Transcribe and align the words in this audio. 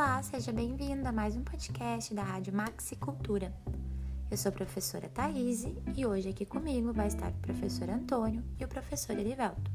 Olá, 0.00 0.22
seja 0.22 0.52
bem-vinda 0.52 1.08
a 1.08 1.12
mais 1.12 1.34
um 1.34 1.42
podcast 1.42 2.14
da 2.14 2.22
Rádio 2.22 2.54
Maxi 2.54 2.94
Cultura. 2.94 3.52
Eu 4.30 4.36
sou 4.36 4.50
a 4.50 4.52
professora 4.52 5.08
Thaís 5.08 5.66
e 5.96 6.06
hoje 6.06 6.28
aqui 6.28 6.46
comigo 6.46 6.92
vai 6.92 7.08
estar 7.08 7.30
o 7.30 7.42
professor 7.42 7.90
Antônio 7.90 8.40
e 8.60 8.64
o 8.64 8.68
professor 8.68 9.18
Erivelto. 9.18 9.68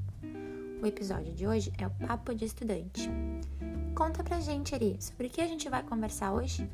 O 0.81 0.87
episódio 0.87 1.33
de 1.33 1.45
hoje 1.45 1.73
é 1.77 1.85
o 1.85 1.89
Papo 2.07 2.33
de 2.33 2.45
Estudante. 2.45 3.11
Conta 3.93 4.23
pra 4.23 4.39
gente, 4.39 4.73
Eri, 4.73 4.95
sobre 4.97 5.27
o 5.27 5.29
que 5.29 5.41
a 5.41 5.45
gente 5.45 5.67
vai 5.67 5.83
conversar 5.83 6.31
hoje? 6.31 6.69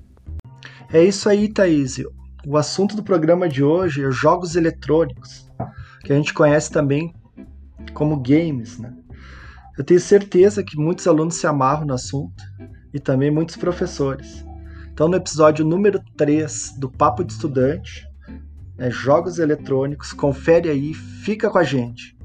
É 0.93 1.04
isso 1.04 1.27
aí, 1.27 1.52
Thaís. 1.52 1.97
O 2.45 2.55
assunto 2.55 2.95
do 2.95 3.02
programa 3.02 3.50
de 3.50 3.63
hoje 3.63 4.05
é 4.05 4.11
jogos 4.11 4.55
eletrônicos, 4.55 5.50
que 6.04 6.13
a 6.13 6.16
gente 6.16 6.36
conhece 6.36 6.70
também 6.70 7.16
como 7.95 8.21
games, 8.21 8.77
né? 8.77 8.95
Eu 9.75 9.84
tenho 9.84 10.00
certeza 10.00 10.63
que 10.63 10.77
muitos 10.77 11.08
alunos 11.08 11.38
se 11.38 11.47
amarram 11.47 11.88
no 11.88 11.95
assunto 11.95 12.48
e 12.93 12.99
também 12.99 13.31
muitos 13.31 13.55
professores. 13.55 14.45
Então, 14.91 15.07
no 15.07 15.16
episódio 15.16 15.63
número 15.66 16.02
3 16.17 16.73
do 16.77 16.89
Papo 16.89 17.23
de 17.23 17.34
Estudante, 17.34 18.07
é 18.77 18.89
Jogos 18.89 19.39
Eletrônicos, 19.39 20.13
confere 20.13 20.70
aí, 20.70 20.94
fica 20.94 21.49
com 21.49 21.57
a 21.57 21.63
gente. 21.63 22.17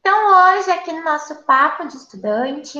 Então, 0.00 0.58
hoje, 0.58 0.70
aqui 0.70 0.92
no 0.92 1.04
nosso 1.04 1.34
Papo 1.44 1.86
de 1.88 1.96
Estudante, 1.96 2.78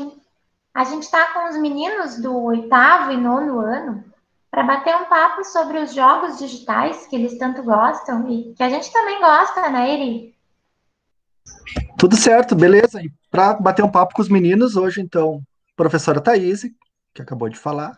a 0.75 0.85
gente 0.85 1.03
está 1.03 1.33
com 1.33 1.49
os 1.49 1.57
meninos 1.57 2.21
do 2.21 2.35
oitavo 2.45 3.13
e 3.13 3.17
nono 3.17 3.61
ano 3.61 4.05
para 4.51 4.63
bater 4.63 4.97
um 4.97 5.05
papo 5.05 5.45
sobre 5.45 5.79
os 5.79 5.95
jogos 5.95 6.39
digitais 6.39 7.07
que 7.07 7.17
eles 7.17 7.39
tanto 7.39 7.63
gostam 7.63 8.29
e 8.29 8.53
que 8.55 8.63
a 8.63 8.69
gente 8.69 8.93
também 8.93 9.21
gosta, 9.21 9.69
né, 9.69 9.95
Eri? 9.95 10.35
Tudo 11.99 12.17
certo, 12.17 12.55
beleza. 12.55 13.03
E 13.03 13.11
para 13.31 13.55
bater 13.55 13.85
um 13.85 13.91
papo 13.91 14.15
com 14.15 14.23
os 14.23 14.29
meninos, 14.29 14.77
hoje, 14.77 15.01
então, 15.01 15.43
professora 15.77 16.21
Thaís, 16.21 16.63
que 17.15 17.23
acabou 17.23 17.49
de 17.49 17.59
falar, 17.59 17.93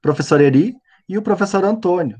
professor 0.00 0.40
Eri 0.40 0.74
e 1.08 1.16
o 1.16 1.22
professor 1.22 1.64
Antônio. 1.64 2.16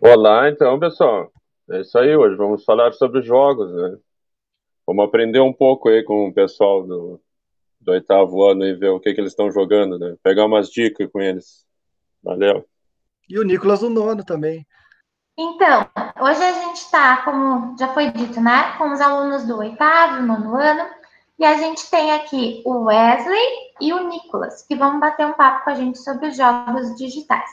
Olá, 0.00 0.48
então, 0.48 0.78
pessoal. 0.78 1.30
É 1.70 1.82
isso 1.82 1.96
aí, 1.98 2.16
hoje 2.16 2.36
vamos 2.36 2.64
falar 2.64 2.92
sobre 2.92 3.22
jogos, 3.22 3.72
né? 3.72 3.96
Vamos 4.86 5.04
aprender 5.04 5.40
um 5.40 5.52
pouco 5.52 5.88
aí 5.88 6.02
com 6.02 6.26
o 6.26 6.34
pessoal 6.34 6.84
do, 6.84 7.20
do 7.80 7.92
oitavo 7.92 8.44
ano 8.44 8.64
e 8.64 8.74
ver 8.74 8.88
o 8.88 8.98
que, 8.98 9.14
que 9.14 9.20
eles 9.20 9.32
estão 9.32 9.50
jogando, 9.50 9.98
né? 9.98 10.16
Pegar 10.22 10.46
umas 10.46 10.68
dicas 10.68 11.08
com 11.12 11.20
eles. 11.20 11.64
Valeu. 12.22 12.66
E 13.28 13.38
o 13.38 13.44
Nicolas 13.44 13.80
do 13.80 13.88
nono 13.88 14.24
também. 14.24 14.66
Então, 15.42 15.88
hoje 16.20 16.44
a 16.44 16.52
gente 16.52 16.76
está, 16.76 17.16
como 17.22 17.74
já 17.78 17.88
foi 17.94 18.10
dito, 18.10 18.38
né, 18.42 18.76
com 18.76 18.92
os 18.92 19.00
alunos 19.00 19.46
do 19.46 19.56
oitavo, 19.56 20.20
nono 20.20 20.54
ano, 20.54 20.86
e 21.38 21.46
a 21.46 21.54
gente 21.54 21.90
tem 21.90 22.12
aqui 22.12 22.62
o 22.66 22.84
Wesley 22.84 23.72
e 23.80 23.90
o 23.94 24.06
Nicolas, 24.06 24.62
que 24.66 24.76
vão 24.76 25.00
bater 25.00 25.24
um 25.24 25.32
papo 25.32 25.64
com 25.64 25.70
a 25.70 25.74
gente 25.74 25.98
sobre 25.98 26.26
os 26.26 26.36
jogos 26.36 26.94
digitais. 26.94 27.48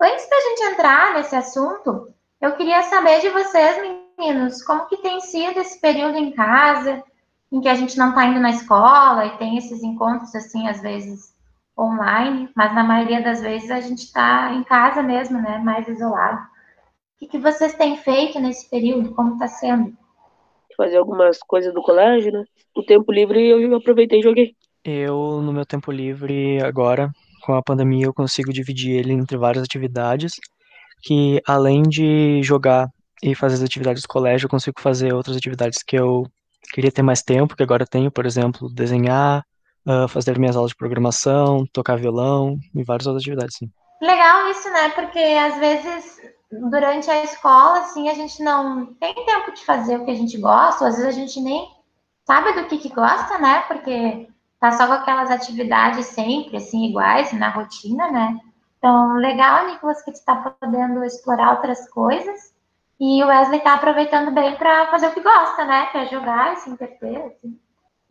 Antes 0.00 0.26
da 0.26 0.40
gente 0.40 0.72
entrar 0.72 1.12
nesse 1.12 1.36
assunto, 1.36 2.08
eu 2.40 2.52
queria 2.52 2.82
saber 2.84 3.20
de 3.20 3.28
vocês, 3.28 3.76
meninos, 4.16 4.62
como 4.62 4.86
que 4.86 4.96
tem 4.96 5.20
sido 5.20 5.60
esse 5.60 5.78
período 5.82 6.16
em 6.16 6.32
casa, 6.32 7.04
em 7.52 7.60
que 7.60 7.68
a 7.68 7.74
gente 7.74 7.98
não 7.98 8.08
está 8.08 8.24
indo 8.24 8.40
na 8.40 8.52
escola 8.52 9.26
e 9.26 9.36
tem 9.36 9.58
esses 9.58 9.82
encontros, 9.82 10.34
assim, 10.34 10.66
às 10.66 10.80
vezes 10.80 11.34
online, 11.78 12.50
mas 12.56 12.74
na 12.74 12.84
maioria 12.84 13.22
das 13.22 13.42
vezes 13.42 13.70
a 13.70 13.80
gente 13.80 14.04
está 14.04 14.50
em 14.54 14.64
casa 14.64 15.02
mesmo, 15.02 15.38
né, 15.42 15.58
mais 15.58 15.86
isolado. 15.86 16.56
O 17.18 17.26
que, 17.26 17.26
que 17.26 17.38
vocês 17.38 17.74
têm 17.74 17.96
feito 17.96 18.38
nesse 18.38 18.70
período? 18.70 19.12
Como 19.12 19.32
está 19.32 19.48
sendo? 19.48 19.92
Fazer 20.76 20.98
algumas 20.98 21.40
coisas 21.40 21.74
do 21.74 21.82
colégio, 21.82 22.30
né? 22.30 22.44
O 22.76 22.82
tempo 22.84 23.10
livre 23.10 23.44
eu 23.44 23.74
aproveitei 23.74 24.20
e 24.20 24.22
joguei. 24.22 24.54
Eu, 24.84 25.42
no 25.42 25.52
meu 25.52 25.66
tempo 25.66 25.90
livre 25.90 26.62
agora, 26.62 27.10
com 27.42 27.54
a 27.54 27.62
pandemia, 27.62 28.06
eu 28.06 28.14
consigo 28.14 28.52
dividir 28.52 28.92
ele 28.92 29.12
entre 29.12 29.36
várias 29.36 29.64
atividades, 29.64 30.34
que 31.02 31.42
além 31.44 31.82
de 31.82 32.40
jogar 32.44 32.86
e 33.20 33.34
fazer 33.34 33.56
as 33.56 33.62
atividades 33.62 34.02
do 34.02 34.08
colégio, 34.08 34.46
eu 34.46 34.50
consigo 34.50 34.80
fazer 34.80 35.12
outras 35.12 35.36
atividades 35.36 35.82
que 35.82 35.98
eu 35.98 36.24
queria 36.72 36.92
ter 36.92 37.02
mais 37.02 37.20
tempo, 37.20 37.56
que 37.56 37.64
agora 37.64 37.84
tenho, 37.84 38.12
por 38.12 38.26
exemplo, 38.26 38.72
desenhar, 38.72 39.42
uh, 39.84 40.06
fazer 40.06 40.38
minhas 40.38 40.54
aulas 40.54 40.70
de 40.70 40.76
programação, 40.76 41.64
tocar 41.72 41.96
violão 41.96 42.56
e 42.72 42.84
várias 42.84 43.08
outras 43.08 43.24
atividades, 43.24 43.56
sim. 43.56 43.68
Legal 44.00 44.48
isso, 44.48 44.70
né? 44.70 44.90
Porque 44.90 45.18
às 45.18 45.58
vezes 45.58 46.17
durante 46.50 47.10
a 47.10 47.24
escola, 47.24 47.80
assim, 47.80 48.08
a 48.08 48.14
gente 48.14 48.42
não 48.42 48.86
tem 48.94 49.14
tempo 49.14 49.52
de 49.52 49.64
fazer 49.64 49.98
o 49.98 50.04
que 50.04 50.10
a 50.10 50.14
gente 50.14 50.38
gosta, 50.38 50.86
às 50.86 50.96
vezes 50.96 51.08
a 51.08 51.18
gente 51.18 51.40
nem 51.40 51.68
sabe 52.24 52.52
do 52.52 52.66
que, 52.66 52.78
que 52.78 52.88
gosta, 52.88 53.38
né? 53.38 53.60
Porque 53.62 54.28
tá 54.60 54.72
só 54.72 54.86
com 54.86 54.94
aquelas 54.94 55.30
atividades 55.30 56.06
sempre, 56.06 56.56
assim, 56.56 56.86
iguais, 56.86 57.32
na 57.32 57.48
rotina, 57.48 58.10
né? 58.10 58.38
Então, 58.78 59.14
legal, 59.14 59.66
Nicolas, 59.66 60.02
que 60.02 60.12
tu 60.12 60.24
tá 60.24 60.36
podendo 60.36 61.04
explorar 61.04 61.52
outras 61.52 61.88
coisas. 61.90 62.54
E 63.00 63.22
o 63.22 63.26
Wesley 63.26 63.60
tá 63.60 63.74
aproveitando 63.74 64.30
bem 64.32 64.56
para 64.56 64.90
fazer 64.90 65.08
o 65.08 65.12
que 65.12 65.20
gosta, 65.20 65.64
né? 65.64 65.86
Que 65.86 65.98
é 65.98 66.06
jogar 66.06 66.52
e 66.52 66.56
se 66.56 66.70
entreter, 66.70 67.16
assim. 67.18 67.58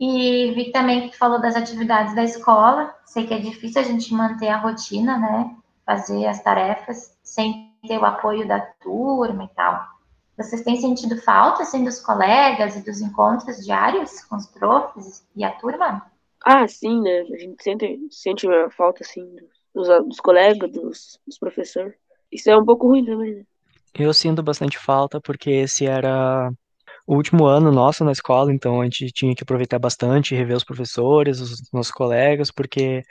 E 0.00 0.52
vi 0.54 0.70
também 0.70 1.02
que 1.02 1.10
tu 1.10 1.18
falou 1.18 1.40
das 1.40 1.56
atividades 1.56 2.14
da 2.14 2.22
escola. 2.22 2.94
Sei 3.04 3.26
que 3.26 3.34
é 3.34 3.38
difícil 3.38 3.80
a 3.80 3.84
gente 3.84 4.14
manter 4.14 4.48
a 4.48 4.58
rotina, 4.58 5.18
né? 5.18 5.56
Fazer 5.84 6.26
as 6.26 6.42
tarefas 6.42 7.16
sem 7.22 7.67
ter 7.86 7.98
o 7.98 8.04
apoio 8.04 8.46
da 8.46 8.60
turma 8.60 9.44
e 9.44 9.54
tal. 9.54 9.86
Vocês 10.36 10.62
têm 10.62 10.80
sentido 10.80 11.20
falta, 11.20 11.62
assim, 11.62 11.84
dos 11.84 12.00
colegas 12.00 12.76
e 12.76 12.84
dos 12.84 13.00
encontros 13.00 13.64
diários 13.64 14.24
com 14.24 14.36
os 14.36 14.46
profs 14.46 15.26
e 15.34 15.42
a 15.42 15.50
turma? 15.52 16.06
Ah, 16.44 16.66
sim, 16.68 17.02
né? 17.02 17.20
A 17.20 17.36
gente 17.36 17.62
sente, 17.62 17.98
sente 18.10 18.48
a 18.48 18.70
falta, 18.70 19.02
assim, 19.02 19.36
dos, 19.74 19.88
dos 20.06 20.20
colegas, 20.20 20.70
dos, 20.70 21.20
dos 21.26 21.38
professores. 21.38 21.94
Isso 22.30 22.48
é 22.48 22.56
um 22.56 22.64
pouco 22.64 22.86
ruim 22.86 23.04
também, 23.04 23.34
né? 23.34 23.42
Eu 23.94 24.14
sinto 24.14 24.42
bastante 24.42 24.78
falta 24.78 25.20
porque 25.20 25.50
esse 25.50 25.86
era 25.86 26.52
o 27.08 27.14
último 27.14 27.46
ano 27.46 27.72
nosso 27.72 28.04
na 28.04 28.12
escola, 28.12 28.52
então 28.52 28.82
a 28.82 28.84
gente 28.84 29.06
tinha 29.06 29.34
que 29.34 29.42
aproveitar 29.42 29.78
bastante, 29.78 30.34
rever 30.34 30.54
os 30.54 30.62
professores, 30.62 31.40
os 31.40 31.72
nossos 31.72 31.90
colegas, 31.90 32.50
porque 32.50 33.02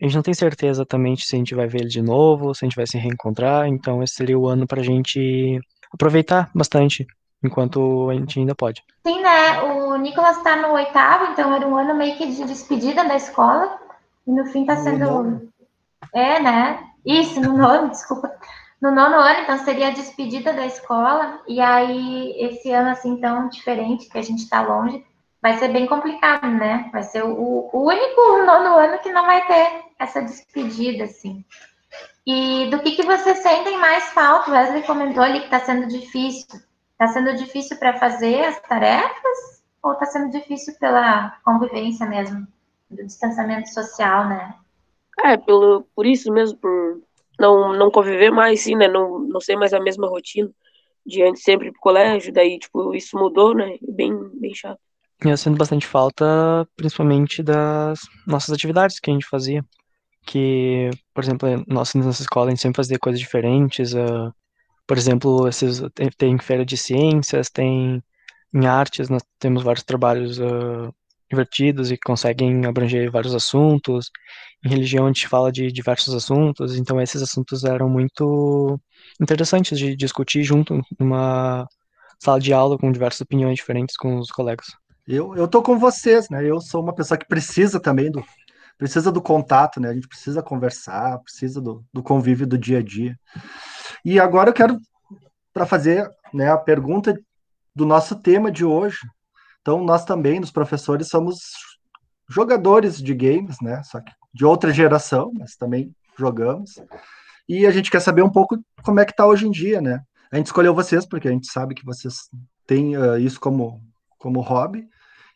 a 0.00 0.04
gente 0.04 0.16
não 0.16 0.24
tem 0.24 0.34
certeza 0.34 0.80
exatamente 0.80 1.24
se 1.24 1.36
a 1.36 1.38
gente 1.38 1.54
vai 1.54 1.68
ver 1.68 1.82
ele 1.82 1.88
de 1.88 2.02
novo, 2.02 2.52
se 2.52 2.64
a 2.64 2.66
gente 2.66 2.74
vai 2.74 2.84
se 2.84 2.98
reencontrar, 2.98 3.68
então 3.68 4.02
esse 4.02 4.14
seria 4.14 4.36
o 4.36 4.48
ano 4.48 4.66
para 4.66 4.80
a 4.80 4.84
gente 4.84 5.60
aproveitar 5.92 6.50
bastante, 6.52 7.06
enquanto 7.44 8.10
a 8.10 8.14
gente 8.14 8.40
ainda 8.40 8.56
pode. 8.56 8.82
Sim, 9.06 9.22
né? 9.22 9.62
O 9.62 9.96
Nicolas 9.98 10.36
está 10.38 10.56
no 10.56 10.74
oitavo, 10.74 11.30
então 11.30 11.54
era 11.54 11.64
um 11.64 11.76
ano 11.76 11.94
meio 11.94 12.16
que 12.16 12.26
de 12.26 12.44
despedida 12.46 13.04
da 13.04 13.14
escola, 13.14 13.78
e 14.26 14.32
no 14.32 14.46
fim 14.46 14.62
está 14.62 14.74
sendo. 14.78 15.48
É, 16.12 16.40
né? 16.40 16.80
Isso, 17.06 17.40
no 17.40 17.56
nono, 17.56 17.90
desculpa 17.94 18.32
no 18.80 18.90
nono 18.90 19.16
ano, 19.16 19.40
então 19.42 19.58
seria 19.58 19.88
a 19.88 19.92
despedida 19.92 20.52
da 20.52 20.66
escola, 20.66 21.40
e 21.46 21.60
aí 21.60 22.34
esse 22.38 22.70
ano 22.70 22.90
assim 22.90 23.16
tão 23.18 23.48
diferente, 23.48 24.08
que 24.08 24.18
a 24.18 24.22
gente 24.22 24.42
está 24.42 24.60
longe, 24.60 25.04
vai 25.40 25.58
ser 25.58 25.68
bem 25.68 25.86
complicado, 25.86 26.46
né? 26.46 26.88
Vai 26.92 27.02
ser 27.02 27.22
o, 27.22 27.70
o, 27.72 27.86
único 27.86 28.20
nono 28.44 28.76
ano 28.76 28.98
que 28.98 29.12
não 29.12 29.26
vai 29.26 29.46
ter 29.46 29.84
essa 29.98 30.22
despedida, 30.22 31.04
assim. 31.04 31.44
E 32.26 32.68
do 32.70 32.78
que, 32.78 32.92
que 32.92 33.02
vocês 33.02 33.38
sentem 33.38 33.78
mais 33.78 34.04
falta? 34.10 34.50
O 34.50 34.54
Wesley 34.54 34.82
comentou 34.84 35.22
ali 35.22 35.40
que 35.40 35.44
está 35.44 35.60
sendo 35.60 35.86
difícil. 35.86 36.60
Está 36.92 37.08
sendo 37.08 37.34
difícil 37.36 37.76
para 37.76 37.98
fazer 37.98 38.42
as 38.44 38.60
tarefas 38.62 39.62
ou 39.82 39.92
está 39.92 40.06
sendo 40.06 40.30
difícil 40.30 40.74
pela 40.80 41.36
convivência 41.44 42.06
mesmo, 42.06 42.46
do 42.90 43.04
distanciamento 43.04 43.68
social, 43.68 44.26
né? 44.26 44.54
É, 45.22 45.36
pelo, 45.36 45.86
por 45.94 46.06
isso 46.06 46.32
mesmo, 46.32 46.56
por 46.58 47.02
não, 47.44 47.76
não 47.76 47.90
conviver 47.90 48.30
mais, 48.30 48.62
sim, 48.62 48.74
né? 48.74 48.88
Não, 48.88 49.18
não 49.18 49.40
ser 49.40 49.56
mais 49.56 49.74
a 49.74 49.80
mesma 49.80 50.08
rotina 50.08 50.50
de 51.06 51.22
antes 51.22 51.42
sempre 51.42 51.70
pro 51.70 51.80
colégio, 51.80 52.32
daí, 52.32 52.58
tipo, 52.58 52.94
isso 52.94 53.18
mudou, 53.18 53.54
né? 53.54 53.76
Bem, 53.86 54.12
bem 54.40 54.54
chato. 54.54 54.80
Eu 55.22 55.36
sinto 55.36 55.58
bastante 55.58 55.86
falta, 55.86 56.24
principalmente 56.76 57.42
das 57.42 58.00
nossas 58.26 58.54
atividades 58.54 58.98
que 58.98 59.10
a 59.10 59.12
gente 59.12 59.26
fazia. 59.26 59.62
Que, 60.26 60.88
por 61.12 61.22
exemplo, 61.22 61.48
nós, 61.68 61.94
nessa 61.94 62.22
escola 62.22 62.46
a 62.46 62.50
gente 62.50 62.62
sempre 62.62 62.76
fazia 62.76 62.98
coisas 62.98 63.20
diferentes. 63.20 63.92
Uh, 63.92 64.32
por 64.86 64.96
exemplo, 64.96 65.46
esses, 65.46 65.82
tem 66.16 66.38
feira 66.38 66.64
de 66.64 66.76
ciências, 66.76 67.50
tem 67.50 68.02
em 68.54 68.66
artes, 68.66 69.10
nós 69.10 69.22
temos 69.38 69.62
vários 69.62 69.84
trabalhos 69.84 70.38
uh, 70.38 70.94
divertidos 71.34 71.90
e 71.90 71.98
conseguem 71.98 72.64
abranger 72.64 73.10
vários 73.10 73.34
assuntos. 73.34 74.10
Em 74.64 74.68
religião 74.68 75.04
a 75.04 75.08
gente 75.08 75.28
fala 75.28 75.52
de 75.52 75.70
diversos 75.70 76.14
assuntos, 76.14 76.76
então 76.76 77.00
esses 77.00 77.20
assuntos 77.20 77.64
eram 77.64 77.88
muito 77.88 78.80
interessantes 79.20 79.78
de 79.78 79.94
discutir 79.94 80.42
junto 80.42 80.80
numa 80.98 81.66
sala 82.18 82.40
de 82.40 82.52
aula 82.52 82.78
com 82.78 82.90
diversas 82.90 83.20
opiniões 83.20 83.56
diferentes 83.56 83.96
com 83.96 84.16
os 84.18 84.30
colegas. 84.30 84.66
Eu, 85.06 85.34
eu 85.36 85.46
tô 85.46 85.62
com 85.62 85.78
vocês, 85.78 86.30
né? 86.30 86.42
Eu 86.44 86.60
sou 86.60 86.82
uma 86.82 86.94
pessoa 86.94 87.18
que 87.18 87.28
precisa 87.28 87.78
também 87.78 88.10
do 88.10 88.24
precisa 88.76 89.12
do 89.12 89.22
contato, 89.22 89.80
né? 89.80 89.90
A 89.90 89.94
gente 89.94 90.08
precisa 90.08 90.42
conversar, 90.42 91.18
precisa 91.20 91.60
do, 91.60 91.84
do 91.92 92.02
convívio 92.02 92.46
do 92.46 92.58
dia 92.58 92.78
a 92.78 92.82
dia. 92.82 93.16
E 94.04 94.18
agora 94.18 94.50
eu 94.50 94.54
quero 94.54 94.78
para 95.52 95.64
fazer, 95.64 96.10
né, 96.32 96.50
a 96.50 96.58
pergunta 96.58 97.16
do 97.74 97.86
nosso 97.86 98.16
tema 98.16 98.50
de 98.50 98.64
hoje, 98.64 98.98
Então, 99.64 99.82
nós 99.82 100.04
também, 100.04 100.38
os 100.40 100.50
professores, 100.50 101.08
somos 101.08 101.38
jogadores 102.28 103.00
de 103.00 103.14
games, 103.14 103.56
né? 103.62 103.82
Só 103.82 103.98
que 103.98 104.12
de 104.34 104.44
outra 104.44 104.70
geração, 104.70 105.32
mas 105.38 105.56
também 105.56 105.90
jogamos. 106.18 106.74
E 107.48 107.66
a 107.66 107.70
gente 107.70 107.90
quer 107.90 108.00
saber 108.00 108.20
um 108.20 108.30
pouco 108.30 108.62
como 108.82 109.00
é 109.00 109.06
que 109.06 109.12
está 109.12 109.26
hoje 109.26 109.46
em 109.46 109.50
dia, 109.50 109.80
né? 109.80 110.02
A 110.30 110.36
gente 110.36 110.46
escolheu 110.48 110.74
vocês 110.74 111.06
porque 111.06 111.28
a 111.28 111.30
gente 111.30 111.50
sabe 111.50 111.74
que 111.74 111.82
vocês 111.82 112.28
têm 112.66 112.94
uh, 112.94 113.18
isso 113.18 113.40
como, 113.40 113.80
como 114.18 114.42
hobby. 114.42 114.86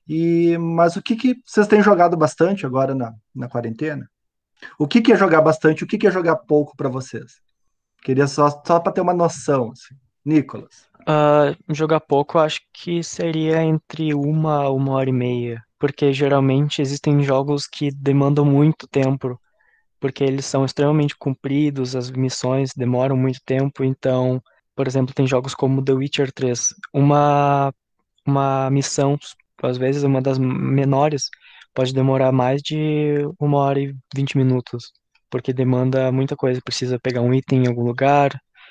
E, 0.06 0.58
mas 0.58 0.94
o 0.96 1.02
que, 1.02 1.16
que 1.16 1.36
vocês 1.46 1.66
têm 1.66 1.82
jogado 1.82 2.14
bastante 2.14 2.66
agora 2.66 2.94
na, 2.94 3.14
na 3.34 3.48
quarentena? 3.48 4.10
O 4.78 4.86
que, 4.86 5.00
que 5.00 5.12
é 5.12 5.16
jogar 5.16 5.40
bastante? 5.40 5.84
O 5.84 5.86
que, 5.86 5.96
que 5.96 6.06
é 6.06 6.10
jogar 6.10 6.36
pouco 6.36 6.76
para 6.76 6.90
vocês? 6.90 7.40
Queria 8.02 8.26
só, 8.26 8.50
só 8.50 8.78
para 8.78 8.92
ter 8.92 9.00
uma 9.00 9.14
noção. 9.14 9.72
Assim. 9.72 9.94
Nicolas. 10.22 10.87
Uh, 11.08 11.56
jogar 11.74 12.00
pouco, 12.00 12.38
acho 12.38 12.60
que 12.72 13.02
seria 13.02 13.62
entre 13.62 14.12
uma 14.12 14.68
uma 14.68 14.92
hora 14.92 15.08
e 15.08 15.12
meia, 15.12 15.64
porque 15.78 16.12
geralmente 16.12 16.82
existem 16.82 17.22
jogos 17.22 17.66
que 17.66 17.90
demandam 17.90 18.44
muito 18.44 18.86
tempo, 18.86 19.40
porque 20.00 20.24
eles 20.24 20.46
são 20.46 20.64
extremamente 20.64 21.16
compridos, 21.16 21.96
as 21.96 22.10
missões 22.10 22.72
demoram 22.76 23.16
muito 23.16 23.40
tempo, 23.46 23.84
então, 23.84 24.42
por 24.76 24.86
exemplo, 24.86 25.14
tem 25.14 25.26
jogos 25.26 25.54
como 25.54 25.84
The 25.84 25.92
Witcher 25.94 26.32
3, 26.32 26.74
uma 26.94 27.72
uma 28.26 28.70
missão, 28.70 29.18
às 29.62 29.78
vezes 29.78 30.02
uma 30.04 30.22
das 30.22 30.38
menores, 30.38 31.24
pode 31.74 31.94
demorar 31.94 32.32
mais 32.32 32.60
de 32.62 33.26
uma 33.40 33.58
hora 33.58 33.80
e 33.80 33.94
vinte 34.14 34.36
minutos, 34.36 34.92
porque 35.30 35.52
demanda 35.52 36.12
muita 36.12 36.36
coisa, 36.36 36.60
precisa 36.64 36.98
pegar 37.00 37.22
um 37.22 37.34
item 37.34 37.64
em 37.64 37.68
algum 37.68 37.84
lugar, 37.84 38.30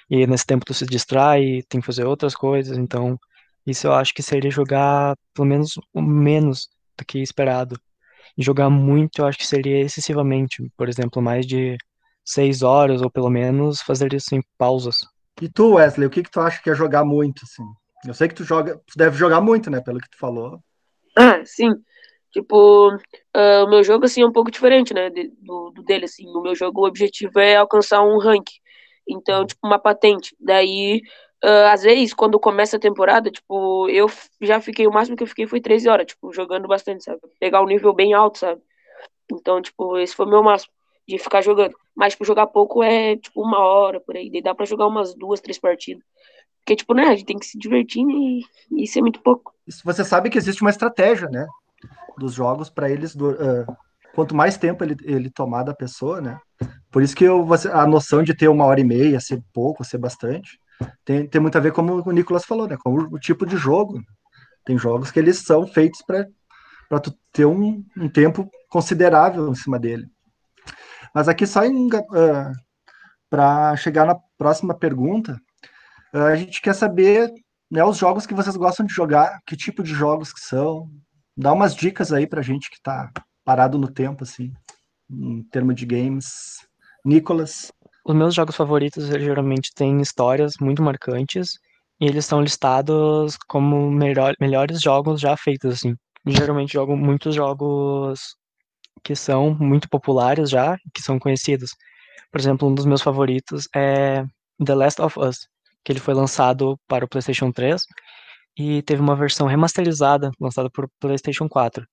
e 0.09 0.25
nesse 0.27 0.45
tempo 0.45 0.65
tu 0.65 0.73
se 0.73 0.85
distrai, 0.85 1.61
tem 1.67 1.81
que 1.81 1.85
fazer 1.85 2.05
outras 2.05 2.35
coisas, 2.35 2.77
então 2.77 3.19
isso 3.65 3.87
eu 3.87 3.93
acho 3.93 4.13
que 4.13 4.23
seria 4.23 4.49
jogar 4.49 5.15
pelo 5.33 5.47
menos 5.47 5.73
menos 5.93 6.69
do 6.97 7.05
que 7.05 7.19
esperado. 7.19 7.79
E 8.37 8.43
jogar 8.43 8.69
muito 8.69 9.21
eu 9.21 9.25
acho 9.25 9.37
que 9.37 9.45
seria 9.45 9.81
excessivamente, 9.81 10.71
por 10.77 10.87
exemplo, 10.87 11.21
mais 11.21 11.45
de 11.45 11.77
seis 12.23 12.61
horas 12.61 13.01
ou 13.01 13.09
pelo 13.09 13.29
menos 13.29 13.81
fazer 13.81 14.13
isso 14.13 14.35
em 14.35 14.41
pausas. 14.57 14.97
E 15.41 15.49
tu, 15.49 15.73
Wesley, 15.73 16.07
o 16.07 16.09
que 16.09 16.23
que 16.23 16.31
tu 16.31 16.39
acha 16.39 16.61
que 16.61 16.69
é 16.69 16.75
jogar 16.75 17.05
muito, 17.05 17.43
assim? 17.43 17.63
Eu 18.05 18.13
sei 18.13 18.27
que 18.27 18.35
tu 18.35 18.43
joga, 18.43 18.75
tu 18.87 18.97
deve 18.97 19.17
jogar 19.17 19.41
muito, 19.41 19.69
né, 19.69 19.81
pelo 19.81 19.99
que 19.99 20.09
tu 20.09 20.17
falou. 20.17 20.59
Ah, 21.15 21.41
sim. 21.45 21.71
Tipo, 22.31 22.93
uh, 22.93 23.65
o 23.65 23.69
meu 23.69 23.83
jogo, 23.83 24.05
assim, 24.05 24.21
é 24.21 24.25
um 24.25 24.31
pouco 24.31 24.51
diferente, 24.51 24.93
né, 24.93 25.09
do, 25.09 25.71
do 25.71 25.83
dele, 25.83 26.05
assim. 26.05 26.27
O 26.27 26.41
meu 26.41 26.55
jogo, 26.55 26.81
o 26.81 26.87
objetivo 26.87 27.39
é 27.39 27.55
alcançar 27.55 28.01
um 28.03 28.19
rank. 28.19 28.45
Então, 29.07 29.45
tipo, 29.45 29.65
uma 29.65 29.79
patente. 29.79 30.35
Daí, 30.39 31.01
uh, 31.43 31.67
às 31.71 31.83
vezes, 31.83 32.13
quando 32.13 32.39
começa 32.39 32.77
a 32.77 32.79
temporada, 32.79 33.31
tipo, 33.31 33.87
eu 33.89 34.07
já 34.41 34.59
fiquei, 34.59 34.87
o 34.87 34.91
máximo 34.91 35.15
que 35.15 35.23
eu 35.23 35.27
fiquei 35.27 35.47
foi 35.47 35.61
13 35.61 35.89
horas, 35.89 36.07
tipo, 36.07 36.33
jogando 36.33 36.67
bastante, 36.67 37.03
sabe? 37.03 37.19
Pegar 37.39 37.61
um 37.61 37.67
nível 37.67 37.93
bem 37.93 38.13
alto, 38.13 38.39
sabe? 38.39 38.61
Então, 39.31 39.61
tipo, 39.61 39.97
esse 39.97 40.15
foi 40.15 40.25
o 40.25 40.29
meu 40.29 40.43
máximo 40.43 40.71
de 41.07 41.17
ficar 41.17 41.41
jogando. 41.41 41.73
Mas, 41.95 42.13
tipo, 42.13 42.25
jogar 42.25 42.47
pouco 42.47 42.83
é, 42.83 43.15
tipo, 43.17 43.41
uma 43.41 43.59
hora 43.59 43.99
por 43.99 44.15
aí. 44.15 44.29
Daí 44.29 44.41
dá 44.41 44.53
pra 44.53 44.65
jogar 44.65 44.87
umas 44.87 45.15
duas, 45.15 45.39
três 45.39 45.57
partidas. 45.57 46.03
Porque, 46.59 46.75
tipo, 46.75 46.93
né, 46.93 47.03
a 47.03 47.15
gente 47.15 47.25
tem 47.25 47.39
que 47.39 47.45
se 47.45 47.57
divertir 47.57 48.03
e, 48.05 48.41
isso 48.83 48.99
é 48.99 49.01
muito 49.01 49.21
pouco. 49.21 49.53
Você 49.85 50.03
sabe 50.03 50.29
que 50.29 50.37
existe 50.37 50.61
uma 50.61 50.69
estratégia, 50.69 51.29
né? 51.29 51.47
Dos 52.17 52.33
jogos 52.33 52.69
para 52.69 52.89
eles. 52.89 53.15
Uh, 53.15 53.65
quanto 54.17 54.35
mais 54.35 54.57
tempo 54.57 54.83
ele, 54.83 54.97
ele 55.03 55.29
tomar 55.29 55.61
da 55.61 55.75
pessoa, 55.75 56.19
né? 56.19 56.39
Por 56.89 57.03
isso 57.03 57.15
que 57.15 57.23
eu, 57.23 57.47
a 57.71 57.85
noção 57.85 58.23
de 58.23 58.33
ter 58.33 58.47
uma 58.47 58.65
hora 58.65 58.79
e 58.79 58.83
meia, 58.83 59.19
ser 59.19 59.39
pouco, 59.53 59.85
ser 59.85 59.99
bastante, 59.99 60.59
tem, 61.05 61.27
tem 61.27 61.39
muito 61.39 61.55
a 61.55 61.61
ver, 61.61 61.71
como 61.71 62.01
o 62.03 62.11
Nicolas 62.11 62.43
falou, 62.43 62.67
né? 62.67 62.75
Com 62.83 62.95
o, 62.95 63.13
o 63.13 63.19
tipo 63.19 63.45
de 63.45 63.55
jogo. 63.55 64.01
Tem 64.65 64.75
jogos 64.75 65.11
que 65.11 65.19
eles 65.19 65.37
são 65.43 65.67
feitos 65.67 66.01
para 66.01 66.99
tu 66.99 67.15
ter 67.31 67.45
um, 67.45 67.85
um, 67.95 68.09
tempo 68.09 68.49
considerável 68.67 69.49
em 69.49 69.55
cima 69.55 69.77
dele. 69.77 70.07
Mas 71.13 71.29
aqui 71.29 71.45
só 71.45 71.61
uh, 71.63 72.51
para 73.29 73.75
chegar 73.75 74.07
na 74.07 74.17
próxima 74.35 74.73
pergunta, 74.73 75.39
uh, 76.11 76.23
a 76.23 76.35
gente 76.35 76.59
quer 76.59 76.73
saber 76.73 77.31
né, 77.69 77.83
os 77.83 77.97
jogos 77.97 78.25
que 78.25 78.33
vocês 78.33 78.55
gostam 78.55 78.83
de 78.83 78.95
jogar, 78.95 79.37
que 79.45 79.55
tipo 79.55 79.83
de 79.83 79.93
jogos 79.93 80.33
que 80.33 80.39
são. 80.39 80.89
Dá 81.37 81.53
umas 81.53 81.75
dicas 81.75 82.11
aí 82.11 82.25
pra 82.25 82.41
gente 82.41 82.67
que 82.71 82.81
tá 82.81 83.11
parado 83.47 83.77
no 83.77 83.87
tempo, 83.87 84.25
assim, 84.25 84.51
em 85.09 85.41
termos 85.43 85.73
de 85.73 85.85
games. 85.85 86.67
Nicolas? 87.05 87.71
Os 88.03 88.13
meus 88.13 88.35
jogos 88.35 88.57
favoritos 88.57 89.07
geralmente 89.07 89.71
têm 89.73 90.01
histórias 90.01 90.55
muito 90.59 90.83
marcantes 90.83 91.57
e 91.97 92.05
eles 92.05 92.25
são 92.25 92.41
listados 92.41 93.37
como 93.47 93.89
melhor, 93.89 94.33
melhores 94.37 94.81
jogos 94.81 95.21
já 95.21 95.37
feitos, 95.37 95.75
assim. 95.75 95.95
Geralmente 96.25 96.73
jogo 96.73 96.97
muitos 96.97 97.33
jogos 97.33 98.35
que 99.01 99.15
são 99.15 99.55
muito 99.55 99.87
populares 99.87 100.49
já, 100.49 100.77
que 100.93 101.01
são 101.01 101.17
conhecidos. 101.17 101.71
Por 102.29 102.41
exemplo, 102.41 102.67
um 102.67 102.75
dos 102.75 102.85
meus 102.85 103.01
favoritos 103.01 103.69
é 103.73 104.25
The 104.63 104.75
Last 104.75 105.01
of 105.01 105.17
Us, 105.17 105.47
que 105.85 105.93
ele 105.93 106.01
foi 106.01 106.13
lançado 106.13 106.77
para 106.85 107.05
o 107.05 107.07
PlayStation 107.07 107.49
3 107.53 107.81
e 108.59 108.81
teve 108.81 109.01
uma 109.01 109.15
versão 109.15 109.47
remasterizada 109.47 110.31
lançada 110.37 110.69
para 110.69 110.85
o 110.85 110.89
PlayStation 110.99 111.47
4. 111.47 111.87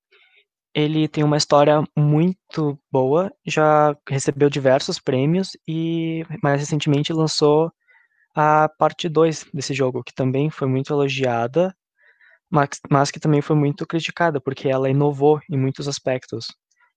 Ele 0.75 1.07
tem 1.07 1.23
uma 1.23 1.37
história 1.37 1.85
muito 1.97 2.79
boa, 2.91 3.33
já 3.47 3.97
recebeu 4.09 4.51
diversos 4.51 4.99
prêmios 4.99 5.51
e 5.69 6.25
mais 6.43 6.61
recentemente 6.61 7.13
lançou 7.13 7.71
a 8.35 8.69
parte 8.79 9.09
2 9.09 9.47
desse 9.55 9.73
jogo, 9.75 10.03
que 10.03 10.13
também 10.15 10.51
foi 10.51 10.67
muito 10.69 10.93
elogiada, 10.93 11.75
mas, 12.51 12.69
mas 12.91 13.11
que 13.11 13.21
também 13.21 13.41
foi 13.43 13.57
muito 13.57 13.87
criticada, 13.87 14.41
porque 14.41 14.69
ela 14.69 14.91
inovou 14.91 15.41
em 15.51 15.57
muitos 15.57 15.89
aspectos. 15.89 16.47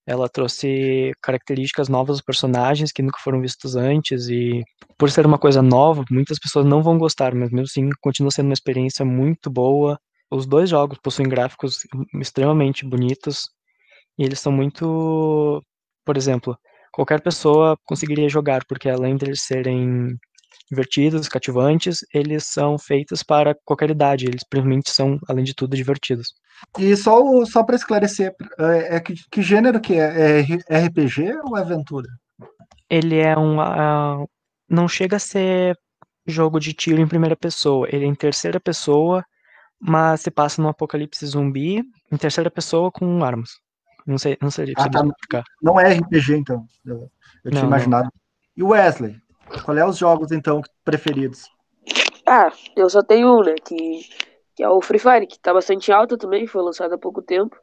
Ela 0.06 0.28
trouxe 0.28 1.12
características 1.22 1.88
novas 1.88 2.16
dos 2.16 2.24
personagens 2.24 2.92
que 2.92 3.02
nunca 3.02 3.20
foram 3.22 3.40
vistos 3.40 3.76
antes 3.76 4.28
e 4.28 4.64
por 4.98 5.10
ser 5.10 5.26
uma 5.26 5.38
coisa 5.38 5.62
nova, 5.62 6.04
muitas 6.10 6.38
pessoas 6.40 6.66
não 6.66 6.82
vão 6.82 6.98
gostar, 6.98 7.34
mas 7.34 7.50
mesmo 7.50 7.66
assim 7.66 7.90
continua 8.00 8.30
sendo 8.30 8.46
uma 8.46 8.54
experiência 8.54 9.04
muito 9.04 9.50
boa. 9.50 10.00
Os 10.30 10.46
dois 10.46 10.70
jogos 10.70 10.98
possuem 11.02 11.28
gráficos 11.28 11.80
extremamente 12.20 12.86
bonitos 12.86 13.48
e 14.18 14.24
eles 14.24 14.40
são 14.40 14.50
muito, 14.52 15.62
por 16.04 16.16
exemplo, 16.16 16.58
qualquer 16.92 17.20
pessoa 17.20 17.76
conseguiria 17.84 18.28
jogar, 18.28 18.64
porque 18.66 18.88
além 18.88 19.16
de 19.16 19.26
eles 19.26 19.42
serem 19.42 20.18
divertidos, 20.70 21.28
cativantes, 21.28 22.04
eles 22.12 22.44
são 22.44 22.78
feitos 22.78 23.22
para 23.22 23.54
qualquer 23.64 23.90
idade, 23.90 24.26
eles 24.26 24.42
simplesmente 24.42 24.90
são, 24.90 25.18
além 25.28 25.44
de 25.44 25.54
tudo, 25.54 25.76
divertidos. 25.76 26.34
E 26.78 26.94
só, 26.96 27.22
só 27.46 27.62
para 27.62 27.76
esclarecer, 27.76 28.34
é, 28.58 28.96
é 28.96 29.00
que, 29.00 29.14
que, 29.30 29.42
gênero 29.42 29.80
que 29.80 29.94
é? 29.94 30.40
É 30.68 30.86
RPG 30.86 31.38
ou 31.44 31.56
é 31.56 31.60
aventura? 31.60 32.08
Ele 32.90 33.16
é 33.16 33.36
um. 33.38 33.58
Uh, 33.60 34.28
não 34.68 34.88
chega 34.88 35.16
a 35.16 35.20
ser 35.20 35.78
jogo 36.26 36.60
de 36.60 36.72
tiro 36.74 37.00
em 37.00 37.08
primeira 37.08 37.36
pessoa, 37.36 37.88
ele 37.90 38.04
é 38.04 38.08
em 38.08 38.14
terceira 38.14 38.60
pessoa, 38.60 39.24
mas 39.80 40.20
se 40.20 40.30
passa 40.30 40.60
num 40.60 40.68
apocalipse 40.68 41.24
zumbi 41.24 41.82
em 42.12 42.16
terceira 42.16 42.50
pessoa 42.50 42.90
com 42.90 43.24
armas. 43.24 43.50
Não 44.08 44.16
sei, 44.16 44.38
não 44.40 44.50
sei 44.50 44.72
ah, 44.74 44.88
tá. 44.88 45.04
explicar. 45.04 45.44
Não 45.62 45.78
é 45.78 45.92
RPG, 45.92 46.34
então. 46.34 46.64
Eu, 46.82 47.10
eu 47.44 47.50
tinha 47.50 47.60
não, 47.60 47.68
imaginado. 47.68 48.04
Não. 48.04 48.12
E 48.56 48.62
o 48.62 48.68
Wesley? 48.68 49.20
Qual 49.62 49.76
é 49.76 49.86
os 49.86 49.98
jogos, 49.98 50.32
então, 50.32 50.62
preferidos? 50.82 51.44
Ah, 52.26 52.50
eu 52.74 52.88
só 52.88 53.02
tenho 53.02 53.38
um, 53.38 53.42
né? 53.42 53.54
Que, 53.62 54.00
que 54.56 54.62
é 54.62 54.68
o 54.70 54.80
Free 54.80 54.98
Fire, 54.98 55.26
que 55.26 55.38
tá 55.38 55.52
bastante 55.52 55.92
alto 55.92 56.16
também, 56.16 56.46
foi 56.46 56.62
lançado 56.62 56.94
há 56.94 56.98
pouco 56.98 57.20
tempo. 57.20 57.54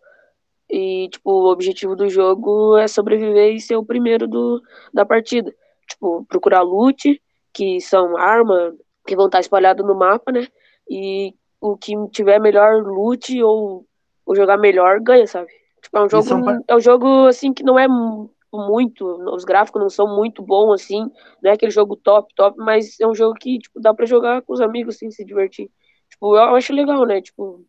E, 0.69 1.09
tipo, 1.09 1.31
o 1.31 1.51
objetivo 1.51 1.95
do 1.95 2.07
jogo 2.09 2.77
é 2.77 2.87
sobreviver 2.87 3.55
e 3.55 3.59
ser 3.59 3.75
o 3.75 3.85
primeiro 3.85 4.27
do, 4.27 4.61
da 4.93 5.03
partida. 5.03 5.51
Tipo, 5.89 6.25
procurar 6.25 6.61
loot, 6.61 7.19
que 7.51 7.81
são 7.81 8.15
armas 8.17 8.75
que 9.07 9.15
vão 9.15 9.25
estar 9.25 9.39
espalhadas 9.39 9.83
no 9.83 9.95
mapa, 9.95 10.31
né? 10.31 10.47
E 10.87 11.33
o 11.59 11.75
que 11.75 11.95
tiver 12.11 12.39
melhor 12.39 12.83
loot 12.83 13.41
ou, 13.41 13.83
ou 14.23 14.35
jogar 14.35 14.57
melhor 14.59 14.99
ganha, 14.99 15.25
sabe? 15.25 15.49
Tipo, 15.85 15.97
é 15.99 16.03
um 16.03 16.09
jogo, 16.09 16.23
são... 16.23 16.63
é 16.67 16.75
um 16.75 16.79
jogo 16.79 17.27
assim 17.27 17.53
que 17.53 17.63
não 17.63 17.77
é 17.77 17.87
muito, 18.51 19.05
os 19.33 19.45
gráficos 19.45 19.79
não 19.79 19.89
são 19.89 20.15
muito 20.15 20.41
bons 20.41 20.73
assim, 20.73 21.11
não 21.43 21.51
é 21.51 21.53
aquele 21.53 21.71
jogo 21.71 21.95
top, 21.95 22.33
top, 22.33 22.57
mas 22.57 22.99
é 22.99 23.07
um 23.07 23.13
jogo 23.13 23.35
que 23.35 23.59
tipo 23.59 23.79
dá 23.79 23.93
para 23.93 24.05
jogar 24.05 24.41
com 24.41 24.53
os 24.53 24.61
amigos 24.61 24.95
assim, 24.95 25.11
se 25.11 25.23
divertir. 25.23 25.69
Tipo, 26.09 26.35
eu 26.35 26.55
acho 26.55 26.73
legal, 26.73 27.05
né? 27.05 27.21
Tipo, 27.21 27.63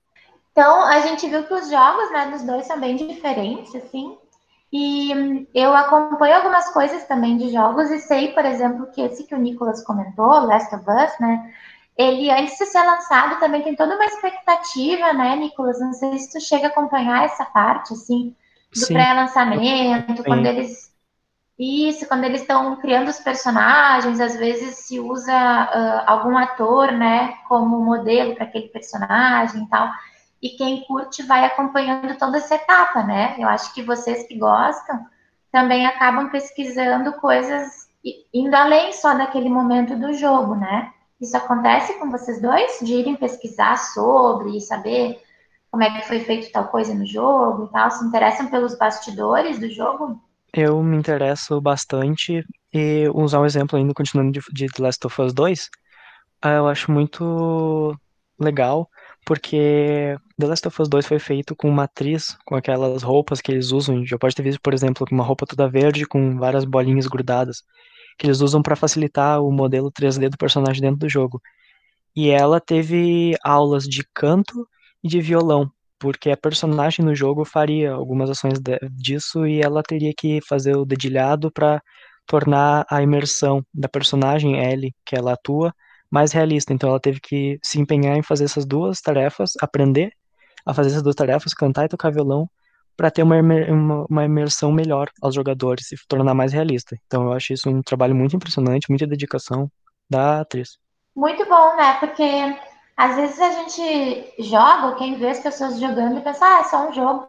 então, 0.56 0.80
a 0.84 1.00
gente 1.00 1.28
viu 1.28 1.44
que 1.44 1.52
os 1.52 1.68
jogos, 1.68 2.10
né, 2.12 2.30
dos 2.30 2.42
dois 2.42 2.66
são 2.66 2.80
bem 2.80 2.96
diferentes, 2.96 3.74
assim. 3.74 4.16
E 4.72 5.46
eu 5.54 5.74
acompanho 5.74 6.36
algumas 6.36 6.72
coisas 6.72 7.04
também 7.04 7.36
de 7.36 7.50
jogos 7.50 7.90
e 7.90 7.98
sei, 7.98 8.32
por 8.32 8.42
exemplo, 8.42 8.90
que 8.90 9.02
esse 9.02 9.24
que 9.24 9.34
o 9.34 9.38
Nicolas 9.38 9.84
comentou, 9.84 10.46
Last 10.46 10.74
of 10.74 10.84
Us, 10.88 11.20
né? 11.20 11.52
Ele, 11.96 12.30
antes 12.30 12.58
de 12.58 12.66
ser 12.66 12.82
lançado, 12.82 13.40
também 13.40 13.62
tem 13.62 13.74
toda 13.74 13.94
uma 13.94 14.04
expectativa, 14.04 15.12
né, 15.14 15.34
Nicolas? 15.36 15.80
Não 15.80 15.92
sei 15.92 16.18
se 16.18 16.32
tu 16.32 16.40
chega 16.40 16.66
a 16.66 16.70
acompanhar 16.70 17.24
essa 17.24 17.44
parte, 17.44 17.94
assim, 17.94 18.34
do 18.74 18.86
pré-lançamento, 18.86 20.22
quando 20.24 20.46
eles. 20.46 20.94
Isso, 21.58 22.06
quando 22.06 22.24
eles 22.24 22.42
estão 22.42 22.76
criando 22.76 23.08
os 23.08 23.18
personagens, 23.18 24.20
às 24.20 24.36
vezes 24.36 24.86
se 24.86 25.00
usa 25.00 25.32
uh, 25.32 26.02
algum 26.06 26.36
ator, 26.36 26.92
né, 26.92 27.34
como 27.48 27.82
modelo 27.82 28.34
para 28.34 28.44
aquele 28.44 28.68
personagem 28.68 29.62
e 29.62 29.68
tal. 29.68 29.90
e 30.42 30.50
quem 30.50 30.84
curte 30.84 31.22
vai 31.22 31.46
acompanhando 31.46 32.18
toda 32.18 32.36
essa 32.36 32.56
etapa, 32.56 33.02
né? 33.02 33.36
Eu 33.38 33.48
acho 33.48 33.72
que 33.72 33.82
vocês 33.82 34.28
que 34.28 34.36
gostam 34.38 35.06
também 35.50 35.86
acabam 35.86 36.28
pesquisando 36.28 37.14
coisas 37.14 37.88
indo 38.34 38.54
além 38.54 38.92
só 38.92 39.14
daquele 39.14 39.48
momento 39.48 39.96
do 39.96 40.12
jogo, 40.12 40.54
né? 40.54 40.92
Isso 41.20 41.36
acontece 41.36 41.98
com 41.98 42.10
vocês 42.10 42.40
dois? 42.40 42.78
De 42.82 42.94
irem 42.94 43.16
pesquisar 43.16 43.76
sobre 43.76 44.56
e 44.56 44.60
saber 44.60 45.20
como 45.70 45.82
é 45.82 45.90
que 45.90 46.06
foi 46.06 46.20
feito 46.20 46.50
tal 46.52 46.68
coisa 46.68 46.94
no 46.94 47.06
jogo 47.06 47.64
e 47.64 47.68
tal? 47.70 47.90
Se 47.90 48.04
interessam 48.04 48.50
pelos 48.50 48.78
bastidores 48.78 49.58
do 49.58 49.70
jogo? 49.70 50.20
Eu 50.52 50.82
me 50.82 50.96
interesso 50.96 51.60
bastante 51.60 52.44
e 52.72 53.08
usar 53.14 53.40
um 53.40 53.46
exemplo 53.46 53.78
ainda, 53.78 53.92
continuando 53.92 54.38
de, 54.52 54.66
The 54.66 54.82
Last 54.82 55.06
of 55.06 55.22
Us 55.22 55.34
2, 55.34 55.70
ah, 56.42 56.52
eu 56.52 56.68
acho 56.68 56.90
muito 56.90 57.94
legal, 58.38 58.88
porque 59.24 60.16
The 60.38 60.46
Last 60.46 60.68
of 60.68 60.82
Us 60.82 60.88
2 60.88 61.06
foi 61.06 61.18
feito 61.18 61.56
com 61.56 61.68
uma 61.68 61.84
atriz, 61.84 62.36
com 62.44 62.54
aquelas 62.54 63.02
roupas 63.02 63.40
que 63.40 63.50
eles 63.50 63.72
usam, 63.72 64.04
já 64.04 64.18
pode 64.18 64.34
ter 64.34 64.42
visto, 64.42 64.60
por 64.60 64.74
exemplo, 64.74 65.06
uma 65.10 65.24
roupa 65.24 65.46
toda 65.46 65.68
verde 65.68 66.06
com 66.06 66.38
várias 66.38 66.64
bolinhas 66.64 67.06
grudadas, 67.06 67.62
que 68.18 68.26
eles 68.26 68.40
usam 68.40 68.62
para 68.62 68.76
facilitar 68.76 69.42
o 69.42 69.50
modelo 69.52 69.90
3D 69.90 70.28
do 70.28 70.38
personagem 70.38 70.82
dentro 70.82 70.98
do 70.98 71.08
jogo. 71.08 71.40
E 72.14 72.30
ela 72.30 72.60
teve 72.60 73.36
aulas 73.44 73.84
de 73.84 74.02
canto 74.14 74.66
e 75.04 75.08
de 75.08 75.20
violão, 75.20 75.70
porque 75.98 76.30
a 76.30 76.36
personagem 76.36 77.04
no 77.04 77.14
jogo 77.14 77.44
faria 77.44 77.92
algumas 77.92 78.30
ações 78.30 78.58
disso 78.92 79.46
e 79.46 79.60
ela 79.60 79.82
teria 79.82 80.12
que 80.16 80.40
fazer 80.46 80.76
o 80.76 80.84
dedilhado 80.84 81.50
para 81.50 81.82
tornar 82.26 82.84
a 82.90 83.02
imersão 83.02 83.64
da 83.72 83.88
personagem 83.88 84.58
Ellie, 84.58 84.94
que 85.04 85.16
ela 85.16 85.34
atua, 85.34 85.72
mais 86.10 86.32
realista. 86.32 86.72
Então 86.72 86.88
ela 86.90 87.00
teve 87.00 87.20
que 87.20 87.58
se 87.62 87.80
empenhar 87.80 88.16
em 88.16 88.22
fazer 88.22 88.44
essas 88.44 88.64
duas 88.66 89.00
tarefas, 89.00 89.52
aprender 89.60 90.12
a 90.64 90.74
fazer 90.74 90.90
essas 90.90 91.02
duas 91.02 91.14
tarefas, 91.14 91.54
cantar 91.54 91.84
e 91.84 91.88
tocar 91.88 92.10
violão, 92.10 92.48
para 92.96 93.10
ter 93.10 93.22
uma, 93.22 93.36
uma, 93.36 94.06
uma, 94.08 94.24
imersão 94.24 94.72
melhor 94.72 95.10
aos 95.20 95.34
jogadores 95.34 95.92
e 95.92 95.96
tornar 96.08 96.34
mais 96.34 96.52
realista. 96.52 96.96
Então 97.06 97.24
eu 97.24 97.32
acho 97.32 97.52
isso 97.52 97.68
um 97.68 97.82
trabalho 97.82 98.14
muito 98.14 98.34
impressionante, 98.34 98.88
muita 98.88 99.06
dedicação 99.06 99.70
da 100.08 100.40
atriz. 100.40 100.78
Muito 101.14 101.44
bom, 101.46 101.76
né? 101.76 101.94
Porque 102.00 102.22
às 102.96 103.16
vezes 103.16 103.38
a 103.38 103.50
gente 103.50 104.34
joga, 104.38 104.96
quem 104.96 105.18
vê 105.18 105.28
as 105.28 105.40
pessoas 105.40 105.78
jogando 105.78 106.18
e 106.18 106.22
pensa, 106.22 106.46
ah, 106.46 106.60
é 106.60 106.64
só 106.64 106.88
um 106.88 106.92
jogo. 106.92 107.28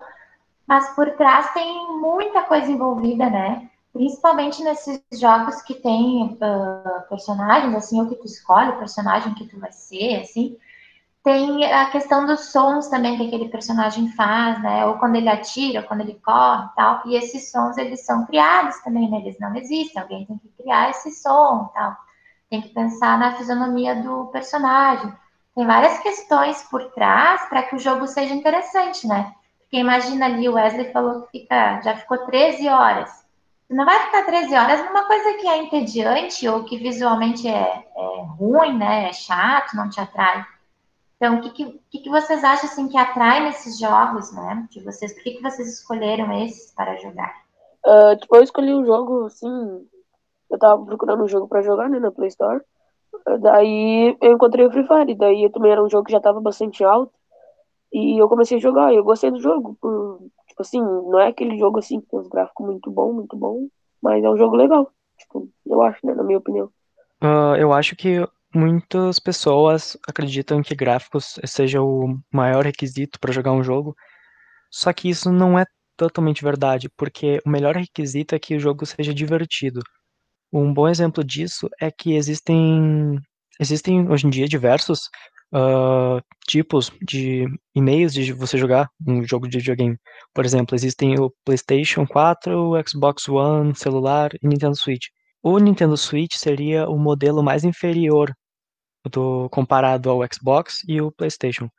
Mas 0.66 0.90
por 0.96 1.10
trás 1.12 1.54
tem 1.54 1.92
muita 2.00 2.44
coisa 2.44 2.72
envolvida, 2.72 3.30
né? 3.30 3.70
Principalmente 3.94 4.64
nesses 4.64 5.02
jogos 5.14 5.62
que 5.62 5.76
tem 5.76 6.38
uh, 6.42 7.10
personagens, 7.10 7.74
assim, 7.76 8.00
ou 8.00 8.08
que 8.08 8.16
tu 8.16 8.26
escolhe 8.26 8.72
o 8.72 8.78
personagem 8.78 9.34
que 9.34 9.48
tu 9.48 9.60
vai 9.60 9.72
ser, 9.72 10.22
assim. 10.22 10.58
Tem 11.27 11.65
a 11.65 11.89
questão 11.89 12.25
dos 12.25 12.53
sons 12.53 12.88
também 12.88 13.17
que 13.17 13.27
aquele 13.27 13.50
personagem 13.50 14.07
faz, 14.13 14.63
né? 14.63 14.86
Ou 14.86 14.98
quando 14.98 15.17
ele 15.17 15.27
atira, 15.27 15.81
ou 15.81 15.86
quando 15.86 16.00
ele 16.00 16.13
corre 16.24 16.63
e 16.67 16.75
tal. 16.77 17.01
E 17.05 17.17
esses 17.17 17.51
sons, 17.51 17.77
eles 17.77 18.05
são 18.05 18.25
criados 18.25 18.79
também, 18.79 19.12
né? 19.12 19.17
Eles 19.17 19.38
não 19.38 19.53
existem. 19.53 20.01
Alguém 20.01 20.25
tem 20.25 20.38
que 20.38 20.48
criar 20.57 20.89
esse 20.89 21.12
som 21.12 21.69
tal. 21.74 21.98
Tem 22.50 22.62
que 22.62 22.69
pensar 22.69 23.19
na 23.19 23.34
fisionomia 23.34 23.93
do 24.01 24.27
personagem. 24.27 25.12
Tem 25.53 25.67
várias 25.67 26.00
questões 26.00 26.63
por 26.72 26.91
trás 26.91 27.41
para 27.50 27.63
que 27.63 27.75
o 27.75 27.79
jogo 27.79 28.07
seja 28.07 28.34
interessante, 28.34 29.05
né? 29.05 29.34
Porque 29.60 29.79
imagina 29.79 30.27
ali, 30.27 30.48
o 30.48 30.53
Wesley 30.53 30.93
falou 30.93 31.24
que 31.24 31.39
fica, 31.41 31.81
já 31.81 31.93
ficou 31.93 32.19
13 32.19 32.69
horas 32.69 33.27
não 33.69 33.84
vai 33.84 34.00
ficar 34.05 34.24
13 34.24 34.55
horas 34.55 34.86
numa 34.86 35.03
coisa 35.03 35.34
que 35.34 35.46
é 35.46 35.57
entediante 35.57 36.48
ou 36.48 36.63
que 36.63 36.77
visualmente 36.77 37.50
é, 37.50 37.84
é 37.98 38.22
ruim, 38.39 38.77
né? 38.77 39.10
É 39.10 39.12
chato, 39.12 39.75
não 39.75 39.89
te 39.89 40.00
atrai. 40.00 40.46
Então, 41.18 41.38
o 41.38 41.42
que, 41.42 41.50
que, 41.90 42.00
que, 42.00 42.10
vocês 42.10 42.44
acham 42.44 42.70
assim, 42.70 42.88
que 42.88 42.98
atrai 42.98 43.44
nesses 43.44 43.80
jogos, 43.80 44.32
né? 44.34 44.68
De 44.70 44.84
vocês, 44.84 45.14
por 45.14 45.24
que, 45.24 45.32
que 45.32 45.42
vocês 45.42 45.68
escolheram 45.68 46.32
esses 46.44 46.72
para 46.74 46.96
jogar? 46.98 47.44
Uh, 47.86 48.16
tipo, 48.20 48.36
eu 48.36 48.44
escolhi 48.44 48.74
um 48.74 48.86
jogo, 48.86 49.26
assim, 49.26 49.88
eu 50.50 50.60
tava 50.60 50.86
procurando 50.86 51.24
um 51.24 51.28
jogo 51.28 51.48
para 51.48 51.64
jogar, 51.64 51.90
né, 51.90 52.00
na 52.00 52.12
Play 52.12 52.28
Store. 52.28 52.62
Daí 53.42 54.16
eu 54.22 54.34
encontrei 54.34 54.66
o 54.66 54.72
Free 54.72 54.88
Fire, 54.88 55.16
daí 55.16 55.50
também 55.52 55.72
era 55.72 55.84
um 55.84 55.90
jogo 55.90 56.06
que 56.06 56.12
já 56.12 56.20
tava 56.20 56.40
bastante 56.40 56.84
alto. 56.84 57.14
E 57.92 58.22
eu 58.22 58.30
comecei 58.30 58.58
a 58.58 58.62
jogar, 58.62 58.94
e 58.94 58.98
eu 58.98 59.04
gostei 59.04 59.32
do 59.32 59.40
jogo, 59.40 59.76
por, 59.82 60.20
Tipo 60.58 60.64
assim, 60.64 60.82
não 60.82 61.20
é 61.20 61.28
aquele 61.28 61.56
jogo 61.56 61.78
assim 61.78 62.02
que 62.02 62.08
tem 62.08 62.20
uns 62.20 62.28
gráficos 62.28 62.66
muito 62.66 62.90
bom, 62.90 63.14
muito 63.14 63.38
bom, 63.38 63.68
mas 64.02 64.24
é 64.24 64.30
um 64.30 64.38
jogo 64.38 64.56
legal. 64.56 64.92
Tipo, 65.20 65.48
eu 65.64 65.84
acho, 65.84 66.04
né, 66.04 66.16
na 66.16 66.24
minha 66.24 66.40
opinião. 66.40 66.66
Uh, 67.22 67.56
eu 67.60 67.72
acho 67.72 67.96
que 67.96 68.28
muitas 68.58 69.20
pessoas 69.20 69.98
acreditam 70.08 70.62
que 70.62 70.76
gráficos 70.76 71.40
seja 71.46 71.82
o 71.82 72.18
maior 72.32 72.66
requisito 72.66 73.20
para 73.20 73.34
jogar 73.34 73.54
um 73.54 73.64
jogo, 73.64 73.96
só 74.72 74.92
que 74.94 75.10
isso 75.10 75.32
não 75.32 75.58
é 75.58 75.66
totalmente 75.98 76.44
verdade, 76.44 76.90
porque 76.98 77.40
o 77.46 77.50
melhor 77.50 77.76
requisito 77.76 78.36
é 78.36 78.40
que 78.40 78.56
o 78.56 78.60
jogo 78.60 78.86
seja 78.86 79.14
divertido. 79.14 79.82
Um 80.54 80.74
bom 80.74 80.88
exemplo 80.88 81.24
disso 81.24 81.70
é 81.82 81.92
que 81.92 82.16
existem 82.16 83.20
existem 83.60 84.10
hoje 84.10 84.28
em 84.28 84.30
dia 84.30 84.48
diversos 84.48 85.10
uh, 85.54 86.22
tipos 86.48 86.92
de 87.02 87.46
e-mails 87.76 88.14
de 88.14 88.34
você 88.34 88.58
jogar 88.58 88.90
um 89.06 89.24
jogo 89.24 89.48
de 89.48 89.58
videogame. 89.58 89.98
Por 90.34 90.46
exemplo, 90.46 90.76
existem 90.76 91.20
o 91.20 91.32
PlayStation 91.44 92.06
4, 92.06 92.54
o 92.58 92.88
Xbox 92.88 93.28
One, 93.28 93.76
celular 93.76 94.32
e 94.42 94.48
Nintendo 94.48 94.76
Switch. 94.76 95.08
O 95.44 95.58
Nintendo 95.60 95.98
Switch 95.98 96.36
seria 96.36 96.88
o 96.90 96.98
modelo 96.98 97.44
mais 97.44 97.64
inferior 97.64 98.32
do 99.10 99.50
comparado 99.50 100.10
ao 100.10 100.22
Xbox 100.32 100.84
e 100.88 101.02
o 101.02 101.12
PlayStation. 101.12 101.70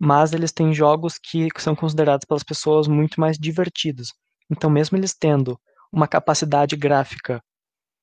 Mas 0.00 0.32
eles 0.32 0.52
têm 0.52 0.72
jogos 0.72 1.18
que 1.18 1.48
são 1.58 1.74
considerados 1.74 2.24
pelas 2.26 2.42
pessoas 2.42 2.86
muito 2.86 3.20
mais 3.20 3.36
divertidos. 3.36 4.12
Então, 4.50 4.70
mesmo 4.70 4.96
eles 4.96 5.14
tendo 5.14 5.58
uma 5.92 6.06
capacidade 6.06 6.76
gráfica 6.76 7.42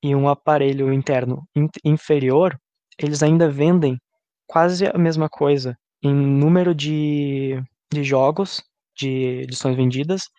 e 0.03 0.15
um 0.15 0.27
aparelho 0.27 0.91
interno 0.94 1.48
inferior, 1.84 2.60
eles 3.00 3.24
ainda 3.24 3.50
vendem 3.50 4.00
quase 4.48 4.86
a 4.88 4.98
mesma 4.98 5.29
coisa 5.29 5.77
em 6.03 6.13
número 6.13 6.75
de, 6.75 7.62
de 7.91 8.03
jogos, 8.03 8.62
de 8.96 9.41
edições 9.44 9.75
vendidas, 9.75 10.29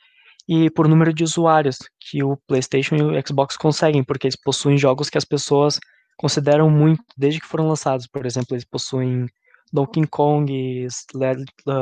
e 0.49 0.71
por 0.71 0.87
número 0.87 1.13
de 1.13 1.25
usuários 1.25 1.79
que 1.99 2.23
o 2.23 2.37
PlayStation 2.47 2.95
e 2.95 3.03
o 3.03 3.27
Xbox 3.27 3.57
conseguem, 3.57 4.05
porque 4.05 4.27
eles 4.27 4.41
possuem 4.41 4.79
jogos 4.79 5.11
que 5.11 5.19
as 5.19 5.25
pessoas 5.25 5.81
consideram 6.17 6.71
muito 6.71 7.05
desde 7.17 7.41
que 7.41 7.47
foram 7.47 7.69
lançados. 7.69 8.07
Por 8.07 8.25
exemplo, 8.27 8.55
eles 8.55 8.65
possuem 8.65 9.27
Donkey 9.73 10.07
Kong, 10.07 10.87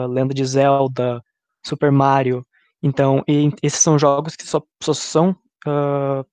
Lenda 0.08 0.34
de 0.34 0.44
Zelda, 0.44 1.22
Super 1.64 1.92
Mario. 1.92 2.44
Então, 2.82 3.22
esses 3.62 3.80
são 3.80 3.98
jogos 3.98 4.36
que 4.36 4.46
só, 4.46 4.62
só 4.82 4.92
são 4.92 5.30
uh, 5.66 6.24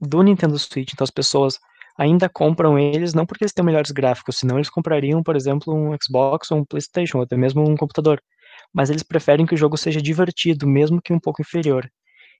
do 0.00 0.22
Nintendo 0.22 0.58
Switch. 0.58 0.92
Então, 0.92 1.04
as 1.04 1.10
pessoas 1.10 1.58
ainda 1.98 2.28
compram 2.28 2.78
eles 2.78 3.14
não 3.14 3.24
porque 3.26 3.44
eles 3.44 3.52
têm 3.52 3.64
melhores 3.64 3.90
gráficos, 3.90 4.36
senão 4.38 4.56
eles 4.56 4.68
comprariam, 4.70 5.22
por 5.22 5.34
exemplo, 5.34 5.74
um 5.74 5.96
Xbox 6.00 6.50
ou 6.50 6.58
um 6.58 6.64
PlayStation, 6.64 7.18
ou 7.18 7.24
até 7.24 7.36
mesmo 7.36 7.68
um 7.68 7.76
computador. 7.76 8.20
Mas 8.72 8.90
eles 8.90 9.02
preferem 9.02 9.46
que 9.46 9.54
o 9.54 9.56
jogo 9.56 9.76
seja 9.76 10.00
divertido, 10.00 10.66
mesmo 10.66 11.00
que 11.02 11.12
um 11.12 11.20
pouco 11.20 11.40
inferior. 11.42 11.90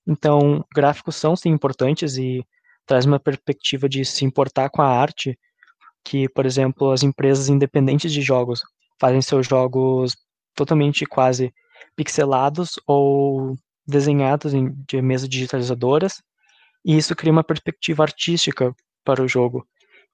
Então, 0.07 0.65
gráficos 0.75 1.17
são 1.17 1.35
sim 1.35 1.51
importantes 1.51 2.17
e 2.17 2.45
traz 2.87 3.05
uma 3.05 3.19
perspectiva 3.21 3.89
de 3.89 4.05
se 4.05 4.25
importar 4.25 4.71
com 4.71 4.81
a 4.81 4.89
arte, 4.89 5.39
que, 6.05 6.29
por 6.29 6.47
exemplo, 6.47 6.91
as 6.93 7.03
empresas 7.03 7.49
independentes 7.49 8.13
de 8.13 8.23
jogos 8.23 8.63
fazem 9.01 9.21
seus 9.21 9.47
jogos 9.47 10.17
totalmente 10.55 11.05
quase 11.05 11.53
pixelados 11.97 12.81
ou 12.87 13.57
desenhados 13.87 14.55
em, 14.55 14.73
de 14.89 15.03
mesas 15.03 15.29
digitalizadoras, 15.29 16.23
e 16.85 16.97
isso 16.97 17.15
cria 17.17 17.33
uma 17.33 17.45
perspectiva 17.45 18.03
artística 18.03 18.75
para 19.05 19.23
o 19.23 19.29
jogo. 19.29 19.67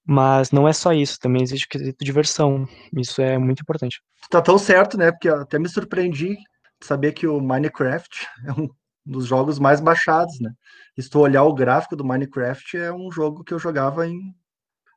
Mas 0.05 0.50
não 0.50 0.67
é 0.67 0.73
só 0.73 0.93
isso, 0.93 1.19
também 1.21 1.43
existe 1.43 1.67
o 1.67 1.69
quesito 1.69 2.05
diversão. 2.05 2.67
Isso 2.97 3.23
é 3.23 3.38
muito 3.38 3.61
importante. 3.61 4.00
Tá 4.29 4.43
tão 4.43 4.59
certo, 4.59 4.99
né? 4.99 5.12
Porque 5.12 5.29
até 5.29 5.59
me 5.59 5.69
surpreendi 5.69 6.35
de 6.35 6.87
saber 6.87 7.12
que 7.12 7.26
o 7.26 7.41
Minecraft 7.41 8.26
é 8.49 8.52
um 8.52 8.69
dos 9.04 9.26
jogos 9.26 9.59
mais 9.59 9.80
baixados, 9.80 10.38
né? 10.40 10.50
E 10.97 11.02
se 11.02 11.11
tu 11.11 11.18
olhar 11.21 11.44
o 11.44 11.54
gráfico 11.54 11.97
do 11.97 12.04
Minecraft, 12.04 12.76
é 12.76 12.92
um 12.92 13.11
jogo 13.11 13.42
que 13.44 13.52
eu 13.52 13.59
jogava 13.59 14.06
em 14.06 14.18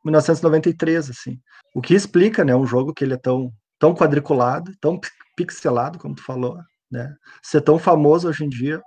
1993, 0.03 1.09
assim. 1.09 1.39
O 1.73 1.81
que 1.81 1.93
explica, 1.93 2.43
né? 2.43 2.55
Um 2.55 2.65
jogo 2.65 2.93
que 2.93 3.03
ele 3.03 3.15
é 3.15 3.17
tão, 3.17 3.51
tão 3.79 3.95
quadriculado, 3.95 4.71
tão 4.79 4.99
pixelado, 5.35 5.97
como 5.97 6.15
tu 6.15 6.23
falou, 6.23 6.57
né? 6.91 7.13
Ser 7.41 7.61
tão 7.61 7.79
famoso 7.79 8.29
hoje 8.29 8.45
em 8.45 8.49
dia, 8.49 8.81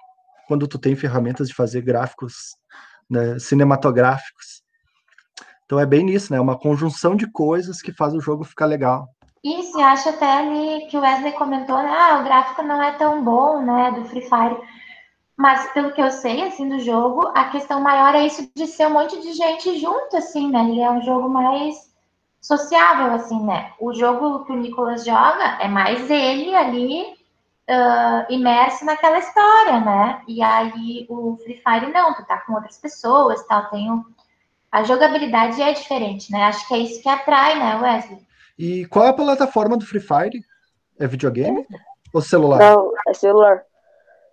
quando 0.46 0.68
tu 0.68 0.78
tem 0.78 0.94
ferramentas 0.94 1.48
de 1.48 1.54
fazer 1.54 1.82
gráficos 1.82 2.56
né, 3.10 3.38
cinematográficos. 3.38 4.62
Então 5.64 5.78
é 5.78 5.84
bem 5.84 6.04
nisso, 6.04 6.32
né? 6.32 6.40
Uma 6.40 6.58
conjunção 6.58 7.14
de 7.14 7.30
coisas 7.30 7.82
que 7.82 7.92
faz 7.92 8.14
o 8.14 8.20
jogo 8.20 8.44
ficar 8.44 8.66
legal. 8.66 9.08
E 9.44 9.54
acho 9.82 10.08
até 10.08 10.38
ali 10.38 10.86
que 10.86 10.96
o 10.96 11.00
Wesley 11.00 11.32
comentou, 11.32 11.76
né? 11.76 11.90
Ah, 11.90 12.18
o 12.20 12.24
gráfico 12.24 12.62
não 12.62 12.82
é 12.82 12.92
tão 12.92 13.22
bom, 13.22 13.62
né, 13.62 13.92
do 13.92 14.04
Free 14.06 14.22
Fire. 14.22 14.56
Mas 15.38 15.72
pelo 15.72 15.92
que 15.92 16.02
eu 16.02 16.10
sei, 16.10 16.42
assim, 16.42 16.68
do 16.68 16.80
jogo, 16.80 17.30
a 17.32 17.44
questão 17.44 17.80
maior 17.80 18.12
é 18.12 18.26
isso 18.26 18.50
de 18.56 18.66
ser 18.66 18.88
um 18.88 18.94
monte 18.94 19.20
de 19.20 19.32
gente 19.34 19.78
junto, 19.78 20.16
assim, 20.16 20.50
né? 20.50 20.68
Ele 20.68 20.80
é 20.80 20.90
um 20.90 21.00
jogo 21.00 21.28
mais 21.28 21.76
sociável, 22.40 23.12
assim, 23.12 23.40
né? 23.44 23.72
O 23.78 23.94
jogo 23.94 24.44
que 24.44 24.50
o 24.50 24.56
Nicolas 24.56 25.04
joga 25.04 25.58
é 25.60 25.68
mais 25.68 26.10
ele 26.10 26.52
ali 26.56 27.02
uh, 27.70 28.32
imerso 28.32 28.84
naquela 28.84 29.18
história, 29.20 29.78
né? 29.78 30.22
E 30.26 30.42
aí 30.42 31.06
o 31.08 31.38
Free 31.44 31.62
Fire 31.62 31.92
não, 31.92 32.14
tu 32.14 32.26
tá 32.26 32.38
com 32.38 32.54
outras 32.54 32.76
pessoas, 32.78 33.46
tal, 33.46 33.70
tem 33.70 33.92
um... 33.92 34.04
a 34.72 34.82
jogabilidade 34.82 35.62
é 35.62 35.72
diferente, 35.72 36.32
né? 36.32 36.46
Acho 36.46 36.66
que 36.66 36.74
é 36.74 36.78
isso 36.78 37.00
que 37.00 37.08
atrai, 37.08 37.56
né, 37.56 37.76
Wesley? 37.80 38.26
E 38.58 38.86
qual 38.86 39.06
é 39.06 39.10
a 39.10 39.12
plataforma 39.12 39.76
do 39.76 39.86
Free 39.86 40.00
Fire? 40.00 40.44
É 40.98 41.06
videogame 41.06 41.64
ou 42.12 42.20
celular? 42.20 42.58
Não, 42.58 42.90
é 43.06 43.14
celular. 43.14 43.62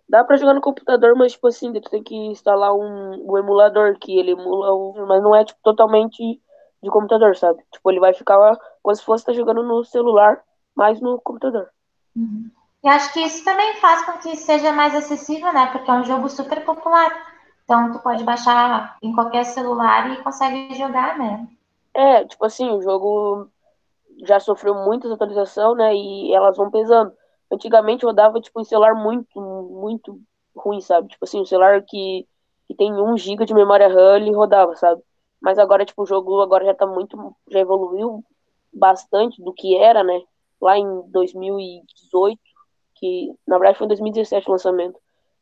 Dá 0.07 0.23
pra 0.23 0.37
jogar 0.37 0.53
no 0.53 0.61
computador, 0.61 1.15
mas 1.15 1.33
tipo 1.33 1.47
assim, 1.47 1.73
tu 1.73 1.89
tem 1.89 2.03
que 2.03 2.15
instalar 2.15 2.73
um, 2.75 3.31
um 3.31 3.37
emulador 3.37 3.97
que 3.97 4.17
ele 4.17 4.31
emula, 4.31 4.73
um, 4.75 5.05
mas 5.07 5.21
não 5.21 5.35
é 5.35 5.43
tipo 5.43 5.59
totalmente 5.63 6.39
de 6.83 6.89
computador, 6.89 7.35
sabe? 7.35 7.63
Tipo, 7.71 7.91
ele 7.91 7.99
vai 7.99 8.13
ficar 8.13 8.37
lá 8.37 8.57
como 8.83 8.95
se 8.95 9.03
fosse 9.03 9.25
tá 9.25 9.33
jogando 9.33 9.63
no 9.63 9.83
celular, 9.83 10.41
mas 10.75 11.01
no 11.01 11.19
computador. 11.19 11.69
Uhum. 12.15 12.51
E 12.83 12.87
acho 12.87 13.11
que 13.13 13.19
isso 13.19 13.43
também 13.43 13.73
faz 13.75 14.05
com 14.05 14.19
que 14.19 14.35
seja 14.35 14.71
mais 14.71 14.93
acessível, 14.93 15.51
né? 15.51 15.65
Porque 15.71 15.89
é 15.89 15.93
um 15.95 16.03
jogo 16.03 16.29
super 16.29 16.63
popular. 16.63 17.11
Então 17.63 17.91
tu 17.91 17.99
pode 17.99 18.23
baixar 18.23 18.95
em 19.01 19.11
qualquer 19.11 19.43
celular 19.43 20.11
e 20.11 20.21
consegue 20.21 20.75
jogar, 20.75 21.17
né? 21.17 21.47
É, 21.95 22.23
tipo 22.25 22.45
assim, 22.45 22.69
o 22.69 22.81
jogo 22.81 23.49
já 24.23 24.39
sofreu 24.39 24.75
muitas 24.75 25.11
atualizações, 25.11 25.77
né? 25.77 25.95
E 25.95 26.31
elas 26.31 26.55
vão 26.55 26.69
pesando. 26.69 27.11
Antigamente 27.51 28.05
rodava, 28.05 28.41
tipo, 28.41 28.59
em 28.59 28.63
celular 28.63 28.95
muito, 28.95 29.39
muito 29.39 30.19
ruim, 30.55 30.81
sabe? 30.81 31.07
Tipo 31.09 31.25
assim, 31.25 31.41
um 31.41 31.45
celular 31.45 31.81
que, 31.83 32.27
que 32.67 32.75
tem 32.75 32.91
1 32.93 33.17
GB 33.17 33.45
de 33.45 33.53
memória 33.53 33.87
RAM, 33.87 34.17
ele 34.17 34.33
rodava, 34.33 34.75
sabe? 34.75 35.01
Mas 35.41 35.59
agora, 35.59 35.85
tipo, 35.85 36.03
o 36.03 36.05
jogo 36.05 36.41
agora 36.41 36.65
já 36.65 36.73
tá 36.73 36.87
muito. 36.87 37.35
Já 37.49 37.59
evoluiu 37.59 38.23
bastante 38.73 39.41
do 39.43 39.53
que 39.53 39.75
era, 39.77 40.03
né? 40.03 40.21
Lá 40.59 40.77
em 40.77 41.01
2018, 41.11 42.39
que 42.95 43.33
na 43.47 43.57
verdade 43.57 43.77
foi 43.77 43.85
em 43.85 43.89
2017 43.89 44.47
o 44.49 44.51
lançamento. 44.51 44.99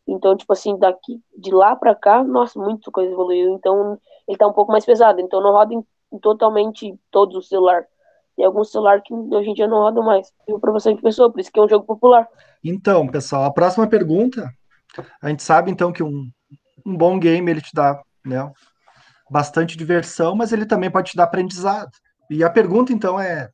Então, 0.07 0.35
tipo 0.35 0.51
assim, 0.51 0.77
daqui 0.77 1.21
de 1.37 1.51
lá 1.53 1.75
pra 1.75 1.95
cá, 1.95 2.23
nossa, 2.23 2.59
muita 2.59 2.91
coisa 2.91 3.11
evoluiu. 3.11 3.53
Então, 3.53 3.97
ele 4.27 4.37
tá 4.37 4.47
um 4.47 4.53
pouco 4.53 4.71
mais 4.71 4.85
pesado. 4.85 5.21
Então, 5.21 5.41
não 5.41 5.51
roda 5.51 5.73
em, 5.73 5.85
totalmente 6.19 6.97
todos 7.09 7.35
os 7.37 7.47
celulares. 7.47 7.87
Tem 8.35 8.45
alguns 8.45 8.71
celulares 8.71 9.03
que 9.05 9.13
hoje 9.13 9.49
em 9.49 9.53
dia 9.53 9.67
não 9.67 9.79
rodam 9.79 10.03
mais. 10.03 10.31
Viu 10.47 10.59
pra 10.59 10.71
bastante 10.71 11.01
pessoa, 11.01 11.31
por 11.31 11.39
isso 11.39 11.51
que 11.51 11.59
é 11.59 11.63
um 11.63 11.69
jogo 11.69 11.85
popular. 11.85 12.27
Então, 12.63 13.07
pessoal, 13.07 13.43
a 13.45 13.53
próxima 13.53 13.87
pergunta. 13.87 14.49
A 15.21 15.29
gente 15.29 15.43
sabe, 15.43 15.71
então, 15.71 15.91
que 15.91 16.03
um, 16.03 16.29
um 16.85 16.95
bom 16.95 17.19
game 17.19 17.49
ele 17.49 17.61
te 17.61 17.71
dá 17.73 18.01
né, 18.25 18.51
bastante 19.29 19.77
diversão, 19.77 20.35
mas 20.35 20.51
ele 20.51 20.65
também 20.65 20.89
pode 20.89 21.11
te 21.11 21.17
dar 21.17 21.23
aprendizado. 21.25 21.91
E 22.29 22.43
a 22.43 22.49
pergunta, 22.49 22.93
então, 22.93 23.19
é: 23.19 23.49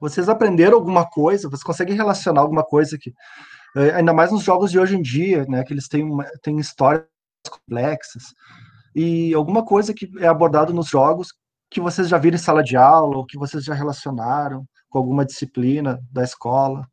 vocês 0.00 0.28
aprenderam 0.28 0.76
alguma 0.76 1.08
coisa? 1.08 1.48
Vocês 1.48 1.62
conseguem 1.62 1.96
relacionar 1.96 2.40
alguma 2.40 2.64
coisa 2.64 2.98
que, 2.98 3.12
eh, 3.76 3.92
ainda 3.92 4.12
mais 4.12 4.32
nos 4.32 4.42
jogos 4.42 4.70
de 4.70 4.78
hoje 4.78 4.96
em 4.96 5.02
dia, 5.02 5.44
né, 5.48 5.62
que 5.64 5.72
eles 5.72 5.88
têm, 5.88 6.04
uma, 6.04 6.24
têm 6.42 6.58
histórias 6.58 7.06
complexas, 7.48 8.34
e 8.94 9.32
alguma 9.34 9.64
coisa 9.64 9.94
que 9.94 10.10
é 10.18 10.26
abordado 10.26 10.72
nos 10.72 10.88
jogos 10.88 11.32
que 11.70 11.80
vocês 11.80 12.08
já 12.08 12.18
viram 12.18 12.34
em 12.34 12.38
sala 12.38 12.62
de 12.62 12.76
aula, 12.76 13.18
ou 13.18 13.26
que 13.26 13.38
vocês 13.38 13.64
já 13.64 13.74
relacionaram 13.74 14.66
com 14.88 14.98
alguma 14.98 15.24
disciplina 15.24 16.00
da 16.10 16.24
escola, 16.24 16.84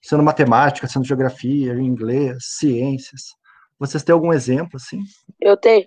sendo 0.00 0.22
matemática, 0.22 0.86
sendo 0.86 1.04
geografia, 1.04 1.72
inglês, 1.74 2.36
ciências. 2.58 3.34
Vocês 3.78 4.04
têm 4.04 4.12
algum 4.12 4.32
exemplo, 4.32 4.76
assim? 4.76 5.00
Eu 5.40 5.56
tenho. 5.56 5.86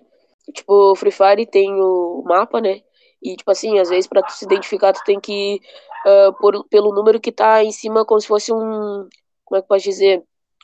Tipo, 0.52 0.92
o 0.92 0.94
Free 0.94 1.10
Fire 1.10 1.46
tem 1.46 1.72
o 1.72 2.22
mapa, 2.26 2.60
né? 2.60 2.80
E, 3.22 3.36
tipo 3.36 3.50
assim, 3.50 3.78
às 3.78 3.88
vezes 3.88 4.06
para 4.06 4.22
tu 4.22 4.32
se 4.32 4.44
identificar, 4.44 4.92
tu 4.92 5.02
tem 5.04 5.18
que, 5.18 5.60
uh, 6.06 6.32
por, 6.38 6.64
pelo 6.68 6.94
número 6.94 7.20
que 7.20 7.32
tá 7.32 7.64
em 7.64 7.72
cima, 7.72 8.04
como 8.04 8.20
se 8.20 8.28
fosse 8.28 8.52
um, 8.52 9.08
como 9.44 9.58
é 9.58 9.62
que 9.62 9.68
pode 9.68 9.82
dizer? 9.82 10.22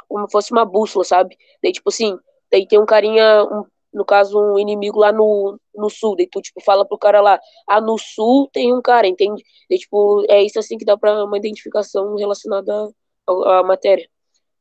Como 0.09 0.27
se 0.27 0.33
fosse 0.33 0.53
uma 0.53 0.65
bússola, 0.65 1.05
sabe? 1.05 1.37
Daí, 1.63 1.73
tipo 1.73 1.89
assim, 1.89 2.17
daí 2.51 2.67
tem 2.67 2.79
um 2.79 2.87
carinha, 2.87 3.43
um, 3.45 3.65
no 3.95 4.05
caso, 4.05 4.39
um 4.39 4.59
inimigo 4.59 4.99
lá 4.99 5.13
no, 5.13 5.59
no 5.75 5.89
sul, 5.89 6.17
daí 6.17 6.29
tu, 6.31 6.41
tipo, 6.41 6.61
fala 6.61 6.85
pro 6.85 6.99
cara 6.99 7.21
lá, 7.21 7.39
ah, 7.69 7.81
no 7.81 7.97
sul 7.97 8.51
tem 8.53 8.75
um 8.75 8.83
cara, 8.83 9.07
entende? 9.07 9.43
Daí, 9.71 9.79
tipo, 9.79 10.25
é 10.29 10.43
isso 10.43 10.59
assim 10.59 10.77
que 10.77 10.85
dá 10.85 10.97
pra 10.97 11.25
uma 11.25 11.39
identificação 11.39 12.17
relacionada 12.17 12.91
à, 13.27 13.61
à 13.61 13.63
matéria. 13.63 14.09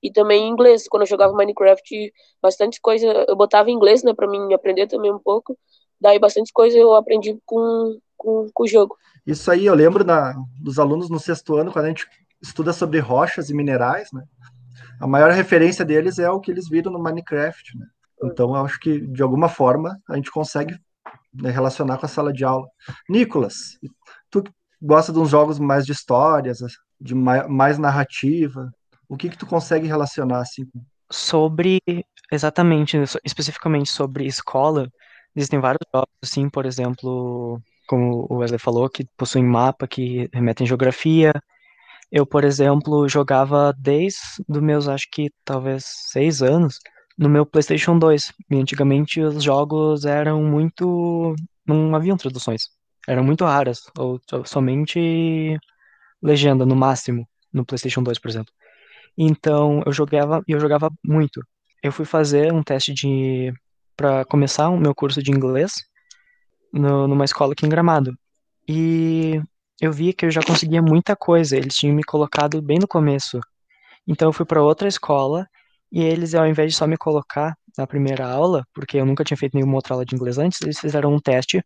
E 0.02 0.12
também 0.12 0.44
em 0.44 0.50
inglês, 0.50 0.88
quando 0.88 1.04
eu 1.04 1.08
jogava 1.08 1.34
Minecraft, 1.34 2.14
bastante 2.42 2.80
coisa, 2.80 3.26
eu 3.28 3.36
botava 3.36 3.70
em 3.70 3.74
inglês, 3.74 4.04
né, 4.04 4.14
pra 4.14 4.28
mim 4.28 4.54
aprender 4.54 4.88
também 4.88 5.12
um 5.12 5.20
pouco, 5.20 5.58
daí 6.00 6.20
bastante 6.20 6.52
coisa 6.54 6.78
eu 6.78 6.94
aprendi 6.94 7.38
com, 7.46 7.98
com, 8.16 8.48
com 8.54 8.64
o 8.64 8.68
jogo. 8.68 8.96
Isso 9.26 9.50
aí, 9.50 9.66
eu 9.66 9.74
lembro 9.74 10.04
na, 10.04 10.34
dos 10.62 10.78
alunos 10.78 11.10
no 11.10 11.20
sexto 11.20 11.56
ano, 11.56 11.72
quando 11.72 11.86
a 11.86 11.88
gente 11.88 12.06
estuda 12.42 12.74
sobre 12.74 13.00
rochas 13.00 13.50
e 13.50 13.54
minerais, 13.54 14.12
né, 14.12 14.24
a 15.00 15.08
maior 15.08 15.32
referência 15.32 15.84
deles 15.84 16.20
é 16.20 16.30
o 16.30 16.40
que 16.40 16.52
eles 16.52 16.70
viram 16.70 16.92
no 16.92 17.02
Minecraft, 17.02 17.78
né? 17.78 17.86
Então, 18.24 18.56
acho 18.56 18.80
que, 18.80 19.00
de 19.00 19.22
alguma 19.22 19.50
forma, 19.50 20.00
a 20.10 20.16
gente 20.16 20.32
consegue 20.32 20.78
né, 21.34 21.50
relacionar 21.50 21.98
com 21.98 22.06
a 22.06 22.10
sala 22.10 22.32
de 22.32 22.46
aula. 22.46 22.68
Nicolas, 23.10 23.78
tu 24.30 24.44
gosta 24.82 25.12
de 25.12 25.20
uns 25.20 25.30
jogos 25.30 25.60
mais 25.60 25.86
de 25.86 25.92
histórias, 25.92 26.60
de 27.00 27.16
mais, 27.16 27.48
mais 27.50 27.78
narrativa, 27.78 28.72
o 29.08 29.18
que 29.18 29.30
que 29.30 29.38
tu 29.38 29.46
consegue 29.46 29.88
relacionar, 29.88 30.40
assim? 30.40 30.66
Sobre, 31.12 31.80
exatamente, 32.32 32.98
especificamente 33.24 33.90
sobre 33.90 34.26
escola, 34.26 34.90
existem 35.36 35.60
vários 35.60 35.86
jogos, 35.94 36.10
assim, 36.22 36.50
por 36.50 36.66
exemplo, 36.66 37.62
como 37.88 38.26
o 38.30 38.38
Wesley 38.38 38.60
falou, 38.60 38.90
que 38.90 39.06
possuem 39.18 39.44
mapa, 39.44 39.88
que 39.88 40.30
remetem 40.34 40.66
geografia. 40.66 41.34
Eu, 42.12 42.26
por 42.26 42.44
exemplo, 42.44 43.08
jogava 43.08 43.74
desde 43.78 44.20
os 44.48 44.60
meus, 44.60 44.88
acho 44.88 45.08
que 45.12 45.32
talvez 45.44 45.84
seis 45.86 46.42
anos, 46.42 46.80
no 47.18 47.30
meu 47.30 47.46
PlayStation 47.46 47.98
2. 47.98 48.32
E 48.52 48.56
antigamente 48.56 49.22
os 49.22 49.44
jogos 49.44 50.06
eram 50.06 50.44
muito. 50.44 51.36
não 51.66 51.96
haviam 51.96 52.18
traduções. 52.18 52.70
Eram 53.08 53.24
muito 53.24 53.44
raras, 53.44 53.84
ou 53.98 54.20
somente 54.46 55.60
legenda 56.22 56.66
no 56.66 56.76
máximo, 56.76 57.28
no 57.52 57.66
PlayStation 57.66 58.02
2, 58.02 58.18
por 58.20 58.30
exemplo. 58.30 58.54
Então 59.18 59.84
eu 59.86 59.92
jogava 59.92 60.42
eu 60.48 60.60
jogava 60.60 60.90
muito. 61.04 61.42
Eu 61.82 61.92
fui 61.92 62.06
fazer 62.06 62.54
um 62.54 62.64
teste 62.64 62.94
de 62.94 63.54
para 63.96 64.26
começar 64.26 64.70
o 64.70 64.78
meu 64.78 64.96
curso 64.96 65.22
de 65.22 65.32
inglês 65.32 65.74
no, 66.72 67.08
numa 67.08 67.26
escola 67.26 67.54
aqui 67.54 67.66
em 67.66 67.70
Gramado. 67.70 68.18
E 68.68 69.42
eu 69.82 69.92
vi 69.92 70.14
que 70.14 70.26
eu 70.26 70.32
já 70.32 70.42
conseguia 70.42 70.82
muita 70.82 71.16
coisa. 71.16 71.58
Eles 71.58 71.76
tinham 71.76 71.96
me 71.96 72.04
colocado 72.04 72.62
bem 72.62 72.80
no 72.80 72.88
começo. 72.88 73.40
Então 74.08 74.30
eu 74.30 74.34
fui 74.34 74.46
para 74.46 74.64
outra 74.64 74.88
escola 74.88 75.48
e 75.94 76.02
eles, 76.04 76.34
ao 76.34 76.48
invés 76.48 76.72
de 76.72 76.78
só 76.78 76.88
me 76.88 76.98
colocar 76.98 77.56
na 77.78 77.86
primeira 77.86 78.28
aula, 78.28 78.66
porque 78.74 78.98
eu 78.98 79.06
nunca 79.06 79.24
tinha 79.24 79.38
feito 79.38 79.56
nenhuma 79.56 79.76
outra 79.76 79.94
aula 79.94 80.06
de 80.06 80.16
inglês 80.16 80.40
antes, 80.40 80.60
eles 80.62 80.80
fizeram 80.80 81.14
um 81.14 81.20
teste 81.20 81.64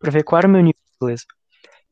para 0.00 0.10
ver 0.10 0.24
qual 0.24 0.40
era 0.40 0.48
o 0.48 0.50
meu 0.50 0.60
nível 0.60 0.80
de 0.84 0.96
inglês. 1.04 1.22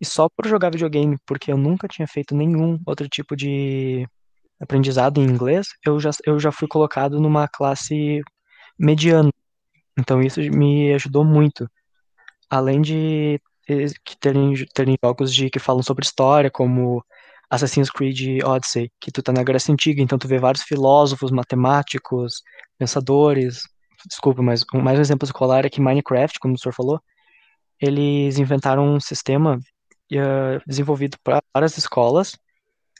E 0.01 0.05
só 0.05 0.29
por 0.29 0.49
jogar 0.49 0.71
videogame, 0.71 1.17
porque 1.25 1.53
eu 1.53 1.57
nunca 1.57 1.87
tinha 1.89 2.09
feito 2.09 2.35
nenhum 2.37 2.81
outro 2.87 3.09
tipo 3.09 3.37
de 3.37 4.05
aprendizado 4.61 5.21
em 5.21 5.25
inglês, 5.25 5.69
eu 5.87 6.01
já, 6.01 6.11
eu 6.27 6.41
já 6.41 6.51
fui 6.51 6.67
colocado 6.69 7.21
numa 7.21 7.47
classe 7.49 8.21
mediana. 8.79 9.31
Então 9.99 10.21
isso 10.23 10.41
me 10.41 10.93
ajudou 10.95 11.25
muito. 11.25 11.71
Além 12.51 12.83
de 12.83 13.41
terem, 14.21 14.55
terem 14.75 14.97
jogos 15.05 15.35
de, 15.35 15.51
que 15.51 15.59
falam 15.61 15.83
sobre 15.83 16.05
história, 16.05 16.51
como 16.51 17.05
Assassin's 17.51 17.91
Creed 17.91 18.43
Odyssey, 18.45 18.91
que 19.01 19.11
tu 19.13 19.23
tá 19.23 19.33
na 19.33 19.43
Grécia 19.43 19.73
Antiga, 19.73 20.03
então 20.03 20.19
tu 20.19 20.27
vê 20.29 20.39
vários 20.39 20.65
filósofos, 20.65 21.31
matemáticos, 21.31 22.43
pensadores. 22.79 23.63
Desculpa, 24.09 24.43
mas 24.43 24.65
mais 24.75 24.99
um 24.99 25.03
exemplo 25.03 25.25
escolar 25.27 25.65
é 25.65 25.71
que 25.71 25.81
Minecraft, 25.81 26.39
como 26.41 26.55
o 26.55 26.59
senhor 26.59 26.73
falou, 26.75 27.01
eles 27.81 28.39
inventaram 28.39 28.95
um 28.95 29.01
sistema 29.01 29.57
uh, 29.57 30.63
desenvolvido 30.67 31.17
para 31.23 31.43
várias 31.55 31.77
escolas, 31.79 32.37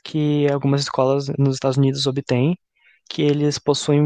que 0.03 0.47
algumas 0.51 0.81
escolas 0.81 1.27
nos 1.37 1.55
Estados 1.55 1.77
Unidos 1.77 2.05
obtêm, 2.07 2.57
que 3.09 3.21
eles 3.21 3.57
possuem 3.59 4.01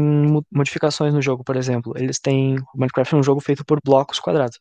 modificações 0.50 1.12
no 1.14 1.22
jogo, 1.22 1.44
por 1.44 1.56
exemplo. 1.56 1.92
Eles 1.96 2.18
têm. 2.20 2.56
Minecraft 2.74 3.14
é 3.14 3.18
um 3.18 3.22
jogo 3.22 3.40
feito 3.40 3.64
por 3.64 3.80
blocos 3.84 4.20
quadrados. 4.20 4.58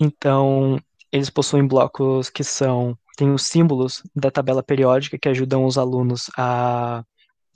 Então, 0.00 0.78
eles 1.12 1.30
possuem 1.30 1.66
blocos 1.66 2.30
que 2.30 2.44
são 2.44 2.96
tem 3.16 3.32
os 3.32 3.46
símbolos 3.46 4.02
da 4.14 4.30
tabela 4.30 4.62
periódica 4.62 5.18
que 5.18 5.28
ajudam 5.28 5.64
os 5.64 5.78
alunos 5.78 6.30
a 6.36 7.04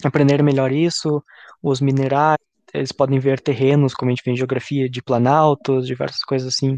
aprender 0.05 0.43
melhor 0.43 0.73
isso, 0.73 1.23
os 1.63 1.81
minerais, 1.81 2.39
eles 2.73 2.93
podem 2.93 3.19
ver 3.19 3.41
terrenos, 3.41 3.95
como 3.95 4.11
a 4.11 4.15
gente 4.15 4.23
vê 4.25 4.33
em 4.33 4.37
geografia, 4.37 4.89
de 4.89 5.03
planaltos, 5.03 5.87
diversas 5.87 6.23
coisas 6.23 6.55
assim. 6.55 6.77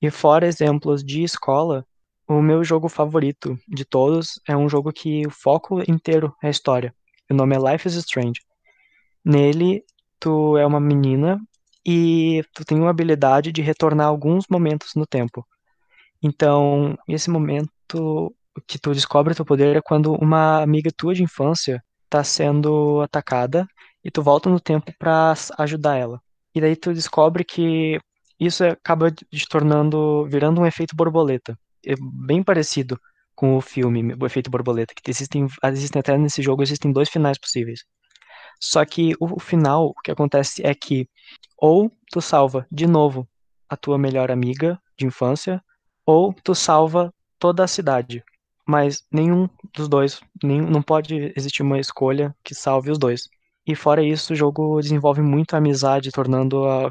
E 0.00 0.10
fora 0.10 0.46
exemplos 0.46 1.02
de 1.02 1.22
escola, 1.22 1.84
o 2.28 2.40
meu 2.40 2.62
jogo 2.62 2.88
favorito 2.88 3.58
de 3.68 3.84
todos 3.84 4.40
é 4.46 4.56
um 4.56 4.68
jogo 4.68 4.92
que 4.92 5.26
o 5.26 5.30
foco 5.30 5.82
inteiro 5.90 6.34
é 6.42 6.46
a 6.48 6.50
história. 6.50 6.94
O 7.30 7.34
nome 7.34 7.56
é 7.56 7.72
Life 7.72 7.88
is 7.88 7.94
Strange. 7.94 8.40
Nele, 9.24 9.82
tu 10.18 10.56
é 10.56 10.66
uma 10.66 10.80
menina 10.80 11.40
e 11.84 12.42
tu 12.54 12.64
tem 12.64 12.78
uma 12.78 12.90
habilidade 12.90 13.50
de 13.52 13.62
retornar 13.62 14.06
alguns 14.06 14.44
momentos 14.48 14.94
no 14.94 15.06
tempo. 15.06 15.46
Então, 16.22 16.96
esse 17.08 17.30
momento 17.30 17.70
que 18.66 18.78
tu 18.78 18.92
descobre 18.92 19.34
teu 19.34 19.44
poder 19.44 19.76
é 19.76 19.80
quando 19.82 20.14
uma 20.14 20.62
amiga 20.62 20.90
tua 20.96 21.14
de 21.14 21.22
infância 21.22 21.82
está 22.04 22.24
sendo 22.24 23.00
atacada 23.02 23.66
e 24.04 24.10
tu 24.10 24.22
volta 24.22 24.50
no 24.50 24.60
tempo 24.60 24.92
para 24.98 25.34
ajudar 25.58 25.96
ela. 25.96 26.20
E 26.54 26.60
daí 26.60 26.74
tu 26.76 26.92
descobre 26.92 27.44
que 27.44 28.00
isso 28.38 28.64
acaba 28.64 29.10
te 29.10 29.48
tornando, 29.48 30.26
virando 30.26 30.60
um 30.60 30.66
efeito 30.66 30.96
borboleta. 30.96 31.58
É 31.86 31.94
bem 32.26 32.42
parecido 32.42 32.98
com 33.34 33.56
o 33.56 33.60
filme, 33.60 34.14
o 34.20 34.26
efeito 34.26 34.50
borboleta, 34.50 34.92
que 34.94 35.10
existem, 35.10 35.46
existem 35.64 36.00
até 36.00 36.16
nesse 36.18 36.42
jogo, 36.42 36.62
existem 36.62 36.92
dois 36.92 37.08
finais 37.08 37.38
possíveis. 37.38 37.80
Só 38.60 38.84
que 38.84 39.14
o 39.18 39.40
final, 39.40 39.86
o 39.86 39.94
que 40.02 40.10
acontece 40.10 40.66
é 40.66 40.74
que 40.74 41.08
ou 41.56 41.90
tu 42.10 42.20
salva 42.20 42.66
de 42.70 42.86
novo 42.86 43.26
a 43.68 43.76
tua 43.76 43.96
melhor 43.96 44.30
amiga 44.30 44.78
de 44.98 45.06
infância, 45.06 45.62
ou 46.04 46.34
tu 46.42 46.54
salva 46.54 47.12
toda 47.40 47.64
a 47.64 47.68
cidade. 47.68 48.22
Mas 48.66 49.04
nenhum 49.10 49.48
dos 49.74 49.88
dois, 49.88 50.20
nem, 50.44 50.60
não 50.60 50.82
pode 50.82 51.32
existir 51.36 51.62
uma 51.62 51.80
escolha 51.80 52.34
que 52.44 52.54
salve 52.54 52.90
os 52.90 52.98
dois. 52.98 53.28
E 53.66 53.74
fora 53.74 54.02
isso, 54.04 54.32
o 54.32 54.36
jogo 54.36 54.80
desenvolve 54.80 55.22
muito 55.22 55.54
a 55.54 55.58
amizade, 55.58 56.12
tornando 56.12 56.64
a, 56.66 56.88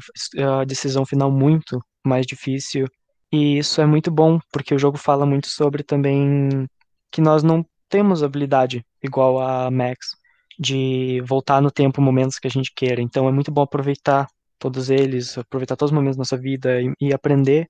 a 0.60 0.64
decisão 0.64 1.06
final 1.06 1.30
muito 1.30 1.80
mais 2.04 2.26
difícil. 2.26 2.86
E 3.32 3.58
isso 3.58 3.80
é 3.80 3.86
muito 3.86 4.10
bom, 4.10 4.38
porque 4.52 4.74
o 4.74 4.78
jogo 4.78 4.98
fala 4.98 5.24
muito 5.24 5.48
sobre 5.48 5.82
também 5.82 6.66
que 7.10 7.20
nós 7.20 7.42
não 7.42 7.64
temos 7.88 8.22
habilidade 8.22 8.84
igual 9.02 9.40
a 9.40 9.70
Max 9.70 10.16
de 10.58 11.22
voltar 11.26 11.60
no 11.62 11.70
tempo 11.70 12.02
momentos 12.02 12.38
que 12.38 12.46
a 12.46 12.50
gente 12.50 12.72
queira. 12.74 13.00
Então 13.00 13.28
é 13.28 13.32
muito 13.32 13.50
bom 13.50 13.62
aproveitar 13.62 14.26
todos 14.58 14.90
eles, 14.90 15.38
aproveitar 15.38 15.76
todos 15.76 15.90
os 15.90 15.94
momentos 15.94 16.16
da 16.16 16.20
nossa 16.20 16.36
vida 16.36 16.80
e, 16.82 16.92
e 17.00 17.14
aprender 17.14 17.68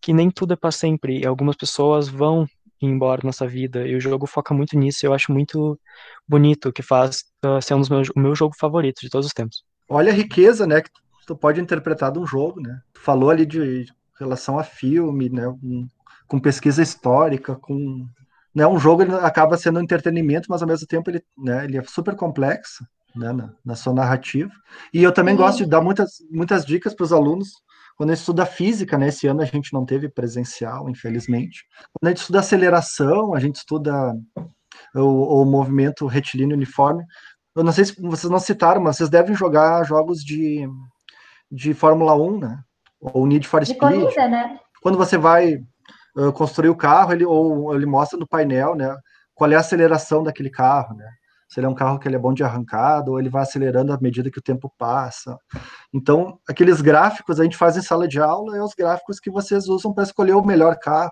que 0.00 0.12
nem 0.12 0.30
tudo 0.30 0.54
é 0.54 0.56
para 0.56 0.70
sempre. 0.70 1.20
E 1.20 1.26
algumas 1.26 1.56
pessoas 1.56 2.08
vão 2.08 2.46
embora 2.80 3.22
nessa 3.24 3.46
vida. 3.46 3.86
E 3.86 3.94
o 3.94 4.00
jogo 4.00 4.26
foca 4.26 4.54
muito 4.54 4.78
nisso. 4.78 5.04
Eu 5.04 5.12
acho 5.12 5.32
muito 5.32 5.78
bonito, 6.26 6.72
que 6.72 6.82
faz 6.82 7.24
uh, 7.44 7.60
ser 7.60 7.74
um 7.74 7.80
dos 7.80 7.88
meus, 7.88 8.08
o 8.14 8.18
meu 8.18 8.34
jogo 8.34 8.54
favorito 8.58 9.00
de 9.00 9.10
todos 9.10 9.26
os 9.26 9.32
tempos. 9.32 9.64
Olha 9.88 10.12
a 10.12 10.14
riqueza, 10.14 10.66
né, 10.66 10.82
que 10.82 10.90
tu 11.26 11.34
pode 11.34 11.60
interpretar 11.60 12.12
de 12.12 12.18
um 12.18 12.26
jogo, 12.26 12.60
né? 12.60 12.80
Tu 12.92 13.00
falou 13.00 13.30
ali 13.30 13.46
de 13.46 13.86
relação 14.18 14.58
a 14.58 14.64
filme, 14.64 15.28
né, 15.28 15.44
com, 15.46 15.86
com 16.26 16.40
pesquisa 16.40 16.82
histórica, 16.82 17.54
com 17.56 18.06
né, 18.54 18.66
um 18.66 18.78
jogo 18.78 19.02
ele 19.02 19.14
acaba 19.14 19.56
sendo 19.56 19.78
um 19.78 19.82
entretenimento, 19.82 20.48
mas 20.50 20.60
ao 20.60 20.68
mesmo 20.68 20.86
tempo 20.86 21.10
ele, 21.10 21.22
né, 21.36 21.64
ele 21.64 21.78
é 21.78 21.82
super 21.84 22.14
complexo 22.16 22.84
né, 23.14 23.32
na, 23.32 23.52
na 23.64 23.74
sua 23.74 23.94
narrativa. 23.94 24.50
E 24.92 25.02
eu 25.02 25.12
também 25.12 25.36
gosto 25.36 25.58
de 25.58 25.66
dar 25.66 25.80
muitas, 25.80 26.18
muitas 26.30 26.64
dicas 26.64 26.94
para 26.94 27.04
os 27.04 27.12
alunos 27.12 27.50
quando 27.98 28.10
a 28.10 28.14
gente 28.14 28.20
estuda 28.20 28.46
física, 28.46 28.96
né, 28.96 29.08
esse 29.08 29.26
ano 29.26 29.42
a 29.42 29.44
gente 29.44 29.72
não 29.72 29.84
teve 29.84 30.08
presencial, 30.08 30.88
infelizmente. 30.88 31.64
Quando 31.92 32.06
a 32.06 32.10
gente 32.10 32.20
estuda 32.20 32.38
aceleração, 32.38 33.34
a 33.34 33.40
gente 33.40 33.56
estuda 33.56 34.14
o, 34.94 35.42
o 35.42 35.44
movimento 35.44 36.06
retilíneo 36.06 36.56
uniforme. 36.56 37.04
Eu 37.56 37.64
não 37.64 37.72
sei 37.72 37.86
se 37.86 38.00
vocês 38.00 38.30
não 38.30 38.38
citaram, 38.38 38.80
mas 38.80 38.96
vocês 38.96 39.10
devem 39.10 39.34
jogar 39.34 39.82
jogos 39.82 40.22
de, 40.22 40.64
de 41.50 41.74
Fórmula 41.74 42.14
1, 42.14 42.38
né? 42.38 42.60
Ou 43.00 43.26
Need 43.26 43.48
for 43.48 43.66
Speed. 43.66 43.80
Corrida, 43.80 44.28
né? 44.28 44.60
Quando 44.80 44.96
você 44.96 45.18
vai 45.18 45.56
uh, 46.16 46.32
construir 46.32 46.68
o 46.68 46.76
carro, 46.76 47.12
ele, 47.12 47.24
ou 47.24 47.74
ele 47.74 47.84
mostra 47.84 48.16
no 48.16 48.28
painel, 48.28 48.76
né? 48.76 48.96
Qual 49.34 49.50
é 49.50 49.56
a 49.56 49.60
aceleração 49.60 50.22
daquele 50.22 50.50
carro, 50.50 50.94
né? 50.94 51.10
Se 51.48 51.58
ele 51.58 51.66
é 51.66 51.68
um 51.68 51.74
carro 51.74 51.98
que 51.98 52.06
ele 52.06 52.16
é 52.16 52.18
bom 52.18 52.34
de 52.34 52.44
arrancada 52.44 53.10
ou 53.10 53.18
ele 53.18 53.30
vai 53.30 53.42
acelerando 53.42 53.92
à 53.92 53.98
medida 54.00 54.30
que 54.30 54.38
o 54.38 54.42
tempo 54.42 54.72
passa. 54.76 55.36
Então, 55.92 56.38
aqueles 56.46 56.80
gráficos 56.82 57.40
a 57.40 57.44
gente 57.44 57.56
faz 57.56 57.76
em 57.76 57.82
sala 57.82 58.06
de 58.06 58.20
aula 58.20 58.56
é 58.56 58.62
os 58.62 58.74
gráficos 58.74 59.18
que 59.18 59.30
vocês 59.30 59.66
usam 59.66 59.92
para 59.92 60.04
escolher 60.04 60.34
o 60.34 60.44
melhor 60.44 60.78
carro, 60.78 61.10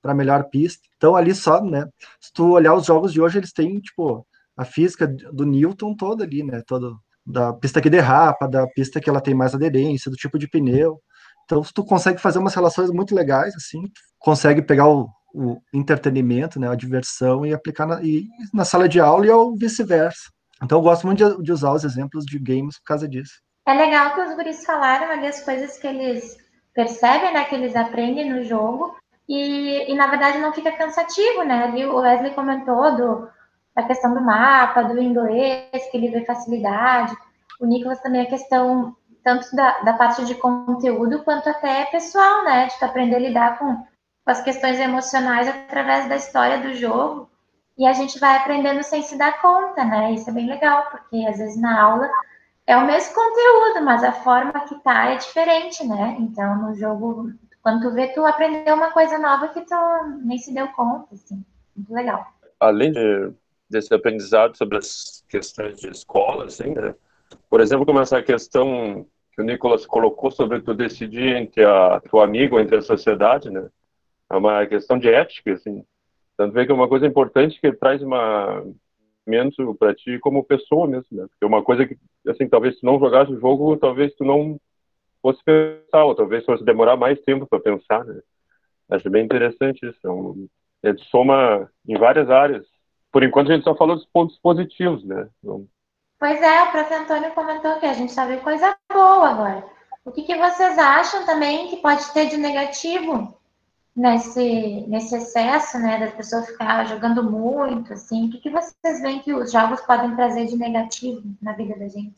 para 0.00 0.12
a 0.12 0.14
melhor 0.14 0.44
pista. 0.44 0.82
Então, 0.96 1.16
ali 1.16 1.34
só, 1.34 1.60
né? 1.62 1.86
Se 2.20 2.32
tu 2.32 2.52
olhar 2.52 2.74
os 2.74 2.86
jogos 2.86 3.12
de 3.12 3.20
hoje, 3.20 3.38
eles 3.38 3.52
têm, 3.52 3.80
tipo, 3.80 4.24
a 4.56 4.64
física 4.64 5.06
do 5.06 5.44
Newton 5.44 5.96
toda 5.96 6.22
ali, 6.22 6.44
né? 6.44 6.62
Todo, 6.64 7.00
da 7.26 7.52
pista 7.52 7.80
que 7.80 7.90
derrapa, 7.90 8.46
da 8.46 8.66
pista 8.68 9.00
que 9.00 9.10
ela 9.10 9.20
tem 9.20 9.34
mais 9.34 9.54
aderência, 9.54 10.10
do 10.10 10.16
tipo 10.16 10.38
de 10.38 10.48
pneu. 10.48 11.00
Então, 11.44 11.62
tu 11.74 11.84
consegue 11.84 12.20
fazer 12.20 12.38
umas 12.38 12.54
relações 12.54 12.90
muito 12.90 13.14
legais, 13.14 13.54
assim, 13.56 13.82
consegue 14.18 14.62
pegar 14.62 14.86
o, 14.88 15.08
o 15.34 15.60
entretenimento, 15.72 16.60
né, 16.60 16.68
a 16.68 16.74
diversão 16.74 17.44
e 17.44 17.52
aplicar 17.52 17.86
na, 17.86 18.02
e, 18.02 18.26
na 18.52 18.64
sala 18.64 18.88
de 18.88 19.00
aula 19.00 19.26
e 19.26 19.30
ou 19.30 19.56
vice-versa. 19.56 20.30
Então 20.62 20.78
eu 20.78 20.82
gosto 20.82 21.06
muito 21.06 21.18
de, 21.18 21.42
de, 21.42 21.52
usar 21.52 21.72
os 21.72 21.84
exemplos 21.84 22.24
de 22.24 22.38
games 22.38 22.78
por 22.78 22.84
causa 22.84 23.08
disso. 23.08 23.40
É 23.66 23.74
legal 23.74 24.14
que 24.14 24.20
os 24.20 24.34
guris 24.34 24.64
falaram 24.64 25.10
ali 25.10 25.26
as 25.26 25.42
coisas 25.44 25.78
que 25.78 25.86
eles 25.86 26.36
percebem, 26.74 27.32
né, 27.32 27.44
que 27.44 27.54
eles 27.54 27.74
aprendem 27.74 28.32
no 28.32 28.44
jogo 28.44 28.94
e, 29.28 29.90
e 29.90 29.94
na 29.94 30.08
verdade 30.08 30.38
não 30.38 30.52
fica 30.52 30.72
cansativo, 30.72 31.44
né? 31.44 31.64
Ali 31.64 31.84
o 31.86 31.96
Wesley 31.96 32.34
comentou 32.34 32.96
do, 32.96 33.28
da 33.74 33.82
questão 33.84 34.14
do 34.14 34.20
mapa, 34.20 34.82
do 34.82 35.00
inglês, 35.00 35.70
que 35.90 35.96
ele 35.96 36.08
vê 36.08 36.24
facilidade. 36.24 37.16
O 37.60 37.66
Nicolas 37.66 38.00
também 38.00 38.22
a 38.22 38.26
questão 38.26 38.96
tanto 39.22 39.54
da, 39.54 39.80
da 39.80 39.92
parte 39.92 40.24
de 40.24 40.34
conteúdo 40.34 41.22
quanto 41.22 41.48
até 41.48 41.86
pessoal, 41.86 42.44
né? 42.44 42.66
De 42.66 42.84
aprender 42.84 43.16
a 43.16 43.20
lidar 43.20 43.58
com 43.58 43.84
com 44.24 44.30
as 44.30 44.42
questões 44.42 44.78
emocionais 44.78 45.48
através 45.48 46.08
da 46.08 46.16
história 46.16 46.60
do 46.60 46.74
jogo 46.74 47.28
e 47.76 47.86
a 47.86 47.92
gente 47.92 48.18
vai 48.18 48.36
aprendendo 48.36 48.82
sem 48.82 49.02
se 49.02 49.16
dar 49.16 49.40
conta, 49.40 49.84
né? 49.84 50.12
Isso 50.12 50.28
é 50.30 50.32
bem 50.32 50.46
legal, 50.46 50.90
porque 50.90 51.24
às 51.26 51.38
vezes 51.38 51.60
na 51.60 51.80
aula 51.80 52.10
é 52.66 52.76
o 52.76 52.86
mesmo 52.86 53.14
conteúdo, 53.14 53.84
mas 53.84 54.04
a 54.04 54.12
forma 54.12 54.52
que 54.68 54.78
tá 54.80 55.10
é 55.10 55.16
diferente, 55.16 55.86
né? 55.86 56.16
Então 56.20 56.56
no 56.62 56.74
jogo, 56.74 57.32
quando 57.62 57.82
tu 57.82 57.94
vê, 57.94 58.08
tu 58.08 58.24
aprendeu 58.24 58.74
uma 58.74 58.90
coisa 58.90 59.18
nova 59.18 59.48
que 59.48 59.62
tu 59.62 59.74
nem 60.24 60.38
se 60.38 60.54
deu 60.54 60.68
conta, 60.68 61.14
assim. 61.14 61.44
Muito 61.74 61.92
legal. 61.92 62.26
Além 62.60 62.92
de, 62.92 63.32
desse 63.68 63.92
aprendizado 63.92 64.56
sobre 64.56 64.78
as 64.78 65.24
questões 65.28 65.80
de 65.80 65.88
escola, 65.90 66.44
assim, 66.44 66.70
né? 66.70 66.94
Por 67.48 67.60
exemplo, 67.60 67.86
como 67.86 68.00
essa 68.00 68.22
questão 68.22 69.06
que 69.32 69.40
o 69.40 69.44
Nicolas 69.44 69.86
colocou 69.86 70.30
sobre 70.30 70.60
tu 70.60 70.74
decidir 70.74 71.36
entre 71.36 71.64
a 71.64 72.00
tua 72.08 72.24
amigo, 72.24 72.60
entre 72.60 72.76
a 72.76 72.82
sociedade, 72.82 73.50
né? 73.50 73.66
É 74.32 74.36
uma 74.36 74.66
questão 74.66 74.98
de 74.98 75.08
ética, 75.08 75.52
assim. 75.52 75.84
Tanto 76.36 76.58
é 76.58 76.64
que 76.64 76.72
é 76.72 76.74
uma 76.74 76.88
coisa 76.88 77.06
importante 77.06 77.60
que 77.60 77.70
traz 77.72 78.02
uma 78.02 78.64
menos 79.26 79.54
para 79.78 79.94
ti 79.94 80.18
como 80.18 80.42
pessoa 80.42 80.86
mesmo, 80.86 81.06
né? 81.12 81.26
Porque 81.28 81.44
uma 81.44 81.62
coisa 81.62 81.86
que, 81.86 81.96
assim, 82.26 82.48
talvez 82.48 82.80
tu 82.80 82.86
não 82.86 82.98
jogasse 82.98 83.30
o 83.30 83.38
jogo, 83.38 83.76
talvez 83.76 84.12
tu 84.14 84.24
não 84.24 84.58
fosse 85.20 85.40
pensar, 85.44 86.04
ou 86.04 86.14
talvez 86.14 86.44
fosse 86.44 86.64
demorar 86.64 86.96
mais 86.96 87.20
tempo 87.20 87.46
para 87.46 87.60
pensar, 87.60 88.04
né? 88.04 88.20
Acho 88.90 89.08
bem 89.10 89.24
interessante 89.24 89.86
isso. 89.86 89.98
É 90.02 90.10
um, 90.10 90.48
é 90.82 90.92
de 90.92 91.04
soma 91.04 91.70
em 91.86 91.98
várias 91.98 92.30
áreas. 92.30 92.66
Por 93.12 93.22
enquanto 93.22 93.52
a 93.52 93.54
gente 93.54 93.64
só 93.64 93.76
falou 93.76 93.96
dos 93.96 94.06
pontos 94.06 94.38
positivos, 94.38 95.04
né? 95.04 95.28
Então... 95.38 95.66
Pois 96.18 96.40
é, 96.40 96.62
o 96.62 96.70
professor 96.70 97.02
Antônio 97.02 97.32
comentou 97.32 97.78
que 97.78 97.86
a 97.86 97.92
gente 97.92 98.12
sabe 98.12 98.38
coisa 98.38 98.74
boa 98.90 99.28
agora. 99.28 99.64
O 100.04 100.10
que, 100.10 100.22
que 100.22 100.36
vocês 100.36 100.78
acham 100.78 101.26
também 101.26 101.68
que 101.68 101.76
pode 101.76 102.12
ter 102.12 102.28
de 102.28 102.38
negativo 102.38 103.41
nesse, 103.94 104.86
nesse 104.88 105.14
excesso, 105.14 105.78
né, 105.78 105.98
das 105.98 106.14
pessoas 106.14 106.46
ficar 106.46 106.84
jogando 106.86 107.22
muito, 107.22 107.92
assim, 107.92 108.26
o 108.26 108.30
que, 108.30 108.38
que 108.38 108.50
vocês 108.50 109.00
veem 109.02 109.20
que 109.20 109.32
os 109.32 109.52
jogos 109.52 109.80
podem 109.82 110.14
trazer 110.16 110.46
de 110.46 110.56
negativo 110.56 111.22
na 111.40 111.52
vida 111.52 111.78
da 111.78 111.88
gente? 111.88 112.14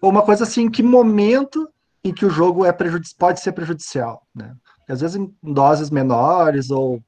Uma 0.00 0.22
coisa 0.22 0.44
assim, 0.44 0.70
que 0.70 0.82
momento 0.82 1.68
em 2.04 2.12
que 2.12 2.24
o 2.24 2.30
jogo 2.30 2.64
é 2.64 2.72
pode 3.18 3.40
ser 3.40 3.52
prejudicial, 3.52 4.22
né? 4.34 4.54
Às 4.88 5.00
vezes 5.00 5.16
em 5.16 5.34
doses 5.42 5.90
menores, 5.90 6.70
ou, 6.70 7.02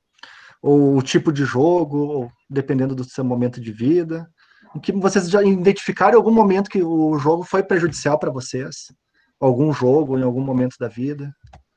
ou 0.60 0.96
o 0.96 1.02
tipo 1.02 1.32
de 1.32 1.44
jogo, 1.44 1.98
ou, 1.98 2.32
dependendo 2.48 2.94
do 2.94 3.04
seu 3.04 3.24
momento 3.24 3.60
de 3.60 3.72
vida. 3.72 4.28
Em 4.74 4.80
que 4.80 4.92
vocês 4.92 5.30
já 5.30 5.42
identificaram 5.42 6.18
algum 6.18 6.30
momento 6.30 6.68
que 6.68 6.82
o 6.82 7.18
jogo 7.18 7.42
foi 7.42 7.62
prejudicial 7.62 8.18
para 8.18 8.30
vocês? 8.30 8.92
Algum 9.40 9.72
jogo 9.72 10.18
em 10.18 10.22
algum 10.22 10.42
momento 10.42 10.76
da 10.78 10.88
vida? 10.88 11.32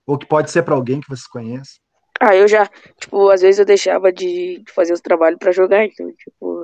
Ou 0.06 0.18
que 0.18 0.26
pode 0.26 0.52
ser 0.52 0.64
para 0.64 0.76
alguém 0.76 1.00
que 1.00 1.08
vocês 1.08 1.28
conhecem? 1.28 1.83
Ah, 2.26 2.34
eu 2.36 2.48
já, 2.48 2.66
tipo, 3.00 3.30
às 3.30 3.42
vezes 3.42 3.60
eu 3.60 3.66
deixava 3.66 4.10
de 4.12 4.64
fazer 4.74 4.94
os 4.94 5.02
trabalhos 5.02 5.38
para 5.38 5.52
jogar, 5.52 5.84
então, 5.86 6.10
tipo, 6.14 6.64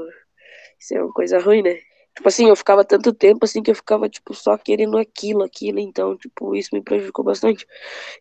isso 0.79 0.95
é 0.95 1.03
uma 1.03 1.13
coisa 1.13 1.39
ruim, 1.39 1.61
né? 1.63 1.75
Tipo 2.15 2.29
assim, 2.29 2.49
eu 2.49 2.55
ficava 2.55 2.85
tanto 2.85 3.13
tempo 3.13 3.45
assim 3.45 3.61
que 3.63 3.71
eu 3.71 3.75
ficava, 3.75 4.09
tipo, 4.09 4.33
só 4.33 4.57
querendo 4.57 4.97
aquilo, 4.97 5.43
aquilo, 5.43 5.79
então, 5.79 6.17
tipo, 6.17 6.55
isso 6.55 6.69
me 6.73 6.81
prejudicou 6.83 7.25
bastante. 7.25 7.67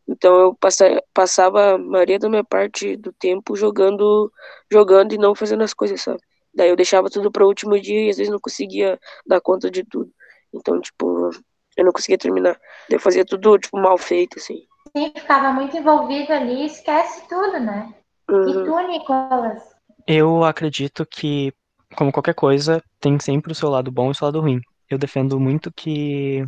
Então 0.08 0.40
eu 0.40 0.54
passa, 0.56 1.02
passava 1.14 1.74
a 1.74 1.78
maioria 1.78 2.18
da 2.18 2.28
minha 2.28 2.44
parte 2.44 2.96
do 2.96 3.12
tempo 3.12 3.56
jogando, 3.56 4.32
jogando 4.70 5.14
e 5.14 5.18
não 5.18 5.34
fazendo 5.34 5.62
as 5.64 5.74
coisas, 5.74 6.02
sabe? 6.02 6.20
Daí 6.54 6.70
eu 6.70 6.76
deixava 6.76 7.10
tudo 7.10 7.30
para 7.32 7.44
o 7.44 7.48
último 7.48 7.80
dia 7.80 8.06
e 8.06 8.10
às 8.10 8.18
vezes 8.18 8.32
não 8.32 8.40
conseguia 8.40 8.98
dar 9.26 9.40
conta 9.40 9.70
de 9.70 9.84
tudo. 9.84 10.12
Então, 10.54 10.80
tipo, 10.80 11.30
eu 11.76 11.84
não 11.84 11.92
conseguia 11.92 12.18
terminar. 12.18 12.60
Eu 12.90 13.00
fazia 13.00 13.24
tudo, 13.24 13.58
tipo, 13.58 13.78
mal 13.78 13.98
feito, 13.98 14.38
assim 14.38 14.67
sim, 14.96 15.12
ficava 15.14 15.52
muito 15.52 15.76
envolvido 15.76 16.32
ali, 16.32 16.66
esquece 16.66 17.28
tudo, 17.28 17.60
né? 17.60 17.94
Uhum. 18.30 18.48
E 18.48 18.64
tu, 18.64 18.88
Nicolas? 18.88 19.62
Eu 20.06 20.44
acredito 20.44 21.06
que, 21.06 21.52
como 21.96 22.12
qualquer 22.12 22.34
coisa, 22.34 22.82
tem 23.00 23.18
sempre 23.20 23.52
o 23.52 23.54
seu 23.54 23.68
lado 23.68 23.90
bom 23.92 24.08
e 24.08 24.10
o 24.12 24.14
seu 24.14 24.26
lado 24.26 24.40
ruim. 24.40 24.60
Eu 24.88 24.98
defendo 24.98 25.38
muito 25.38 25.72
que 25.72 26.44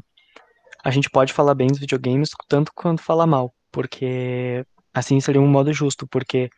a 0.85 0.91
gente 0.91 1.11
pode 1.11 1.33
falar 1.33 1.55
bem 1.55 1.69
dos 1.69 1.81
videogames 1.81 2.31
tanto 2.49 2.73
quanto 2.75 3.03
falar 3.03 3.27
mal, 3.27 3.55
porque 3.73 4.65
assim 4.95 5.21
seria 5.21 5.41
um 5.41 5.49
modo 5.49 5.73
justo, 5.73 6.07
porque 6.09 6.51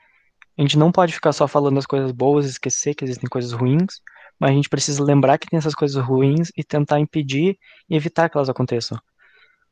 A 0.59 0.63
gente 0.63 0.79
não 0.79 0.93
pode 0.93 1.15
ficar 1.15 1.33
só 1.33 1.49
falando 1.49 1.79
as 1.79 1.87
coisas 1.87 2.13
boas 2.13 2.47
e 2.47 2.51
esquecer 2.51 2.95
que 2.95 3.05
existem 3.05 3.29
coisas 3.29 3.53
ruins, 3.53 4.01
mas 4.39 4.51
a 4.51 4.55
gente 4.55 4.69
precisa 4.69 5.03
lembrar 5.03 5.39
que 5.39 5.49
tem 5.49 5.59
essas 5.59 5.75
coisas 5.75 6.03
ruins 6.05 6.51
e 6.57 6.63
tentar 6.65 7.01
impedir 7.01 7.59
e 7.89 7.97
evitar 7.97 8.29
que 8.29 8.37
elas 8.37 8.49
aconteçam. 8.51 8.99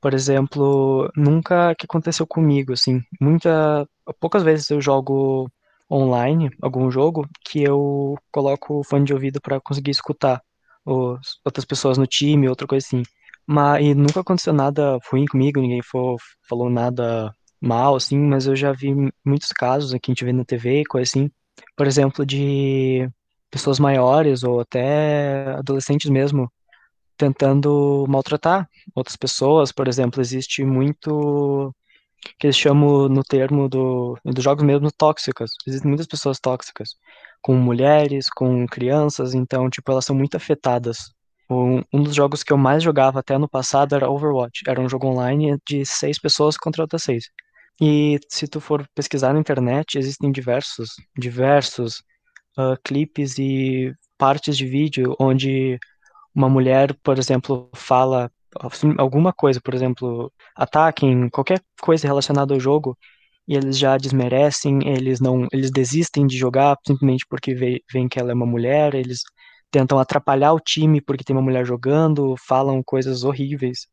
Por 0.01 0.15
exemplo, 0.15 1.11
nunca 1.17 1.75
que 1.75 1.85
aconteceu 1.87 2.27
comigo, 2.27 2.73
assim, 2.73 3.03
muita, 3.21 3.87
poucas 4.19 4.43
vezes 4.43 4.71
eu 4.71 4.81
jogo 4.81 5.51
online 5.91 6.51
algum 6.63 6.91
jogo 6.91 7.29
que 7.45 7.63
eu 7.63 8.17
coloco 8.33 8.81
o 8.81 8.85
fone 8.85 9.05
de 9.05 9.13
ouvido 9.13 9.41
para 9.41 9.61
conseguir 9.61 9.91
escutar 9.91 10.41
os, 10.85 11.41
outras 11.45 11.65
pessoas 11.65 11.99
no 11.99 12.07
time, 12.07 12.49
outra 12.49 12.67
coisa 12.67 12.87
assim. 12.87 13.03
Mas 13.47 13.85
e 13.85 13.95
nunca 13.95 14.21
aconteceu 14.21 14.53
nada 14.53 14.99
ruim 15.11 15.27
comigo, 15.27 15.61
ninguém 15.61 15.83
for, 15.83 16.17
falou 16.49 16.71
nada 16.71 17.35
mal, 17.61 17.97
assim, 17.97 18.19
mas 18.19 18.47
eu 18.47 18.57
já 18.57 18.73
vi 18.73 18.95
muitos 19.25 19.49
casos 19.53 19.93
aqui 19.93 20.11
a 20.11 20.15
gente 20.15 20.25
vê 20.25 20.33
na 20.33 20.45
TV, 20.45 20.85
coisa 20.89 21.11
assim, 21.11 21.31
por 21.77 21.87
exemplo, 21.87 22.25
de 22.25 23.09
pessoas 23.51 23.79
maiores 23.79 24.43
ou 24.45 24.61
até 24.61 25.55
adolescentes 25.59 26.11
mesmo 26.11 26.51
tentando 27.21 28.07
maltratar 28.09 28.67
outras 28.95 29.15
pessoas, 29.15 29.71
por 29.71 29.87
exemplo, 29.87 30.23
existe 30.23 30.65
muito 30.65 31.75
que 32.39 32.47
eles 32.47 32.57
chamam 32.57 33.09
no 33.09 33.23
termo 33.23 33.69
do, 33.69 34.19
dos 34.25 34.43
jogos 34.43 34.65
mesmo 34.65 34.91
tóxicas. 34.91 35.51
Existem 35.67 35.89
muitas 35.91 36.07
pessoas 36.07 36.41
tóxicas, 36.41 36.91
com 37.43 37.55
mulheres, 37.57 38.29
com 38.31 38.67
crianças, 38.67 39.35
então, 39.35 39.69
tipo, 39.69 39.91
elas 39.93 40.07
são 40.07 40.17
muito 40.17 40.37
afetadas. 40.37 41.13
Um, 41.51 41.83
um 41.93 42.03
dos 42.03 42.15
jogos 42.15 42.43
que 42.43 42.53
eu 42.53 42.59
mais 42.59 42.83
jogava 42.83 43.21
até 43.21 43.37
no 43.37 43.49
passado 43.49 43.95
era 43.95 44.09
Overwatch. 44.11 44.63
Era 44.67 44.81
um 44.81 44.89
jogo 44.89 45.09
online 45.09 45.59
de 45.67 45.85
seis 45.85 46.19
pessoas 46.19 46.57
contra 46.57 46.83
outras 46.83 47.03
seis. 47.03 47.25
E 47.81 48.19
se 48.29 48.47
tu 48.49 48.61
for 48.61 48.87
pesquisar 48.95 49.35
na 49.35 49.41
internet, 49.41 49.99
existem 49.99 50.33
diversos, 50.33 50.91
diversos 51.19 51.99
uh, 52.59 52.77
clipes 52.85 53.39
e 53.39 53.93
partes 54.19 54.57
de 54.57 54.67
vídeo 54.67 55.17
onde 55.19 55.79
uma 56.35 56.49
mulher, 56.49 56.95
por 57.03 57.19
exemplo, 57.19 57.71
fala 57.75 58.31
assim, 58.61 58.95
alguma 58.99 59.33
coisa, 59.33 59.61
por 59.61 59.75
exemplo, 59.75 60.33
ataquem 60.57 61.29
qualquer 61.31 61.61
coisa 61.81 62.07
relacionada 62.07 62.55
ao 62.55 62.61
jogo 62.61 62.97
e 63.49 63.55
eles 63.57 63.79
já 63.79 63.97
desmerecem, 63.97 64.81
eles 64.89 65.21
não, 65.21 65.47
eles 65.53 65.71
desistem 65.71 66.27
de 66.27 66.37
jogar 66.37 66.77
simplesmente 66.87 67.27
porque 67.29 67.55
veem 67.55 68.09
que 68.09 68.19
ela 68.19 68.31
é 68.33 68.35
uma 68.35 68.47
mulher, 68.47 68.95
eles 68.95 69.21
tentam 69.71 69.99
atrapalhar 69.99 70.53
o 70.53 70.61
time 70.61 71.01
porque 71.01 71.25
tem 71.25 71.35
uma 71.35 71.43
mulher 71.43 71.65
jogando, 71.67 72.35
falam 72.47 72.83
coisas 72.83 73.25
horríveis. 73.25 73.87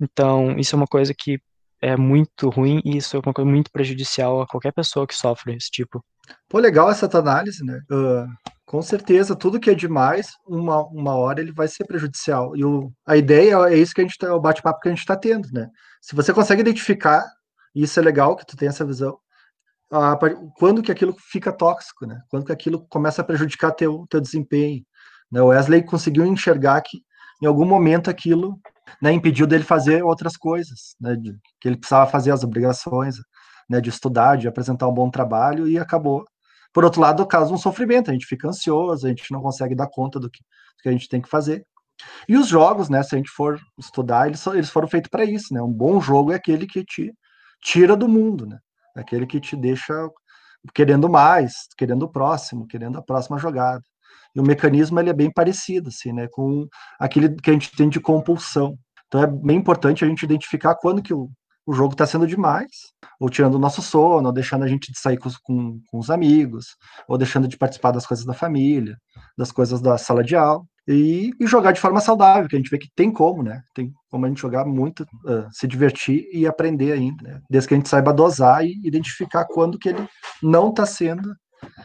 Então, 0.00 0.58
isso 0.58 0.74
é 0.76 0.78
uma 0.78 0.86
coisa 0.86 1.14
que 1.16 1.40
é 1.80 1.96
muito 1.96 2.48
ruim 2.48 2.80
e 2.84 2.96
isso 2.96 3.16
é 3.16 3.20
uma 3.24 3.32
coisa 3.32 3.50
muito 3.50 3.70
prejudicial 3.70 4.40
a 4.40 4.46
qualquer 4.46 4.72
pessoa 4.72 5.06
que 5.06 5.14
sofre 5.14 5.54
esse 5.54 5.70
tipo. 5.70 6.04
Pô, 6.48 6.58
legal 6.58 6.90
essa 6.90 7.08
tua 7.08 7.20
análise, 7.20 7.64
né? 7.64 7.80
Uh, 7.90 8.26
com 8.66 8.82
certeza, 8.82 9.34
tudo 9.34 9.60
que 9.60 9.70
é 9.70 9.74
demais, 9.74 10.32
uma, 10.46 10.82
uma 10.88 11.14
hora 11.16 11.40
ele 11.40 11.52
vai 11.52 11.68
ser 11.68 11.84
prejudicial. 11.84 12.56
E 12.56 12.64
o, 12.64 12.92
a 13.06 13.16
ideia 13.16 13.56
é 13.68 13.76
isso 13.76 13.94
que 13.94 14.00
a 14.00 14.04
gente 14.04 14.18
tá, 14.18 14.34
o 14.34 14.40
bate-papo 14.40 14.80
que 14.80 14.88
a 14.88 14.90
gente 14.90 15.00
está 15.00 15.16
tendo, 15.16 15.48
né? 15.52 15.68
Se 16.02 16.14
você 16.14 16.32
consegue 16.32 16.60
identificar, 16.60 17.24
e 17.74 17.82
isso 17.82 17.98
é 17.98 18.02
legal 18.02 18.36
que 18.36 18.44
tu 18.44 18.56
tenha 18.56 18.68
essa 18.68 18.84
visão, 18.84 19.18
quando 20.58 20.82
que 20.82 20.92
aquilo 20.92 21.16
fica 21.18 21.50
tóxico, 21.50 22.06
né? 22.06 22.20
Quando 22.28 22.44
que 22.44 22.52
aquilo 22.52 22.86
começa 22.88 23.22
a 23.22 23.24
prejudicar 23.24 23.72
teu, 23.72 24.06
teu 24.10 24.20
desempenho. 24.20 24.84
Né? 25.32 25.40
O 25.40 25.46
Wesley 25.46 25.82
conseguiu 25.82 26.26
enxergar 26.26 26.80
que 26.82 26.98
em 27.42 27.46
algum 27.46 27.64
momento 27.64 28.10
aquilo 28.10 28.58
né, 29.00 29.12
impediu 29.12 29.46
dele 29.46 29.64
fazer 29.64 30.02
outras 30.02 30.36
coisas, 30.36 30.94
né, 31.00 31.16
de, 31.16 31.32
que 31.60 31.68
ele 31.68 31.76
precisava 31.76 32.10
fazer 32.10 32.30
as 32.30 32.44
obrigações, 32.44 33.16
né, 33.68 33.80
de 33.80 33.90
estudar, 33.90 34.36
de 34.36 34.48
apresentar 34.48 34.88
um 34.88 34.94
bom 34.94 35.10
trabalho 35.10 35.68
e 35.68 35.78
acabou. 35.78 36.24
Por 36.72 36.84
outro 36.84 37.00
lado, 37.00 37.26
causa 37.26 37.52
um 37.52 37.58
sofrimento, 37.58 38.10
a 38.10 38.12
gente 38.12 38.26
fica 38.26 38.48
ansioso, 38.48 39.06
a 39.06 39.08
gente 39.08 39.32
não 39.32 39.40
consegue 39.40 39.74
dar 39.74 39.88
conta 39.88 40.18
do 40.20 40.30
que, 40.30 40.42
do 40.42 40.82
que 40.82 40.88
a 40.88 40.92
gente 40.92 41.08
tem 41.08 41.20
que 41.20 41.28
fazer. 41.28 41.64
E 42.28 42.36
os 42.36 42.46
jogos, 42.46 42.88
né, 42.88 43.02
se 43.02 43.14
a 43.14 43.18
gente 43.18 43.30
for 43.30 43.58
estudar, 43.78 44.28
eles, 44.28 44.46
eles 44.46 44.70
foram 44.70 44.88
feitos 44.88 45.10
para 45.10 45.24
isso, 45.24 45.52
né? 45.52 45.60
Um 45.60 45.72
bom 45.72 46.00
jogo 46.00 46.32
é 46.32 46.36
aquele 46.36 46.66
que 46.66 46.84
te 46.84 47.12
tira 47.60 47.96
do 47.96 48.08
mundo, 48.08 48.46
né? 48.46 48.58
É 48.96 49.00
aquele 49.00 49.26
que 49.26 49.40
te 49.40 49.56
deixa 49.56 49.92
querendo 50.74 51.08
mais, 51.08 51.52
querendo 51.76 52.04
o 52.04 52.08
próximo, 52.08 52.66
querendo 52.66 52.98
a 52.98 53.02
próxima 53.02 53.38
jogada. 53.38 53.82
E 54.34 54.40
o 54.40 54.42
mecanismo 54.44 54.98
ele 55.00 55.10
é 55.10 55.14
bem 55.14 55.32
parecido, 55.32 55.88
assim, 55.88 56.12
né, 56.12 56.28
com 56.30 56.66
aquele 56.98 57.34
que 57.36 57.50
a 57.50 57.52
gente 57.52 57.74
tem 57.76 57.88
de 57.88 58.00
compulsão. 58.00 58.76
Então 59.06 59.22
é 59.22 59.26
bem 59.26 59.56
importante 59.56 60.04
a 60.04 60.08
gente 60.08 60.22
identificar 60.22 60.74
quando 60.74 61.02
que 61.02 61.14
o, 61.14 61.30
o 61.66 61.72
jogo 61.72 61.92
está 61.92 62.06
sendo 62.06 62.26
demais, 62.26 62.70
ou 63.20 63.28
tirando 63.28 63.56
o 63.56 63.58
nosso 63.58 63.82
sono, 63.82 64.28
ou 64.28 64.32
deixando 64.32 64.64
a 64.64 64.68
gente 64.68 64.90
de 64.90 64.98
sair 64.98 65.18
com, 65.18 65.28
com, 65.42 65.80
com, 65.90 65.98
os 65.98 66.10
amigos, 66.10 66.76
ou 67.06 67.18
deixando 67.18 67.46
de 67.46 67.58
participar 67.58 67.90
das 67.90 68.06
coisas 68.06 68.24
da 68.24 68.32
família, 68.32 68.96
das 69.36 69.52
coisas 69.52 69.80
da 69.80 69.98
sala 69.98 70.24
de 70.24 70.34
aula, 70.34 70.64
e, 70.88 71.30
e 71.38 71.46
jogar 71.46 71.72
de 71.72 71.80
forma 71.80 72.00
saudável, 72.00 72.48
que 72.48 72.56
a 72.56 72.58
gente 72.58 72.70
vê 72.70 72.78
que 72.78 72.88
tem 72.96 73.12
como, 73.12 73.42
né? 73.42 73.60
Tem 73.74 73.92
como 74.10 74.24
a 74.24 74.28
gente 74.28 74.40
jogar 74.40 74.64
muito, 74.64 75.02
uh, 75.02 75.46
se 75.52 75.66
divertir 75.66 76.26
e 76.32 76.46
aprender 76.46 76.92
ainda, 76.92 77.22
né? 77.22 77.40
Desde 77.50 77.68
que 77.68 77.74
a 77.74 77.76
gente 77.76 77.90
saiba 77.90 78.14
dosar 78.14 78.64
e 78.64 78.72
identificar 78.82 79.44
quando 79.44 79.78
que 79.78 79.90
ele 79.90 80.08
não 80.42 80.70
está 80.70 80.86
sendo 80.86 81.34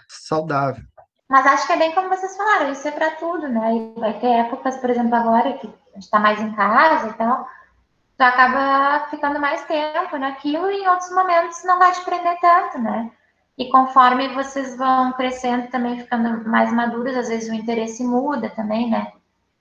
saudável. 0.08 0.84
Mas 1.30 1.46
acho 1.46 1.66
que 1.66 1.74
é 1.74 1.78
bem 1.78 1.94
como 1.94 2.10
vocês 2.10 2.36
falaram, 2.36 2.72
isso 2.72 2.88
é 2.88 2.92
para 2.92 3.12
tudo, 3.12 3.48
né? 3.48 3.76
E 3.76 4.00
vai 4.00 4.20
ter 4.20 4.28
épocas, 4.28 4.78
por 4.78 4.90
exemplo, 4.90 5.16
agora 5.16 5.54
que 5.54 5.68
a 5.68 5.96
gente 5.96 6.04
está 6.04 6.20
mais 6.20 6.40
em 6.42 6.54
casa 6.54 7.10
e 7.10 7.14
tal, 7.14 7.48
tu 8.18 8.22
acaba 8.22 9.08
ficando 9.10 9.40
mais 9.40 9.64
tempo 9.66 10.18
naquilo 10.18 10.70
e 10.70 10.84
em 10.84 10.88
outros 10.88 11.12
momentos 11.12 11.64
não 11.64 11.80
vai 11.80 11.92
te 11.92 12.02
prender 12.02 12.40
tanto, 12.40 12.80
né? 12.80 13.12
E 13.58 13.70
conforme 13.70 14.34
vocês 14.34 14.76
vão 14.78 15.14
crescendo, 15.14 15.70
também 15.70 16.00
ficando 16.00 16.48
mais 16.50 16.72
maduros, 16.74 17.16
às 17.16 17.30
vezes 17.30 17.50
o 17.50 17.54
interesse 17.54 18.04
muda 18.04 18.50
também, 18.50 18.90
né? 18.90 19.12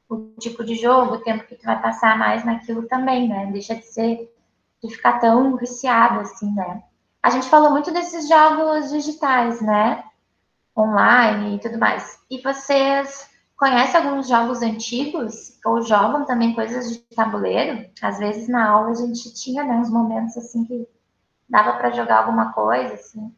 O 0.09 0.35
tipo 0.38 0.64
de 0.64 0.75
jogo, 0.77 1.14
o 1.14 1.20
tempo 1.20 1.44
que 1.44 1.57
tu 1.57 1.64
vai 1.64 1.81
passar 1.81 2.18
mais 2.18 2.44
naquilo 2.44 2.88
também, 2.88 3.29
né? 3.29 3.46
Deixa 3.53 3.75
de 3.75 3.85
ser, 3.85 4.35
de 4.83 4.94
ficar 4.94 5.20
tão 5.20 5.57
viciado 5.57 6.20
assim, 6.20 6.53
né? 6.55 6.83
A 7.22 7.31
gente 7.31 7.48
falou 7.48 7.70
muito 7.70 7.92
desses 7.92 8.29
jogos 8.29 8.90
digitais, 8.90 9.61
né? 9.61 10.03
Online 10.76 11.56
e 11.56 11.58
tudo 11.58 11.78
mais. 11.78 12.18
E 12.30 12.40
vocês 12.40 13.30
conhecem 13.56 14.00
alguns 14.00 14.28
jogos 14.28 14.62
antigos 14.62 15.58
ou 15.64 15.82
jogam 15.82 16.24
também 16.24 16.54
coisas 16.54 16.90
de 16.90 16.98
tabuleiro? 17.14 17.88
Às 18.00 18.18
vezes 18.18 18.48
na 18.48 18.68
aula 18.68 18.90
a 18.90 18.94
gente 18.94 19.32
tinha 19.35 19.64
né, 19.64 19.74
uns 19.74 19.90
momentos 19.90 20.37
assim 20.37 20.64
que 20.64 20.87
dava 21.48 21.74
para 21.74 21.92
jogar 21.92 22.18
alguma 22.18 22.52
coisa 22.52 22.94
assim. 22.94 23.32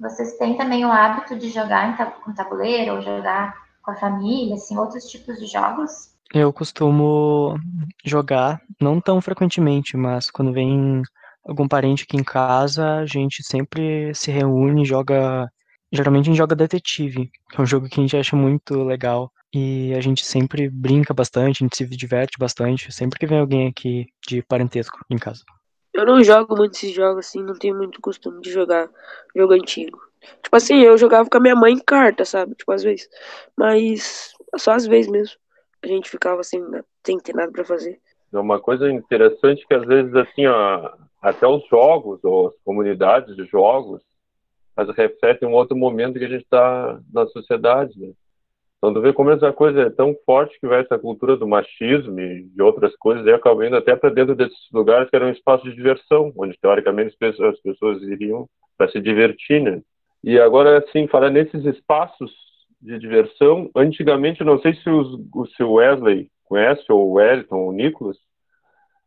Vocês 0.00 0.36
têm 0.38 0.56
também 0.56 0.84
o 0.84 0.92
hábito 0.92 1.36
de 1.36 1.50
jogar 1.50 1.96
com 2.22 2.32
tabuleiro 2.32 2.94
ou 2.94 3.02
jogar 3.02 3.54
com 3.82 3.90
a 3.90 3.96
família, 3.96 4.54
assim, 4.54 4.78
outros 4.78 5.04
tipos 5.04 5.38
de 5.38 5.46
jogos? 5.46 6.14
Eu 6.32 6.52
costumo 6.52 7.58
jogar, 8.04 8.60
não 8.80 9.00
tão 9.00 9.20
frequentemente, 9.20 9.96
mas 9.96 10.30
quando 10.30 10.52
vem 10.52 11.02
algum 11.44 11.66
parente 11.66 12.04
aqui 12.04 12.16
em 12.16 12.22
casa, 12.22 12.96
a 12.96 13.06
gente 13.06 13.42
sempre 13.42 14.14
se 14.14 14.30
reúne, 14.30 14.84
joga 14.84 15.50
Geralmente 15.92 16.24
a 16.24 16.26
gente 16.26 16.38
joga 16.38 16.54
Detetive, 16.54 17.30
que 17.50 17.58
é 17.58 17.62
um 17.62 17.66
jogo 17.66 17.88
que 17.88 17.98
a 17.98 18.02
gente 18.02 18.16
acha 18.16 18.36
muito 18.36 18.82
legal. 18.82 19.32
E 19.54 19.94
a 19.94 20.00
gente 20.00 20.26
sempre 20.26 20.68
brinca 20.68 21.14
bastante, 21.14 21.62
a 21.62 21.64
gente 21.64 21.76
se 21.76 21.86
diverte 21.86 22.38
bastante, 22.38 22.92
sempre 22.92 23.18
que 23.18 23.26
vem 23.26 23.38
alguém 23.38 23.68
aqui 23.68 24.06
de 24.26 24.42
parentesco 24.42 24.98
em 25.08 25.16
casa. 25.16 25.42
Eu 25.94 26.04
não 26.04 26.22
jogo 26.22 26.54
muito 26.54 26.74
esses 26.74 26.92
jogos 26.92 27.26
assim, 27.26 27.42
não 27.42 27.54
tenho 27.54 27.74
muito 27.74 28.00
costume 28.00 28.42
de 28.42 28.52
jogar 28.52 28.88
jogo 29.34 29.54
antigo. 29.54 29.98
Tipo 30.42 30.54
assim, 30.54 30.80
eu 30.80 30.98
jogava 30.98 31.28
com 31.28 31.38
a 31.38 31.40
minha 31.40 31.56
mãe 31.56 31.72
em 31.72 31.78
carta, 31.78 32.24
sabe? 32.24 32.54
Tipo, 32.54 32.72
às 32.72 32.82
vezes. 32.82 33.08
Mas 33.56 34.34
só 34.56 34.72
às 34.72 34.86
vezes 34.86 35.10
mesmo. 35.10 35.36
A 35.82 35.86
gente 35.86 36.10
ficava 36.10 36.40
assim, 36.40 36.62
sem 37.06 37.18
ter 37.18 37.34
nada 37.34 37.50
para 37.50 37.64
fazer. 37.64 37.98
É 38.32 38.38
uma 38.38 38.60
coisa 38.60 38.90
interessante 38.90 39.66
que 39.66 39.74
às 39.74 39.86
vezes, 39.86 40.14
assim, 40.14 40.46
ó, 40.46 40.92
até 41.22 41.46
os 41.46 41.66
jogos, 41.68 42.22
ou 42.22 42.48
as 42.48 42.54
comunidades 42.64 43.34
de 43.34 43.44
jogos, 43.46 44.02
mas 44.78 44.88
reflete 44.90 45.44
um 45.44 45.54
outro 45.54 45.76
momento 45.76 46.20
que 46.20 46.24
a 46.24 46.28
gente 46.28 46.44
está 46.44 47.00
na 47.12 47.26
sociedade, 47.26 47.98
né? 47.98 48.12
Então, 48.76 48.94
tu 48.94 49.00
vê 49.00 49.12
como 49.12 49.32
essa 49.32 49.52
coisa 49.52 49.82
é 49.82 49.90
tão 49.90 50.14
forte 50.24 50.56
que 50.60 50.68
vai 50.68 50.82
essa 50.82 50.96
cultura 50.96 51.36
do 51.36 51.48
machismo 51.48 52.20
e 52.20 52.44
de 52.44 52.62
outras 52.62 52.94
coisas, 52.94 53.26
e 53.26 53.32
acaba 53.32 53.66
indo 53.66 53.74
até 53.74 53.96
para 53.96 54.08
dentro 54.08 54.36
desses 54.36 54.56
lugares 54.72 55.10
que 55.10 55.16
eram 55.16 55.30
espaços 55.30 55.68
de 55.68 55.74
diversão, 55.74 56.32
onde 56.36 56.56
teoricamente 56.62 57.16
as 57.20 57.60
pessoas 57.60 58.00
iriam 58.02 58.48
para 58.76 58.88
se 58.88 59.00
divertir, 59.00 59.60
né? 59.60 59.82
E 60.22 60.38
agora, 60.38 60.78
assim, 60.78 61.08
falar 61.08 61.30
nesses 61.30 61.64
espaços 61.64 62.30
de 62.80 63.00
diversão, 63.00 63.68
antigamente, 63.74 64.44
não 64.44 64.60
sei 64.60 64.74
se, 64.74 64.88
os, 64.88 65.18
se 65.56 65.62
o 65.64 65.72
Wesley 65.72 66.30
conhece, 66.44 66.84
ou 66.88 67.08
o 67.08 67.12
Wellington, 67.14 67.56
ou 67.56 67.70
o 67.70 67.72
Nicolas, 67.72 68.16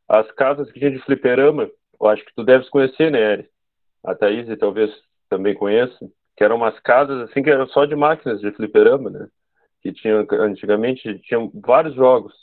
as 0.09 0.29
casas 0.31 0.69
que 0.69 0.79
tinha 0.79 0.91
de 0.91 0.99
fliperama, 0.99 1.69
eu 1.97 2.07
acho 2.07 2.25
que 2.25 2.35
tu 2.35 2.43
deves 2.43 2.69
conhecer, 2.69 3.09
né, 3.09 3.35
Eri? 3.35 3.49
A 4.03 4.13
Thaís 4.13 4.47
talvez 4.59 4.91
também 5.31 5.55
conheço, 5.55 6.11
que 6.35 6.43
eram 6.43 6.57
umas 6.57 6.77
casas 6.81 7.21
assim 7.21 7.41
que 7.41 7.49
eram 7.49 7.65
só 7.67 7.85
de 7.85 7.95
máquinas 7.95 8.41
de 8.41 8.51
fliperama, 8.51 9.09
né? 9.09 9.27
Que 9.81 9.93
tinham 9.93 10.27
antigamente 10.29 11.17
tinham 11.19 11.49
vários 11.55 11.95
jogos. 11.95 12.33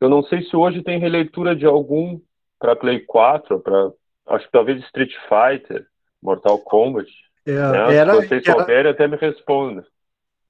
Eu 0.00 0.08
não 0.08 0.22
sei 0.24 0.42
se 0.42 0.56
hoje 0.56 0.82
tem 0.82 0.98
releitura 0.98 1.54
de 1.54 1.64
algum 1.64 2.20
para 2.58 2.74
Play 2.74 3.00
4, 3.00 3.60
para 3.60 3.92
acho 4.26 4.46
que 4.46 4.52
talvez 4.52 4.82
Street 4.84 5.12
Fighter, 5.28 5.86
Mortal 6.20 6.58
Kombat. 6.58 7.08
É, 7.46 7.52
É, 7.52 7.94
era, 7.94 8.20
se 8.20 8.28
vocês 8.28 8.44
souberem, 8.44 8.90
até 8.90 9.06
me 9.06 9.16
respondem. 9.16 9.84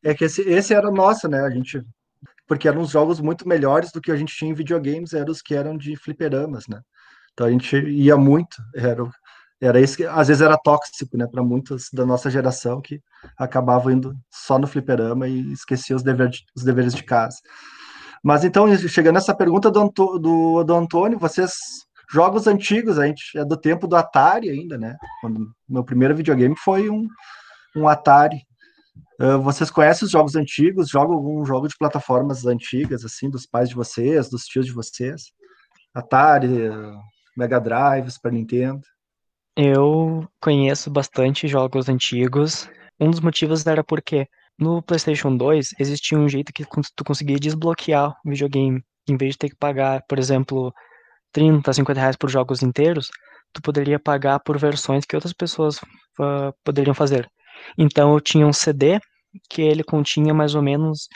é 0.03 0.15
que 0.15 0.25
esse, 0.25 0.43
esse 0.43 0.73
era 0.73 0.89
o 0.89 0.95
nosso, 0.95 1.29
né? 1.29 1.41
A 1.41 1.51
gente, 1.51 1.83
porque 2.47 2.67
eram 2.67 2.81
uns 2.81 2.91
jogos 2.91 3.21
muito 3.21 3.47
melhores 3.47 3.93
do 3.93 4.01
que 4.01 4.11
a 4.11 4.17
gente 4.17 4.35
tinha 4.35 4.51
em 4.51 4.55
videogames, 4.55 5.13
eram 5.13 5.31
os 5.31 5.43
que 5.43 5.55
eram 5.55 5.77
de 5.77 5.97
fliperamas, 5.97 6.67
né? 6.69 6.81
Então 7.33 7.47
a 7.49 7.51
gente 7.51 7.77
ia 7.77 8.17
muito, 8.17 8.57
era, 8.75 9.03
era 9.67 9.81
isso 9.81 9.97
que 9.97 10.05
às 10.05 10.29
vezes 10.29 10.43
era 10.43 10.59
tóxico, 10.59 11.17
né, 11.17 11.27
para 11.27 11.43
muitos 11.43 11.89
da 11.93 12.05
nossa 12.05 12.31
geração 12.31 12.81
que 12.81 13.01
acabavam 13.39 13.93
indo 13.93 14.15
só 14.31 14.59
no 14.59 14.67
fliperama 14.67 15.27
e 15.29 15.53
esqueciam 15.53 15.97
os, 15.97 16.03
dever, 16.03 16.31
os 16.57 16.63
deveres 16.63 16.95
de 16.95 17.03
casa. 17.03 17.39
Mas 18.23 18.45
então, 18.45 18.67
chegando 18.77 19.15
nessa 19.15 19.35
pergunta 19.35 19.71
do, 19.71 19.81
Anto- 19.81 20.19
do, 20.19 20.65
do 20.65 20.75
Antônio, 20.75 21.19
vocês 21.19 21.53
jogos 22.11 22.47
antigos, 22.47 22.99
a 22.99 23.07
gente 23.07 23.37
é 23.37 23.45
do 23.45 23.57
tempo 23.57 23.87
do 23.87 23.97
Atari 23.97 24.49
ainda, 24.49 24.79
né? 24.79 24.97
Quando 25.21 25.53
meu 25.69 25.85
primeiro 25.85 26.15
videogame 26.15 26.55
foi 26.57 26.89
um, 26.89 27.07
um 27.77 27.89
Atari. 27.89 28.39
Ah, 29.21 29.37
vocês 29.37 29.71
conhecem 29.71 30.07
os 30.07 30.13
jogos 30.13 30.37
antigos? 30.37 30.89
Jogam 30.89 31.15
algum 31.15 31.45
jogo 31.45 31.69
de 31.69 31.77
plataformas 31.77 32.47
antigas, 32.47 33.05
assim, 33.05 33.31
dos 33.31 33.47
pais 33.47 33.69
de 33.69 33.75
vocês, 33.75 34.29
dos 34.29 34.45
tios 34.45 34.67
de 34.67 34.73
vocês? 34.73 35.33
Atari, 35.95 36.49
Mega 37.37 37.61
Drive, 37.61 38.11
Super 38.11 38.33
Nintendo. 38.33 38.81
Eu 39.57 40.27
conheço 40.41 40.91
bastante 40.91 41.47
jogos 41.47 41.89
antigos. 41.89 42.69
Um 42.99 43.11
dos 43.11 43.21
motivos 43.21 43.65
era 43.67 43.85
porque 43.85 44.27
no 44.59 44.83
PlayStation 44.83 45.37
2 45.37 45.75
existia 45.79 46.19
um 46.19 46.29
jeito 46.29 46.53
que 46.53 46.65
tu 46.97 47.05
conseguia 47.05 47.39
desbloquear 47.39 48.11
o 48.25 48.31
videogame. 48.31 48.83
Em 49.09 49.17
vez 49.17 49.33
de 49.33 49.39
ter 49.39 49.51
que 49.51 49.57
pagar, 49.57 50.03
por 50.09 50.19
exemplo, 50.19 50.73
30, 51.33 51.73
50 51.73 52.01
reais 52.01 52.17
por 52.17 52.31
jogos 52.31 52.63
inteiros, 52.63 53.09
tu 53.53 53.63
poderia 53.63 53.99
pagar 53.99 54.41
por 54.41 54.59
versões 54.59 55.05
que 55.05 55.17
outras 55.17 55.33
pessoas 55.33 55.79
ah, 56.21 56.53
poderiam 56.65 56.95
fazer. 56.95 57.31
Então 57.79 58.15
eu 58.15 58.21
tinha 58.21 58.47
um 58.47 58.53
CD 58.53 58.99
que 59.51 59.63
ele 59.63 59.85
continha 59.85 60.35
mais 60.35 60.55
ou 60.55 60.63
menos, 60.63 61.09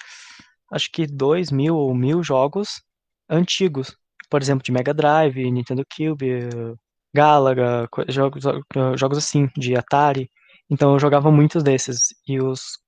acho 0.73 0.91
que 0.93 1.07
dois 1.07 1.51
mil 1.51 1.77
ou 1.77 1.95
mil 1.95 2.23
jogos 2.23 2.83
antigos. 3.29 3.97
Por 4.31 4.43
exemplo, 4.43 4.63
de 4.65 4.73
Mega 4.73 4.95
Drive, 4.95 5.51
Nintendo 5.51 5.85
Cube, 5.97 6.49
Galaga, 7.19 7.89
jogos, 8.09 8.45
jogos 8.97 9.19
assim, 9.19 9.49
de 9.57 9.75
Atari. 9.75 10.31
Então 10.71 10.93
eu 10.93 11.01
jogava 11.01 11.33
muitos 11.33 11.65
desses. 11.65 12.15
E 12.29 12.41
os 12.41 12.79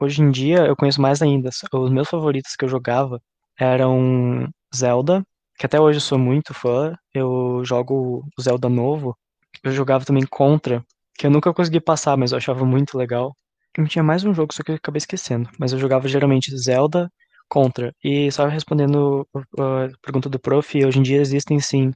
hoje 0.00 0.22
em 0.22 0.30
dia 0.30 0.58
eu 0.66 0.76
conheço 0.76 1.02
mais 1.02 1.20
ainda. 1.20 1.50
Os 1.72 1.90
meus 1.90 2.08
favoritos 2.08 2.54
que 2.54 2.64
eu 2.64 2.68
jogava 2.68 3.20
eram 3.58 4.48
Zelda, 4.74 5.24
que 5.58 5.66
até 5.66 5.80
hoje 5.80 5.96
eu 5.96 6.00
sou 6.00 6.16
muito 6.18 6.54
fã. 6.54 6.94
Eu 7.12 7.64
jogo 7.64 8.24
o 8.38 8.42
Zelda 8.42 8.68
novo. 8.68 9.16
Eu 9.64 9.72
jogava 9.72 10.04
também 10.04 10.24
Contra, 10.30 10.84
que 11.18 11.26
eu 11.26 11.30
nunca 11.30 11.52
consegui 11.52 11.80
passar, 11.80 12.16
mas 12.16 12.30
eu 12.30 12.38
achava 12.38 12.64
muito 12.64 12.96
legal. 12.96 13.34
E 13.76 13.84
tinha 13.86 14.04
mais 14.04 14.22
um 14.24 14.32
jogo, 14.34 14.54
só 14.54 14.62
que 14.62 14.70
eu 14.72 14.76
acabei 14.76 14.98
esquecendo. 14.98 15.48
Mas 15.58 15.72
eu 15.72 15.78
jogava 15.78 16.06
geralmente 16.06 16.56
Zelda, 16.56 17.10
Contra. 17.48 17.92
E 18.04 18.30
só 18.30 18.46
respondendo 18.46 19.26
uh, 19.34 19.40
a 19.60 19.88
pergunta 20.02 20.28
do 20.28 20.38
Prof, 20.38 20.84
hoje 20.84 20.98
em 21.00 21.02
dia 21.02 21.20
existem 21.20 21.58
sim 21.60 21.92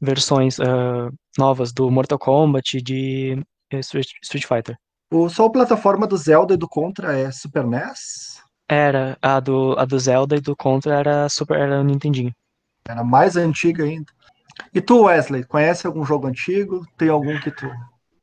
versões 0.00 0.58
uh, 0.58 1.12
novas 1.36 1.72
do 1.72 1.90
Mortal 1.90 2.18
Kombat 2.18 2.80
de 2.80 3.42
eh, 3.70 3.80
Street, 3.80 4.08
Street 4.22 4.46
Fighter. 4.46 4.76
O, 5.12 5.28
só 5.28 5.46
a 5.46 5.50
plataforma 5.50 6.06
do 6.06 6.16
Zelda 6.16 6.54
e 6.54 6.56
do 6.56 6.68
Contra 6.68 7.16
é 7.18 7.30
Super 7.30 7.64
NES? 7.66 8.40
Era 8.68 9.18
a 9.20 9.40
do, 9.40 9.74
a 9.78 9.84
do 9.84 9.98
Zelda 9.98 10.36
e 10.36 10.40
do 10.40 10.56
Contra 10.56 10.94
era 10.94 11.28
Super 11.28 11.58
era 11.58 11.80
o 11.80 11.84
Nintendinho. 11.84 12.32
Era 12.88 13.02
mais 13.04 13.36
antiga 13.36 13.84
ainda. 13.84 14.10
E 14.74 14.80
tu, 14.80 15.02
Wesley, 15.02 15.44
conhece 15.44 15.86
algum 15.86 16.04
jogo 16.04 16.26
antigo? 16.26 16.86
Tem 16.96 17.08
algum 17.08 17.38
que 17.40 17.50
tu. 17.50 17.66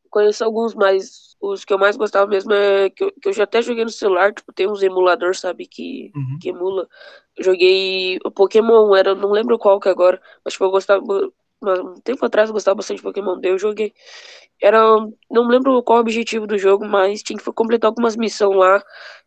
Conheço 0.10 0.44
alguns, 0.44 0.74
mas 0.74 1.36
os 1.42 1.66
que 1.66 1.74
eu 1.74 1.78
mais 1.78 1.96
gostava 1.98 2.28
mesmo 2.28 2.54
é 2.54 2.90
que 2.90 3.04
eu, 3.04 3.12
que 3.22 3.30
eu 3.30 3.34
já 3.34 3.44
até 3.44 3.62
joguei 3.62 3.84
no 3.84 3.90
celular, 3.90 4.34
tipo, 4.34 4.52
tem 4.54 4.68
uns 4.70 4.82
emuladores, 4.82 5.40
sabe, 5.40 5.68
que, 5.68 6.12
Uhum. 6.16 6.40
que 6.42 6.50
emula. 6.50 6.88
Eu 7.38 7.44
joguei 7.44 8.18
o 8.26 8.32
Pokémon, 8.32 8.96
era, 8.96 9.14
não 9.14 9.32
lembro 9.32 9.60
qual 9.60 9.80
que 9.80 9.90
agora, 9.90 10.22
mas 10.44 10.54
tipo, 10.54 10.66
eu 10.66 10.72
gostava, 10.72 11.04
um 11.62 11.96
tempo 12.02 12.26
atrás 12.26 12.50
eu 12.50 12.54
gostava 12.54 12.76
bastante 12.76 12.98
de 12.98 13.04
Pokémon, 13.04 13.40
daí 13.40 13.52
eu 13.52 13.60
joguei. 13.60 13.94
Era, 14.62 14.80
não 15.30 15.48
lembro 15.48 15.82
qual 15.84 16.00
o 16.00 16.02
objetivo 16.02 16.48
do 16.48 16.58
jogo, 16.58 16.86
mas 16.86 17.22
tinha 17.24 17.38
que 17.38 17.52
completar 17.54 17.90
algumas 17.90 18.16
missões 18.16 18.56
lá, 18.56 18.84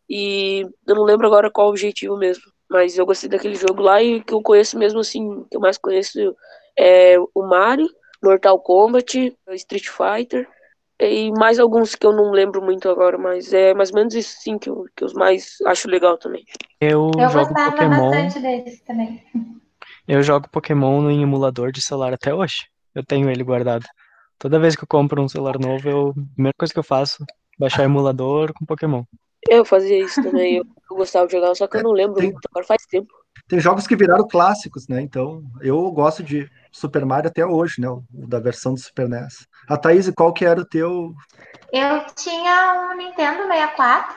e 0.09 0.65
eu 0.87 0.95
não 0.95 1.03
lembro 1.03 1.27
agora 1.27 1.49
qual 1.51 1.67
o 1.67 1.69
objetivo 1.69 2.17
mesmo. 2.17 2.43
Mas 2.69 2.97
eu 2.97 3.05
gostei 3.05 3.29
daquele 3.29 3.55
jogo 3.55 3.81
lá 3.81 4.01
e 4.01 4.17
o 4.17 4.23
que 4.23 4.33
eu 4.33 4.41
conheço 4.41 4.77
mesmo 4.77 4.99
assim, 4.99 5.45
que 5.49 5.57
eu 5.57 5.61
mais 5.61 5.77
conheço 5.77 6.35
é 6.77 7.17
o 7.35 7.43
Mario, 7.43 7.89
Mortal 8.23 8.59
Kombat, 8.59 9.35
Street 9.49 9.87
Fighter 9.87 10.47
e 10.99 11.31
mais 11.31 11.59
alguns 11.59 11.95
que 11.95 12.05
eu 12.05 12.13
não 12.13 12.31
lembro 12.31 12.61
muito 12.61 12.87
agora, 12.87 13.17
mas 13.17 13.51
é 13.51 13.73
mais 13.73 13.89
ou 13.89 13.95
menos 13.97 14.13
isso 14.13 14.37
sim 14.39 14.57
que 14.57 14.69
eu, 14.69 14.85
que 14.95 15.03
eu 15.03 15.11
mais 15.15 15.57
acho 15.65 15.89
legal 15.89 16.17
também. 16.17 16.45
Eu, 16.79 17.11
Eu 17.19 17.29
jogo 17.29 17.53
gostava 17.53 17.71
Pokémon. 17.71 18.11
bastante 18.11 18.39
desse 18.39 18.83
também. 18.83 19.23
Eu 20.11 20.21
jogo 20.21 20.49
Pokémon 20.49 21.09
em 21.09 21.23
emulador 21.23 21.71
de 21.71 21.81
celular 21.81 22.11
até 22.11 22.35
hoje. 22.35 22.67
Eu 22.93 23.01
tenho 23.01 23.29
ele 23.29 23.45
guardado. 23.45 23.85
Toda 24.37 24.59
vez 24.59 24.75
que 24.75 24.83
eu 24.83 24.87
compro 24.87 25.23
um 25.23 25.29
celular 25.29 25.57
novo, 25.57 25.87
eu, 25.87 26.09
a 26.09 26.33
primeira 26.33 26.53
coisa 26.59 26.73
que 26.73 26.79
eu 26.79 26.83
faço 26.83 27.23
é 27.23 27.25
baixar 27.57 27.83
o 27.83 27.85
emulador 27.85 28.51
com 28.51 28.65
Pokémon. 28.65 29.05
Eu 29.47 29.63
fazia 29.63 29.97
isso 29.97 30.21
também, 30.21 30.57
eu, 30.57 30.65
eu 30.89 30.97
gostava 30.97 31.27
de 31.27 31.31
jogar, 31.31 31.55
só 31.55 31.65
que 31.65 31.77
eu 31.77 31.83
não 31.83 31.93
lembro 31.93 32.15
Tem- 32.15 32.29
muito, 32.29 32.45
agora 32.51 32.67
faz 32.67 32.85
tempo. 32.85 33.07
Tem 33.47 33.61
jogos 33.61 33.87
que 33.87 33.95
viraram 33.95 34.27
clássicos, 34.27 34.85
né? 34.89 34.99
Então, 34.99 35.41
eu 35.61 35.89
gosto 35.91 36.21
de 36.21 36.45
Super 36.73 37.05
Mario 37.05 37.29
até 37.29 37.45
hoje, 37.45 37.79
né? 37.79 37.87
O 37.87 38.27
da 38.27 38.41
versão 38.41 38.73
do 38.73 38.81
Super 38.81 39.07
NES. 39.07 39.47
A 39.69 39.77
Thaís, 39.77 40.11
qual 40.13 40.33
que 40.33 40.43
era 40.43 40.59
o 40.59 40.65
teu. 40.65 41.13
Eu 41.71 42.05
tinha 42.17 42.91
um 42.91 42.97
Nintendo 42.97 43.43
64, 43.47 44.13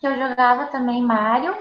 que 0.00 0.06
eu 0.06 0.16
jogava 0.16 0.68
também 0.68 1.02
Mario, 1.02 1.54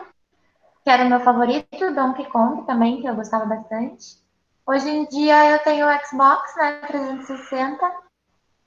que 0.83 0.89
era 0.89 1.05
o 1.05 1.09
meu 1.09 1.19
favorito, 1.21 1.93
Donkey 1.93 2.25
Kong 2.29 2.65
também, 2.65 3.01
que 3.01 3.07
eu 3.07 3.15
gostava 3.15 3.45
bastante. 3.45 4.21
Hoje 4.65 4.89
em 4.89 5.05
dia 5.05 5.51
eu 5.51 5.59
tenho 5.59 5.87
o 5.87 6.05
Xbox, 6.05 6.55
né, 6.55 6.81
360, 6.87 7.91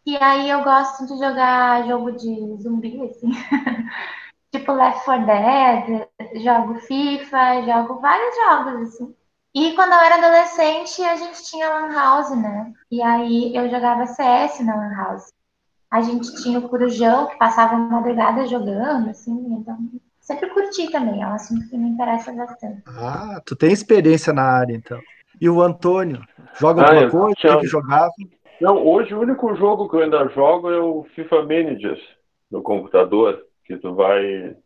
e 0.06 0.16
aí 0.16 0.48
eu 0.48 0.62
gosto 0.62 1.06
de 1.06 1.18
jogar 1.18 1.86
jogo 1.86 2.12
de 2.12 2.56
zumbi, 2.62 3.02
assim. 3.02 3.30
tipo 4.52 4.72
Left 4.72 5.04
4 5.04 5.26
Dead, 5.26 6.08
jogo 6.42 6.80
FIFA, 6.80 7.62
jogo 7.62 8.00
vários 8.00 8.36
jogos, 8.36 8.88
assim. 8.88 9.14
E 9.54 9.74
quando 9.74 9.92
eu 9.92 10.00
era 10.00 10.16
adolescente, 10.16 11.02
a 11.02 11.16
gente 11.16 11.42
tinha 11.44 11.68
Lan 11.68 11.92
House, 11.92 12.30
né? 12.36 12.72
E 12.90 13.02
aí 13.02 13.56
eu 13.56 13.70
jogava 13.70 14.06
CS 14.06 14.60
na 14.60 14.76
Lan 14.76 14.94
House. 14.94 15.32
A 15.90 16.02
gente 16.02 16.42
tinha 16.42 16.58
o 16.58 16.68
Corujão, 16.68 17.26
que 17.26 17.38
passava 17.38 17.74
a 17.74 17.78
madrugada 17.78 18.46
jogando, 18.46 19.10
assim, 19.10 19.32
então 19.32 19.78
sempre 20.26 20.50
curti 20.50 20.90
também, 20.90 21.22
é 21.22 21.26
um 21.26 21.34
assunto 21.34 21.68
que 21.70 21.78
me 21.78 21.88
interessa 21.90 22.32
bastante. 22.32 22.82
Ah, 22.86 23.40
tu 23.46 23.54
tem 23.56 23.72
experiência 23.72 24.32
na 24.32 24.42
área, 24.42 24.74
então. 24.74 25.00
E 25.40 25.48
o 25.48 25.62
Antônio? 25.62 26.20
Joga 26.58 26.82
Ah, 26.82 26.88
alguma 26.88 27.10
coisa? 27.10 27.34
Tinha- 27.36 27.54
que 27.54 27.60
que 27.62 27.66
jogava? 27.68 28.10
Não, 28.60 28.84
hoje 28.84 29.14
o 29.14 29.20
único 29.20 29.54
jogo 29.54 29.88
que 29.88 29.96
eu 29.96 30.00
ainda 30.00 30.28
jogo 30.28 30.70
é 30.70 30.80
o 30.80 31.04
FIFA 31.14 31.42
Manager 31.42 31.98
no 32.50 32.62
computador, 32.62 33.42
que 33.64 33.76
tu 33.76 33.94
vai. 33.94 34.56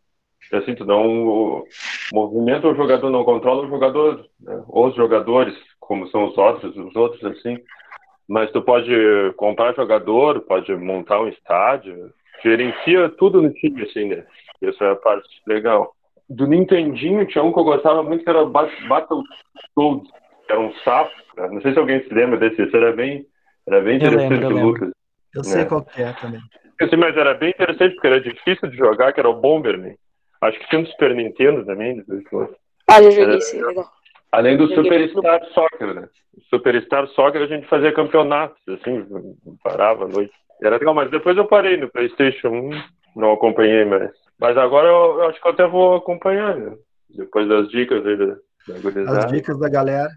Assim, 0.53 0.75
tu 0.75 0.85
dá 0.85 0.97
um 0.97 1.65
movimento, 2.13 2.69
o 2.69 2.75
jogador 2.75 3.11
não 3.11 3.25
controla 3.25 3.67
o 3.67 3.69
jogador, 3.69 4.25
né? 4.41 4.63
os 4.69 4.95
jogadores, 4.95 5.55
como 5.79 6.09
são 6.09 6.29
os 6.29 6.39
outros, 6.39 6.77
os 6.77 6.97
outros 6.97 7.23
assim. 7.25 7.59
Mas 8.29 8.51
tu 8.53 8.63
pode 8.63 8.91
comprar 9.37 9.75
jogador, 9.75 10.41
pode 10.43 10.75
montar 10.77 11.21
um 11.21 11.29
estádio, 11.29 12.13
gerencia 12.43 13.09
tudo 13.11 13.43
no 13.43 13.53
time, 13.53 13.83
assim, 13.83 14.07
né? 14.07 14.25
Isso 14.63 14.83
é 14.85 14.91
a 14.91 14.97
parte 14.97 15.29
legal. 15.47 15.93
Do 16.29 16.47
Nintendinho 16.47 17.27
tinha 17.27 17.43
um 17.43 17.53
que 17.53 17.59
eu 17.59 17.65
gostava 17.65 18.03
muito 18.03 18.23
que 18.23 18.31
era 18.31 18.45
Bat- 18.45 18.71
Battletoads, 18.87 20.11
que 20.47 20.53
era 20.53 20.61
um 20.61 20.73
sapo. 20.85 21.11
né? 21.37 21.49
Não 21.51 21.61
sei 21.61 21.73
se 21.73 21.79
alguém 21.79 22.03
se 22.05 22.13
lembra 22.15 22.39
desse, 22.39 22.63
esse 22.63 22.77
era 22.77 22.93
bem, 22.93 23.27
era 23.67 23.81
bem 23.81 23.97
Eu 24.01 24.11
lembro, 24.11 24.25
interessante, 24.27 24.43
eu 24.43 24.49
o 24.51 24.53
lembro. 24.55 24.69
Lucas. 24.73 24.91
Eu 25.35 25.45
sei 25.45 25.63
É. 25.63 25.65
qual 25.65 25.83
que 25.85 26.03
é 26.03 26.13
também. 26.13 26.41
Mas 26.99 27.17
era 27.17 27.35
bem 27.35 27.51
interessante 27.51 27.95
porque 27.95 28.07
era 28.07 28.21
difícil 28.21 28.69
de 28.69 28.77
jogar, 28.77 29.13
que 29.13 29.21
era 29.21 29.29
o 29.29 29.41
Bomberman. 29.41 29.97
Acho 30.41 30.59
que 30.59 30.69
tinha 30.69 30.81
um 30.81 30.87
Super 30.87 31.15
Nintendo 31.15 31.65
também. 31.65 31.97
né? 31.97 32.05
Ah, 32.89 33.03
já 33.03 33.11
joguei 33.11 33.37
esse, 33.37 33.61
legal. 33.63 33.85
Além 34.33 34.57
do 34.57 34.69
Superstar 34.69 35.45
Soccer, 35.53 35.95
né? 35.95 36.09
Superstar 36.49 37.07
Soccer 37.09 37.43
a 37.43 37.47
gente 37.47 37.67
fazia 37.67 37.93
campeonatos, 37.93 38.57
assim, 38.69 39.05
parava 39.63 40.05
à 40.05 40.09
noite. 40.09 40.33
Era 40.63 40.77
legal, 40.77 40.95
mas 40.95 41.11
depois 41.11 41.37
eu 41.37 41.45
parei 41.47 41.77
no 41.77 41.91
PlayStation 41.91 42.49
1, 42.49 42.71
não 43.17 43.33
acompanhei 43.33 43.85
mais. 43.85 44.11
Mas 44.41 44.57
agora 44.57 44.89
eu, 44.89 45.21
eu 45.21 45.29
acho 45.29 45.41
que 45.41 45.47
eu 45.47 45.53
até 45.53 45.67
vou 45.67 45.97
acompanhar, 45.97 46.57
né? 46.57 46.75
Depois 47.11 47.49
das 47.49 47.69
dicas 47.69 48.05
aí 48.07 48.17
da, 48.17 48.27
da 48.27 48.75
As 48.75 48.81
gurizada. 48.81 49.27
dicas 49.27 49.59
da 49.59 49.69
galera. 49.69 50.11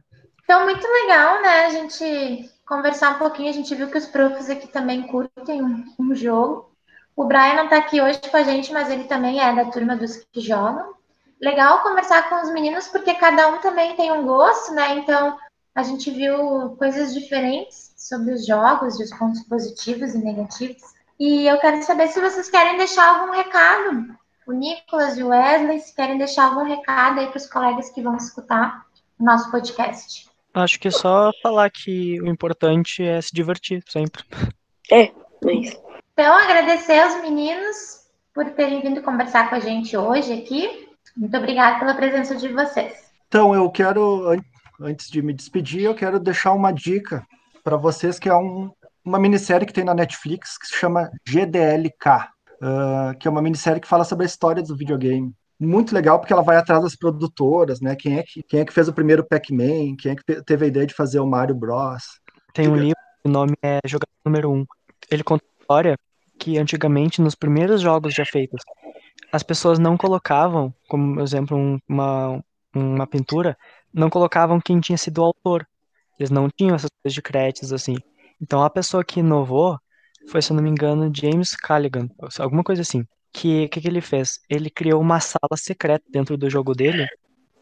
Então, 0.44 0.64
muito 0.66 0.86
legal, 0.88 1.42
né, 1.42 1.66
a 1.66 1.70
gente 1.70 2.50
conversar 2.66 3.16
um 3.16 3.20
pouquinho, 3.20 3.50
a 3.50 3.54
gente 3.54 3.74
viu 3.76 3.90
que 3.90 3.98
os 3.98 4.06
profs 4.06 4.50
aqui 4.50 4.68
também 4.68 5.08
curtem 5.08 5.62
um, 5.62 5.86
um 6.00 6.16
jogo. 6.16 6.72
O 7.16 7.26
Brian 7.26 7.56
não 7.56 7.70
tá 7.70 7.78
aqui 7.78 8.02
hoje 8.02 8.20
com 8.30 8.38
a 8.38 8.44
gente, 8.44 8.72
mas 8.72 8.90
ele 8.90 9.06
também 9.06 9.40
é 9.40 9.56
da 9.56 9.66
turma 9.66 9.96
dos 9.96 10.18
que 10.32 10.42
jogam. 10.42 10.94
Legal 11.42 11.82
conversar 11.82 12.30
com 12.30 12.42
os 12.42 12.52
meninos, 12.52 12.88
porque 12.88 13.14
cada 13.16 13.50
um 13.50 13.60
também 13.60 13.96
tem 13.96 14.12
um 14.12 14.26
gosto, 14.26 14.74
né? 14.74 14.96
Então, 14.98 15.38
a 15.76 15.84
gente 15.84 16.10
viu 16.12 16.76
coisas 16.78 17.14
diferentes 17.14 17.94
sobre 17.98 18.34
os 18.34 18.46
jogos, 18.46 19.00
os 19.00 19.10
pontos 19.18 19.44
positivos 19.44 20.14
e 20.14 20.24
negativos. 20.24 20.82
E 21.26 21.48
eu 21.48 21.58
quero 21.58 21.82
saber 21.84 22.10
se 22.10 22.20
vocês 22.20 22.50
querem 22.50 22.76
deixar 22.76 23.08
algum 23.08 23.32
recado. 23.32 24.14
O 24.46 24.52
Nicolas 24.52 25.18
e 25.18 25.24
o 25.24 25.30
Wesley, 25.30 25.80
se 25.80 25.96
querem 25.96 26.18
deixar 26.18 26.48
algum 26.50 26.66
recado 26.66 27.18
aí 27.18 27.28
para 27.28 27.38
os 27.38 27.50
colegas 27.50 27.90
que 27.92 28.02
vão 28.02 28.18
escutar 28.18 28.86
o 29.18 29.24
nosso 29.24 29.50
podcast. 29.50 30.30
Acho 30.54 30.78
que 30.78 30.90
é 30.90 30.92
só 30.92 31.32
falar 31.42 31.70
que 31.70 32.20
o 32.20 32.28
importante 32.28 33.02
é 33.02 33.22
se 33.22 33.34
divertir 33.34 33.82
sempre. 33.88 34.22
É, 34.92 35.04
é 35.04 35.54
isso. 35.54 35.82
Então, 36.12 36.36
agradecer 36.36 37.00
aos 37.00 37.22
meninos 37.22 38.06
por 38.34 38.50
terem 38.50 38.82
vindo 38.82 39.02
conversar 39.02 39.50
com 39.50 39.56
a 39.56 39.62
gente 39.62 39.96
hoje 39.96 40.34
aqui. 40.34 40.90
Muito 41.16 41.38
obrigada 41.38 41.80
pela 41.80 41.94
presença 41.94 42.36
de 42.36 42.50
vocês. 42.50 43.02
Então, 43.30 43.56
eu 43.56 43.72
quero, 43.72 44.38
antes 44.78 45.10
de 45.10 45.22
me 45.22 45.32
despedir, 45.32 45.84
eu 45.84 45.96
quero 45.96 46.20
deixar 46.20 46.52
uma 46.52 46.74
dica 46.74 47.26
para 47.64 47.78
vocês 47.78 48.20
que 48.20 48.28
é 48.28 48.36
um, 48.36 48.70
uma 49.06 49.20
minissérie 49.20 49.66
que 49.66 49.74
tem 49.74 49.84
na 49.84 49.94
Netflix 49.94 50.58
que 50.58 50.68
se 50.68 50.76
chama 50.76 51.12
GDLK, 51.28 52.30
uh, 52.62 53.18
que 53.20 53.28
é 53.28 53.32
uma 53.32 53.42
minissérie 53.42 53.82
que 53.82 53.88
fala 53.88 54.04
sobre 54.04 54.26
a 54.26 54.28
história 54.28 54.64
do 54.64 54.76
videogame. 54.76 55.34
Muito 55.60 55.94
legal 55.94 56.20
porque 56.20 56.34
ela 56.34 56.42
vai 56.42 56.58
atrás 56.58 56.84
das 56.84 56.96
produtoras, 56.96 57.80
né? 57.80 57.96
Quem 57.96 58.18
é 58.18 58.24
que, 58.24 58.44
quem 58.44 58.60
é 58.60 58.66
que 58.66 58.74
fez 58.74 58.88
o 58.88 58.94
primeiro 58.94 59.26
Pac-Man? 59.26 59.96
Quem 59.98 60.12
é 60.12 60.16
que 60.16 60.42
teve 60.44 60.66
a 60.66 60.68
ideia 60.68 60.86
de 60.86 60.94
fazer 60.94 61.20
o 61.20 61.28
Mario 61.28 61.56
Bros? 61.56 62.04
Tem 62.54 62.68
um 62.68 62.76
livro, 62.76 62.98
o 63.24 63.30
nome 63.30 63.54
é 63.62 63.80
Jogador 63.86 64.12
Número 64.26 64.52
1. 64.52 64.56
Um. 64.56 64.66
Ele 65.10 65.24
conta 65.24 65.44
a 65.46 65.62
história 65.62 65.98
que 66.38 66.58
antigamente, 66.58 67.22
nos 67.22 67.36
primeiros 67.36 67.82
jogos 67.82 68.14
já 68.14 68.26
feitos, 68.26 68.62
as 69.32 69.44
pessoas 69.44 69.80
não 69.80 69.96
colocavam, 69.96 70.74
como 70.88 71.22
exemplo, 71.22 71.58
um, 71.58 71.80
uma, 71.88 72.44
uma 72.76 73.08
pintura, 73.08 73.58
não 73.94 74.10
colocavam 74.10 74.60
quem 74.60 74.80
tinha 74.80 74.98
sido 74.98 75.20
o 75.20 75.26
autor. 75.26 75.68
Eles 76.20 76.30
não 76.30 76.50
tinham 76.50 76.76
essas 76.76 76.90
coisas 77.02 77.16
de 77.16 77.22
créditos 77.22 77.72
assim. 77.72 77.96
Então 78.44 78.62
a 78.62 78.70
pessoa 78.70 79.06
que 79.06 79.22
inovou 79.22 79.80
foi, 80.28 80.42
se 80.42 80.52
eu 80.52 80.56
não 80.58 80.64
me 80.64 80.70
engano, 80.70 81.10
James 81.16 81.56
Callaghan, 81.56 82.10
alguma 82.38 82.62
coisa 82.62 82.82
assim. 82.82 83.06
Que 83.32 83.70
que, 83.70 83.80
que 83.80 83.88
ele 83.88 84.02
fez? 84.02 84.40
Ele 84.50 84.70
criou 84.70 85.00
uma 85.02 85.22
sala 85.22 85.56
secreta 85.56 86.04
dentro 86.12 86.38
do 86.38 86.50
jogo 86.50 86.76
dele, 86.76 87.08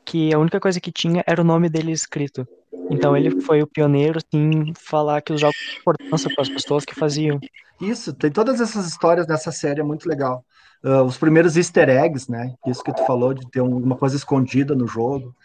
que 0.03 0.33
a 0.33 0.39
única 0.39 0.59
coisa 0.59 0.81
que 0.81 0.91
tinha 0.91 1.23
era 1.27 1.39
o 1.39 1.45
nome 1.45 1.69
dele 1.69 1.91
escrito. 1.91 2.47
Então 2.89 3.15
ele 3.15 3.41
foi 3.41 3.61
o 3.61 3.67
pioneiro, 3.67 4.17
assim, 4.17 4.73
falar 4.75 5.21
que 5.21 5.31
os 5.31 5.39
jogos 5.39 5.55
têm 5.55 5.79
importância 5.79 6.29
para 6.33 6.41
as 6.41 6.49
pessoas 6.49 6.83
que 6.83 6.95
faziam. 6.95 7.39
Isso, 7.79 8.11
tem 8.11 8.31
todas 8.31 8.59
essas 8.59 8.87
histórias 8.87 9.27
nessa 9.27 9.51
série, 9.51 9.81
é 9.81 9.83
muito 9.83 10.09
legal. 10.09 10.43
Uh, 10.83 11.03
os 11.03 11.17
primeiros 11.17 11.57
easter 11.57 11.89
eggs, 11.89 12.29
né? 12.29 12.55
Isso 12.65 12.83
que 12.83 12.93
tu 12.93 13.05
falou, 13.05 13.35
de 13.35 13.49
ter 13.51 13.59
alguma 13.59 13.95
coisa 13.95 14.15
escondida 14.15 14.73
no 14.73 14.87
jogo. 14.87 15.35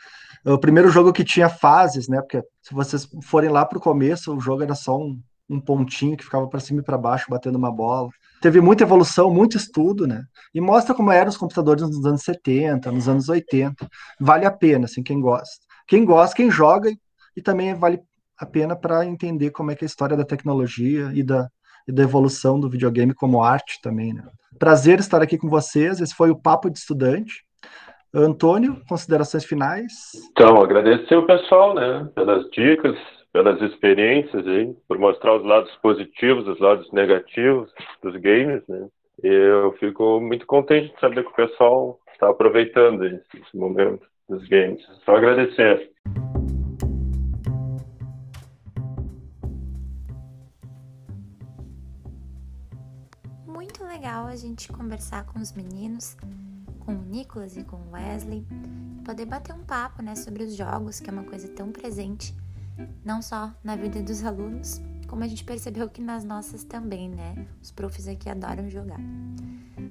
É 0.46 0.52
o 0.52 0.58
primeiro 0.58 0.88
jogo 0.88 1.12
que 1.12 1.24
tinha 1.24 1.48
fases, 1.48 2.06
né? 2.06 2.20
Porque 2.20 2.40
se 2.62 2.72
vocês 2.72 3.08
forem 3.24 3.50
lá 3.50 3.64
para 3.64 3.78
o 3.78 3.80
começo, 3.80 4.32
o 4.32 4.40
jogo 4.40 4.62
era 4.62 4.76
só 4.76 4.96
um, 4.96 5.20
um 5.50 5.60
pontinho 5.60 6.16
que 6.16 6.22
ficava 6.22 6.46
para 6.46 6.60
cima 6.60 6.80
e 6.80 6.84
para 6.84 6.96
baixo 6.96 7.26
batendo 7.28 7.56
uma 7.56 7.72
bola. 7.72 8.08
Teve 8.40 8.60
muita 8.60 8.84
evolução, 8.84 9.28
muito 9.28 9.56
estudo, 9.56 10.06
né? 10.06 10.22
E 10.54 10.60
mostra 10.60 10.94
como 10.94 11.10
eram 11.10 11.30
os 11.30 11.36
computadores 11.36 11.82
nos 11.82 12.06
anos 12.06 12.22
70, 12.22 12.92
nos 12.92 13.08
anos 13.08 13.28
80. 13.28 13.88
Vale 14.20 14.46
a 14.46 14.50
pena, 14.52 14.84
assim, 14.84 15.02
quem 15.02 15.20
gosta. 15.20 15.66
Quem 15.88 16.04
gosta, 16.04 16.36
quem 16.36 16.48
joga, 16.48 16.92
e 17.36 17.42
também 17.42 17.74
vale 17.74 18.00
a 18.38 18.46
pena 18.46 18.76
para 18.76 19.04
entender 19.04 19.50
como 19.50 19.72
é 19.72 19.74
que 19.74 19.84
é 19.84 19.86
a 19.86 19.90
história 19.90 20.16
da 20.16 20.24
tecnologia 20.24 21.10
e 21.12 21.24
da, 21.24 21.48
e 21.88 21.92
da 21.92 22.04
evolução 22.04 22.60
do 22.60 22.70
videogame 22.70 23.12
como 23.12 23.42
arte 23.42 23.80
também, 23.82 24.12
né? 24.12 24.22
Prazer 24.60 25.00
estar 25.00 25.20
aqui 25.20 25.36
com 25.36 25.48
vocês. 25.48 26.00
Esse 26.00 26.14
foi 26.14 26.30
o 26.30 26.38
Papo 26.38 26.70
de 26.70 26.78
Estudante. 26.78 27.45
Antônio, 28.16 28.80
considerações 28.88 29.44
finais? 29.44 29.92
Então, 30.32 30.56
agradecer 30.62 31.16
o 31.16 31.26
pessoal, 31.26 31.74
né, 31.74 32.08
pelas 32.14 32.48
dicas, 32.50 32.96
pelas 33.30 33.60
experiências 33.60 34.46
aí, 34.46 34.74
por 34.88 34.98
mostrar 34.98 35.36
os 35.36 35.44
lados 35.44 35.70
positivos, 35.82 36.48
os 36.48 36.58
lados 36.58 36.90
negativos 36.92 37.70
dos 38.02 38.16
games, 38.16 38.62
né. 38.68 38.88
Eu 39.22 39.72
fico 39.78 40.20
muito 40.20 40.46
contente 40.46 40.94
de 40.94 41.00
saber 41.00 41.24
que 41.24 41.30
o 41.30 41.34
pessoal 41.34 41.98
está 42.12 42.28
aproveitando 42.30 43.04
esse 43.04 43.56
momento 43.56 44.06
dos 44.28 44.46
games. 44.48 44.82
Só 45.04 45.16
agradecer. 45.16 45.90
Muito 53.46 53.84
legal 53.84 54.26
a 54.26 54.36
gente 54.36 54.70
conversar 54.70 55.24
com 55.26 55.38
os 55.38 55.54
meninos 55.54 56.16
com 56.86 56.92
o 56.92 57.02
Nicolas 57.02 57.56
e 57.56 57.64
com 57.64 57.76
o 57.76 57.90
Wesley, 57.90 58.46
poder 59.04 59.26
bater 59.26 59.52
um 59.52 59.64
papo 59.64 60.02
né, 60.02 60.14
sobre 60.14 60.44
os 60.44 60.54
jogos, 60.54 61.00
que 61.00 61.10
é 61.10 61.12
uma 61.12 61.24
coisa 61.24 61.48
tão 61.48 61.72
presente, 61.72 62.32
não 63.04 63.20
só 63.20 63.52
na 63.64 63.74
vida 63.74 64.00
dos 64.00 64.24
alunos, 64.24 64.80
como 65.08 65.24
a 65.24 65.28
gente 65.28 65.44
percebeu 65.44 65.88
que 65.88 66.00
nas 66.00 66.24
nossas 66.24 66.62
também, 66.62 67.08
né? 67.08 67.46
Os 67.62 67.70
profs 67.70 68.06
aqui 68.06 68.28
adoram 68.28 68.70
jogar. 68.70 69.00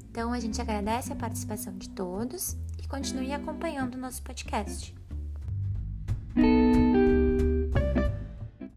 Então 0.10 0.32
a 0.32 0.40
gente 0.40 0.62
agradece 0.62 1.12
a 1.12 1.16
participação 1.16 1.78
de 1.78 1.90
todos 1.90 2.58
e 2.82 2.88
continue 2.88 3.34
acompanhando 3.34 3.96
o 3.96 3.98
nosso 3.98 4.22
podcast. 4.24 4.96